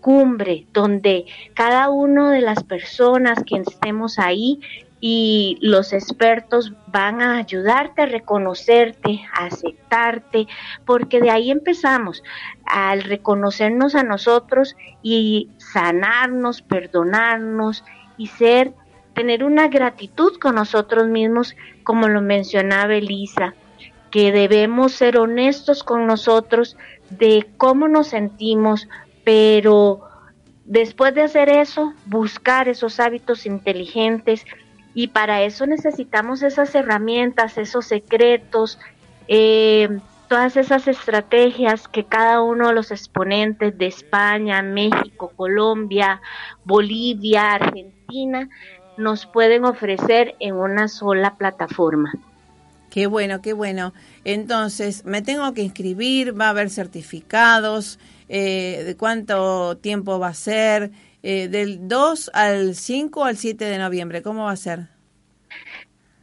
cumbre, 0.00 0.66
donde 0.72 1.26
cada 1.52 1.90
una 1.90 2.30
de 2.32 2.40
las 2.40 2.64
personas 2.64 3.42
que 3.44 3.56
estemos 3.56 4.18
ahí 4.18 4.60
y 5.00 5.58
los 5.60 5.92
expertos 5.92 6.72
van 6.88 7.20
a 7.20 7.38
ayudarte 7.38 8.02
a 8.02 8.06
reconocerte, 8.06 9.20
a 9.32 9.46
aceptarte, 9.46 10.46
porque 10.84 11.20
de 11.20 11.30
ahí 11.30 11.50
empezamos, 11.50 12.22
al 12.64 13.02
reconocernos 13.02 13.94
a 13.94 14.02
nosotros 14.02 14.76
y 15.02 15.50
sanarnos, 15.58 16.62
perdonarnos 16.62 17.84
y 18.16 18.26
ser, 18.26 18.72
tener 19.14 19.44
una 19.44 19.68
gratitud 19.68 20.38
con 20.38 20.56
nosotros 20.56 21.08
mismos, 21.08 21.54
como 21.84 22.08
lo 22.08 22.20
mencionaba 22.20 22.94
Elisa, 22.94 23.54
que 24.10 24.32
debemos 24.32 24.92
ser 24.92 25.18
honestos 25.18 25.84
con 25.84 26.06
nosotros 26.06 26.76
de 27.10 27.46
cómo 27.56 27.88
nos 27.88 28.08
sentimos, 28.08 28.88
pero 29.24 30.08
después 30.64 31.14
de 31.14 31.22
hacer 31.22 31.48
eso, 31.48 31.94
buscar 32.06 32.68
esos 32.68 33.00
hábitos 33.00 33.46
inteligentes, 33.46 34.44
y 34.98 35.06
para 35.06 35.42
eso 35.44 35.64
necesitamos 35.64 36.42
esas 36.42 36.74
herramientas, 36.74 37.56
esos 37.56 37.86
secretos, 37.86 38.80
eh, 39.28 40.00
todas 40.28 40.56
esas 40.56 40.88
estrategias 40.88 41.86
que 41.86 42.02
cada 42.02 42.42
uno 42.42 42.66
de 42.66 42.74
los 42.74 42.90
exponentes 42.90 43.78
de 43.78 43.86
España, 43.86 44.60
México, 44.60 45.30
Colombia, 45.36 46.20
Bolivia, 46.64 47.52
Argentina 47.52 48.48
nos 48.96 49.24
pueden 49.24 49.64
ofrecer 49.64 50.34
en 50.40 50.56
una 50.56 50.88
sola 50.88 51.36
plataforma. 51.36 52.12
Qué 52.90 53.06
bueno, 53.06 53.40
qué 53.40 53.52
bueno. 53.52 53.92
Entonces, 54.24 55.04
me 55.04 55.22
tengo 55.22 55.54
que 55.54 55.62
inscribir, 55.62 56.36
va 56.36 56.46
a 56.46 56.50
haber 56.50 56.70
certificados, 56.70 58.00
eh, 58.28 58.82
de 58.84 58.96
cuánto 58.96 59.76
tiempo 59.76 60.18
va 60.18 60.28
a 60.28 60.34
ser, 60.34 60.90
eh, 61.22 61.48
del 61.48 61.88
2 61.88 62.30
al 62.34 62.74
5 62.74 63.24
al 63.24 63.36
7 63.36 63.64
de 63.64 63.78
noviembre. 63.78 64.22
¿Cómo 64.22 64.44
va 64.44 64.52
a 64.52 64.56
ser? 64.56 64.88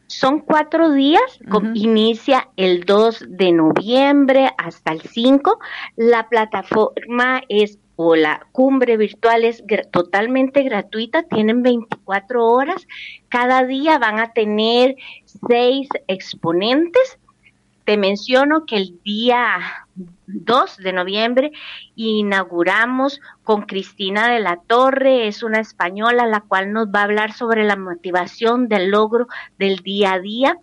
Son 0.08 0.40
cuatro 0.40 0.92
días, 0.94 1.40
inicia 1.74 2.50
el 2.56 2.86
2 2.86 3.26
de 3.28 3.52
noviembre 3.52 4.52
hasta 4.58 4.94
el 4.94 5.02
5. 5.02 5.60
La 5.96 6.30
plataforma 6.30 7.42
es 7.50 7.80
o 7.96 8.16
la 8.16 8.46
cumbre 8.52 8.98
virtual 8.98 9.46
es 9.46 9.64
totalmente 9.92 10.64
gratuita, 10.64 11.24
tienen 11.24 11.64
24 11.64 12.46
horas, 12.46 12.88
cada 13.30 13.64
día 13.64 13.98
van 14.00 14.20
a 14.20 14.34
tener 14.34 14.96
seis 15.48 15.88
exponentes 16.08 17.18
te 17.86 17.98
menciono 17.98 18.66
que 18.66 18.78
el 18.78 19.00
día 19.04 19.86
2 20.26 20.78
de 20.78 20.92
noviembre 20.92 21.52
inauguramos 21.96 23.22
con 23.44 23.62
Cristina 23.62 24.28
de 24.28 24.40
la 24.40 24.58
Torre, 24.58 25.28
es 25.28 25.44
una 25.44 25.60
española 25.60 26.26
la 26.26 26.42
cual 26.42 26.74
nos 26.74 26.88
va 26.88 27.02
a 27.02 27.04
hablar 27.04 27.34
sobre 27.34 27.64
la 27.64 27.76
motivación 27.76 28.68
del 28.68 28.90
logro 28.90 29.28
del 29.60 29.78
día 29.78 30.14
a 30.14 30.20
día. 30.20 30.58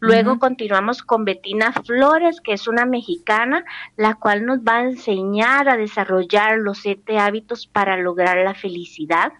Luego 0.00 0.40
continuamos 0.40 1.02
con 1.02 1.24
Betina 1.24 1.72
Flores, 1.72 2.40
que 2.40 2.54
es 2.54 2.66
una 2.66 2.86
mexicana, 2.86 3.64
la 3.96 4.14
cual 4.14 4.44
nos 4.44 4.58
va 4.58 4.78
a 4.78 4.82
enseñar 4.82 5.68
a 5.68 5.76
desarrollar 5.76 6.58
los 6.58 6.78
siete 6.78 7.20
hábitos 7.20 7.68
para 7.68 7.96
lograr 7.96 8.38
la 8.38 8.54
felicidad. 8.54 9.32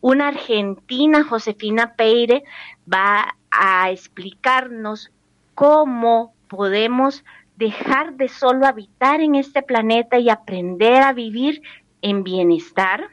Una 0.00 0.28
argentina, 0.28 1.24
Josefina 1.24 1.94
Peire, 1.96 2.44
va 2.86 3.34
a 3.50 3.90
explicarnos 3.90 5.10
cómo 5.54 6.32
podemos 6.52 7.24
dejar 7.56 8.14
de 8.16 8.28
solo 8.28 8.66
habitar 8.66 9.22
en 9.22 9.36
este 9.36 9.62
planeta 9.62 10.18
y 10.18 10.28
aprender 10.28 11.02
a 11.02 11.14
vivir 11.14 11.62
en 12.02 12.24
bienestar. 12.24 13.08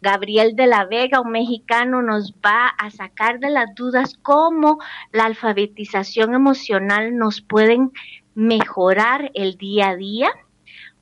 Gabriel 0.00 0.54
de 0.54 0.68
la 0.68 0.84
Vega, 0.84 1.20
un 1.20 1.32
mexicano, 1.32 2.00
nos 2.00 2.34
va 2.34 2.68
a 2.68 2.90
sacar 2.90 3.40
de 3.40 3.50
las 3.50 3.74
dudas 3.74 4.16
cómo 4.22 4.78
la 5.10 5.24
alfabetización 5.24 6.34
emocional 6.34 7.16
nos 7.16 7.40
pueden 7.40 7.90
mejorar 8.36 9.32
el 9.34 9.56
día 9.56 9.88
a 9.88 9.96
día. 9.96 10.28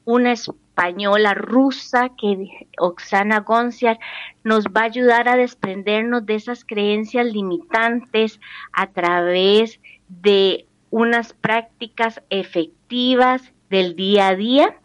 Una 0.07 0.32
española 0.32 1.34
rusa, 1.34 2.09
que 2.16 2.68
Oksana 2.78 3.40
Gonciar, 3.40 3.99
nos 4.44 4.64
va 4.64 4.82
a 4.82 4.84
ayudar 4.84 5.28
a 5.28 5.36
desprendernos 5.36 6.24
de 6.24 6.36
esas 6.36 6.64
creencias 6.64 7.26
limitantes 7.26 8.40
a 8.72 8.86
través 8.86 9.78
de 10.09 10.66
unas 10.91 11.32
prácticas 11.32 12.22
efectivas 12.30 13.43
del 13.70 13.97
día 13.97 14.28
a 14.28 14.37
día. 14.37 14.76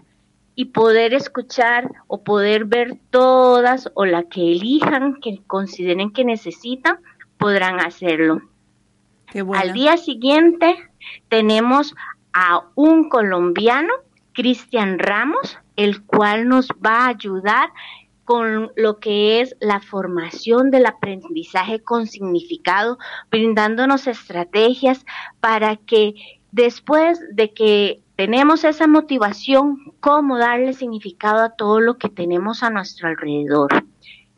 y 0.59 0.65
poder 0.65 1.13
escuchar 1.13 1.87
o 2.07 2.23
poder 2.23 2.65
ver 2.65 2.97
todas 3.11 3.91
o 3.93 4.05
la 4.05 4.23
que 4.23 4.41
elijan, 4.41 5.19
que 5.21 5.39
consideren 5.45 6.11
que 6.11 6.25
necesitan, 6.25 6.97
podrán 7.37 7.79
hacerlo. 7.79 8.41
Al 9.53 9.73
día 9.73 9.97
siguiente 9.97 10.75
tenemos 11.29 11.93
a 12.33 12.63
un 12.73 13.07
colombiano, 13.07 13.93
Cristian 14.33 14.97
Ramos, 14.97 15.59
el 15.75 16.03
cual 16.03 16.47
nos 16.47 16.69
va 16.83 17.05
a 17.05 17.09
ayudar 17.09 17.69
con 18.25 18.71
lo 18.75 18.99
que 18.99 19.41
es 19.41 19.55
la 19.59 19.79
formación 19.79 20.71
del 20.71 20.87
aprendizaje 20.87 21.83
con 21.83 22.07
significado, 22.07 22.97
brindándonos 23.29 24.07
estrategias 24.07 25.05
para 25.39 25.75
que 25.75 26.15
después 26.51 27.19
de 27.31 27.53
que 27.53 28.01
tenemos 28.17 28.63
esa 28.63 28.87
motivación, 28.87 29.93
cómo 29.99 30.39
darle 30.39 30.73
significado 30.73 31.43
a 31.43 31.51
todo 31.51 31.79
lo 31.79 31.99
que 31.99 32.09
tenemos 32.09 32.63
a 32.63 32.71
nuestro 32.71 33.07
alrededor. 33.07 33.85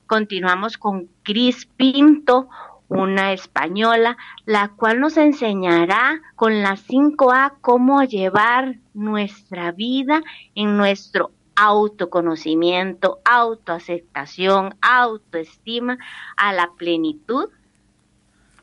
Continuamos 0.05 0.77
con 0.77 1.07
Cris 1.23 1.65
Pinto, 1.77 2.49
una 2.89 3.31
española, 3.31 4.17
la 4.45 4.67
cual 4.67 4.99
nos 4.99 5.15
enseñará 5.15 6.21
con 6.35 6.61
las 6.61 6.85
5A 6.89 7.53
cómo 7.61 8.03
llevar 8.03 8.75
nuestra 8.93 9.71
vida 9.71 10.23
en 10.55 10.75
nuestro 10.75 11.31
autoconocimiento, 11.55 13.19
autoaceptación, 13.23 14.75
autoestima 14.81 15.97
a 16.35 16.51
la 16.51 16.71
plenitud 16.77 17.49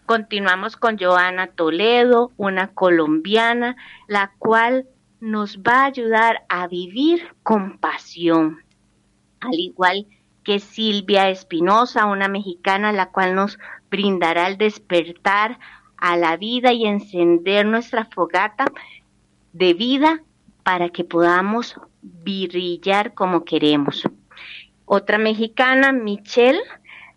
Continuamos 0.07 0.77
con 0.77 0.99
Joana 1.01 1.49
Toledo, 1.49 2.31
una 2.37 2.69
colombiana, 2.69 3.77
la 4.07 4.31
cual 4.39 4.87
nos 5.21 5.59
va 5.59 5.83
a 5.83 5.87
ayudar 5.87 6.45
a 6.49 6.67
vivir 6.67 7.35
con 7.43 7.79
pasión, 7.79 8.59
al 9.41 9.55
igual 9.55 10.07
que 10.45 10.61
Silvia 10.61 11.29
Espinosa, 11.29 12.07
una 12.07 12.29
mexicana, 12.29 12.93
la 12.93 13.11
cual 13.11 13.35
nos 13.35 13.59
brindará 13.91 14.47
el 14.47 14.59
despertar 14.59 15.59
a 15.97 16.17
la 16.17 16.37
vida 16.37 16.73
y 16.73 16.87
encender 16.87 17.67
nuestra 17.67 18.05
fogata 18.05 18.67
de 19.53 19.75
vida 19.75 20.23
para 20.63 20.91
que 20.91 21.05
podamos 21.05 21.75
brillar 22.03 23.15
como 23.15 23.45
queremos. 23.45 24.03
Otra 24.85 25.19
mexicana, 25.19 25.93
Michelle, 25.93 26.61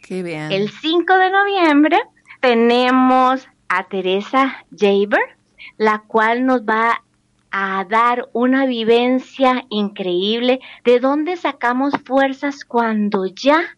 El 0.10 0.70
5 0.70 1.14
de 1.14 1.32
noviembre 1.32 1.98
tenemos 2.40 3.48
a 3.68 3.84
Teresa 3.84 4.66
Jaber, 4.76 5.38
la 5.78 6.04
cual 6.08 6.46
nos 6.46 6.62
va 6.62 7.04
a 7.52 7.86
dar 7.86 8.30
una 8.34 8.66
vivencia 8.66 9.66
increíble 9.70 10.60
de 10.84 11.00
dónde 11.00 11.38
sacamos 11.38 11.94
fuerzas 12.06 12.66
cuando 12.66 13.26
ya 13.26 13.78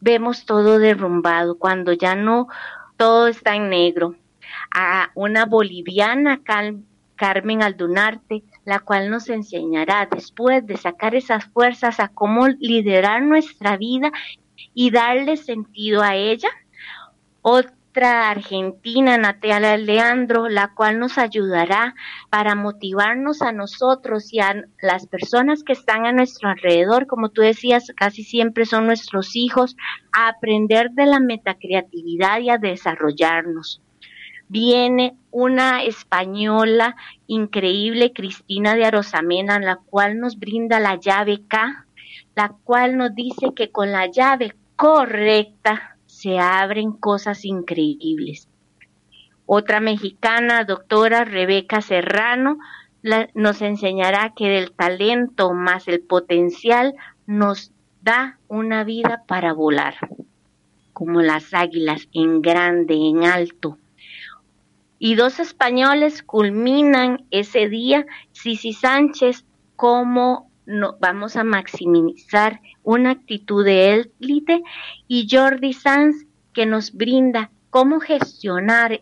vemos 0.00 0.46
todo 0.46 0.78
derrumbado, 0.78 1.58
cuando 1.58 1.92
ya 1.92 2.14
no 2.14 2.48
todo 2.96 3.28
está 3.28 3.54
en 3.54 3.70
negro. 3.70 4.14
A 4.74 5.10
una 5.14 5.44
boliviana, 5.44 6.40
Carmen 7.16 7.62
Aldunarte, 7.62 8.42
la 8.64 8.80
cual 8.80 9.10
nos 9.10 9.28
enseñará 9.28 10.08
después 10.10 10.66
de 10.66 10.76
sacar 10.76 11.14
esas 11.14 11.44
fuerzas 11.46 12.00
a 12.00 12.08
cómo 12.08 12.48
liderar 12.48 13.22
nuestra 13.22 13.76
vida 13.76 14.12
y 14.74 14.90
darle 14.90 15.36
sentido 15.36 16.02
a 16.02 16.14
ella. 16.16 16.48
Argentina, 18.04 19.18
Natalia 19.18 19.76
Leandro, 19.76 20.48
la 20.48 20.72
cual 20.74 20.98
nos 20.98 21.18
ayudará 21.18 21.94
para 22.30 22.54
motivarnos 22.54 23.42
a 23.42 23.52
nosotros 23.52 24.32
y 24.32 24.40
a 24.40 24.64
las 24.80 25.06
personas 25.06 25.62
que 25.64 25.72
están 25.72 26.06
a 26.06 26.12
nuestro 26.12 26.48
alrededor, 26.48 27.06
como 27.06 27.30
tú 27.30 27.42
decías, 27.42 27.92
casi 27.96 28.24
siempre 28.24 28.66
son 28.66 28.86
nuestros 28.86 29.36
hijos, 29.36 29.76
a 30.12 30.28
aprender 30.28 30.90
de 30.92 31.06
la 31.06 31.20
metacreatividad 31.20 32.40
y 32.40 32.50
a 32.50 32.58
desarrollarnos. 32.58 33.80
Viene 34.48 35.16
una 35.30 35.82
española 35.82 36.96
increíble, 37.26 38.12
Cristina 38.12 38.74
de 38.74 38.86
Arosamena, 38.86 39.58
la 39.58 39.76
cual 39.76 40.18
nos 40.18 40.38
brinda 40.38 40.80
la 40.80 40.96
llave 40.96 41.42
K, 41.46 41.84
la 42.34 42.54
cual 42.64 42.96
nos 42.96 43.14
dice 43.14 43.52
que 43.54 43.70
con 43.70 43.92
la 43.92 44.06
llave 44.06 44.54
correcta 44.76 45.97
se 46.18 46.40
abren 46.40 46.90
cosas 46.90 47.44
increíbles. 47.44 48.48
Otra 49.46 49.78
mexicana, 49.78 50.64
doctora 50.64 51.24
Rebeca 51.24 51.80
Serrano, 51.80 52.58
nos 53.34 53.62
enseñará 53.62 54.32
que 54.34 54.48
del 54.48 54.72
talento 54.72 55.52
más 55.52 55.86
el 55.86 56.00
potencial 56.00 56.96
nos 57.26 57.70
da 58.02 58.40
una 58.48 58.82
vida 58.82 59.22
para 59.28 59.52
volar, 59.52 59.94
como 60.92 61.22
las 61.22 61.54
águilas 61.54 62.08
en 62.12 62.42
grande, 62.42 62.94
en 62.94 63.22
alto. 63.22 63.78
Y 64.98 65.14
dos 65.14 65.38
españoles 65.38 66.24
culminan 66.24 67.26
ese 67.30 67.68
día, 67.68 68.06
Sisi 68.32 68.72
Sánchez, 68.72 69.44
como 69.76 70.47
no, 70.68 70.96
vamos 71.00 71.34
a 71.36 71.44
maximizar 71.44 72.60
una 72.82 73.12
actitud 73.12 73.64
de 73.64 74.06
élite 74.20 74.62
y 75.08 75.26
Jordi 75.30 75.72
Sanz 75.72 76.26
que 76.52 76.66
nos 76.66 76.92
brinda 76.92 77.50
cómo 77.70 78.00
gestionar 78.00 79.00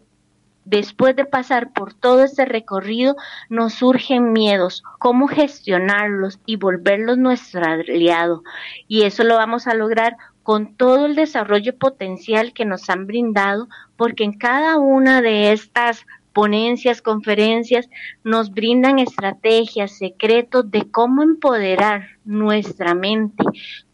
después 0.65 1.17
de 1.17 1.25
pasar 1.25 1.73
por 1.73 1.93
todo 1.93 2.23
ese 2.25 2.45
recorrido, 2.45 3.17
nos 3.49 3.75
surgen 3.75 4.33
miedos, 4.33 4.85
cómo 4.99 5.27
gestionarlos 5.27 6.39
y 6.47 6.57
volverlos 6.57 7.19
nuestro 7.19 7.65
aliado. 7.65 8.43
Y 8.87 9.03
eso 9.03 9.25
lo 9.25 9.35
vamos 9.35 9.67
a 9.67 9.75
lograr 9.75 10.17
con 10.45 10.77
todo 10.77 11.07
el 11.07 11.17
desarrollo 11.17 11.77
potencial 11.77 12.53
que 12.53 12.65
nos 12.65 12.89
han 12.91 13.09
brindado, 13.09 13.69
porque 13.97 14.23
en 14.23 14.39
cada 14.39 14.79
una 14.79 15.21
de 15.21 15.53
estas 15.53 16.07
ponencias, 16.37 17.01
conferencias, 17.01 17.89
nos 18.23 18.51
brindan 18.51 18.99
estrategias, 18.99 19.97
secretos 19.97 20.71
de 20.71 20.91
cómo 20.91 21.23
empoderar 21.23 22.09
nuestra 22.27 22.95
mente, 22.95 23.43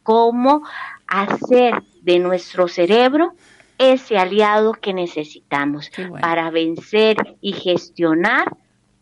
cómo 0.03 0.63
hacer 1.07 1.85
de 2.01 2.19
nuestro 2.19 2.67
cerebro 2.67 3.35
ese 3.79 4.19
aliado 4.19 4.73
que 4.73 4.93
necesitamos 4.93 5.93
para 6.21 6.51
vencer 6.51 7.17
y 7.41 7.53
gestionar 7.53 8.57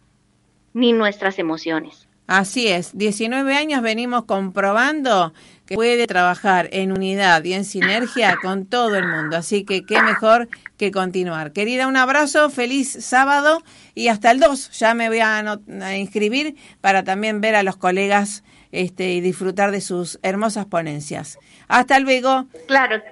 ni 0.75 0.93
nuestras 0.93 1.39
emociones. 1.39 2.09
Así 2.27 2.67
es, 2.67 2.99
19 2.99 3.57
años 3.57 3.83
venimos 3.83 4.25
comprobando 4.25 5.33
que 5.65 5.77
puede 5.77 6.09
trabajar 6.09 6.69
en 6.73 6.91
unidad 6.91 7.45
y 7.45 7.53
en 7.53 7.65
sinergia 7.65 8.37
con 8.43 8.67
todo 8.67 8.97
el 8.97 9.07
mundo, 9.07 9.37
así 9.37 9.65
que 9.65 9.85
qué 9.85 10.03
mejor 10.03 10.49
que 10.77 10.91
continuar. 10.91 11.53
Querida, 11.53 11.87
un 11.87 11.97
abrazo, 11.97 12.51
feliz 12.51 12.91
sábado 13.01 13.63
y 13.95 14.09
hasta 14.09 14.33
el 14.33 14.41
2 14.41 14.73
ya 14.73 14.95
me 14.95 15.09
voy 15.09 15.21
a, 15.21 15.39
a 15.39 15.97
inscribir 15.97 16.57
para 16.81 17.05
también 17.05 17.41
ver 17.41 17.55
a 17.55 17.63
los 17.63 17.77
colegas 17.77 18.43
este, 18.77 19.15
y 19.15 19.21
disfrutar 19.21 19.71
de 19.71 19.81
sus 19.81 20.19
hermosas 20.23 20.67
ponencias. 20.67 21.39
Hasta 21.67 21.99
luego. 21.99 22.47
Claro, 22.67 23.03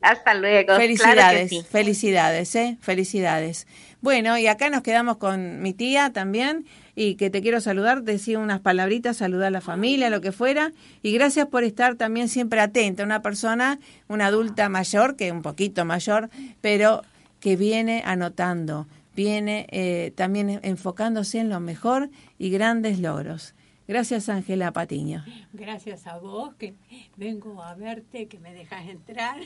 hasta 0.00 0.34
luego. 0.34 0.76
Felicidades, 0.76 1.66
felicidades, 1.66 2.54
¿eh? 2.54 2.76
Felicidades. 2.80 3.66
Bueno, 4.00 4.38
y 4.38 4.46
acá 4.46 4.70
nos 4.70 4.82
quedamos 4.82 5.16
con 5.16 5.60
mi 5.60 5.72
tía 5.72 6.12
también 6.12 6.66
y 6.94 7.14
que 7.14 7.30
te 7.30 7.40
quiero 7.40 7.60
saludar, 7.60 8.02
decir 8.02 8.36
unas 8.38 8.60
palabritas, 8.60 9.16
saludar 9.16 9.48
a 9.48 9.50
la 9.50 9.60
familia, 9.60 10.10
lo 10.10 10.20
que 10.20 10.30
fuera, 10.30 10.72
y 11.02 11.12
gracias 11.12 11.46
por 11.46 11.64
estar 11.64 11.96
también 11.96 12.28
siempre 12.28 12.60
atenta, 12.60 13.02
una 13.02 13.22
persona, 13.22 13.78
una 14.08 14.26
adulta 14.26 14.68
mayor, 14.68 15.16
que 15.16 15.32
un 15.32 15.42
poquito 15.42 15.84
mayor, 15.84 16.28
pero 16.60 17.02
que 17.40 17.56
viene 17.56 18.02
anotando, 18.04 18.86
viene 19.16 19.66
eh, 19.70 20.12
también 20.16 20.60
enfocándose 20.62 21.38
en 21.38 21.48
lo 21.48 21.60
mejor 21.60 22.10
y 22.38 22.50
grandes 22.50 23.00
logros. 23.00 23.54
Gracias, 23.88 24.28
Ángela 24.28 24.70
Patiño. 24.70 25.24
Gracias 25.54 26.06
a 26.06 26.18
vos, 26.18 26.54
que 26.56 26.74
vengo 27.16 27.62
a 27.62 27.74
verte, 27.74 28.28
que 28.28 28.38
me 28.38 28.52
dejas 28.52 28.86
entrar 28.86 29.40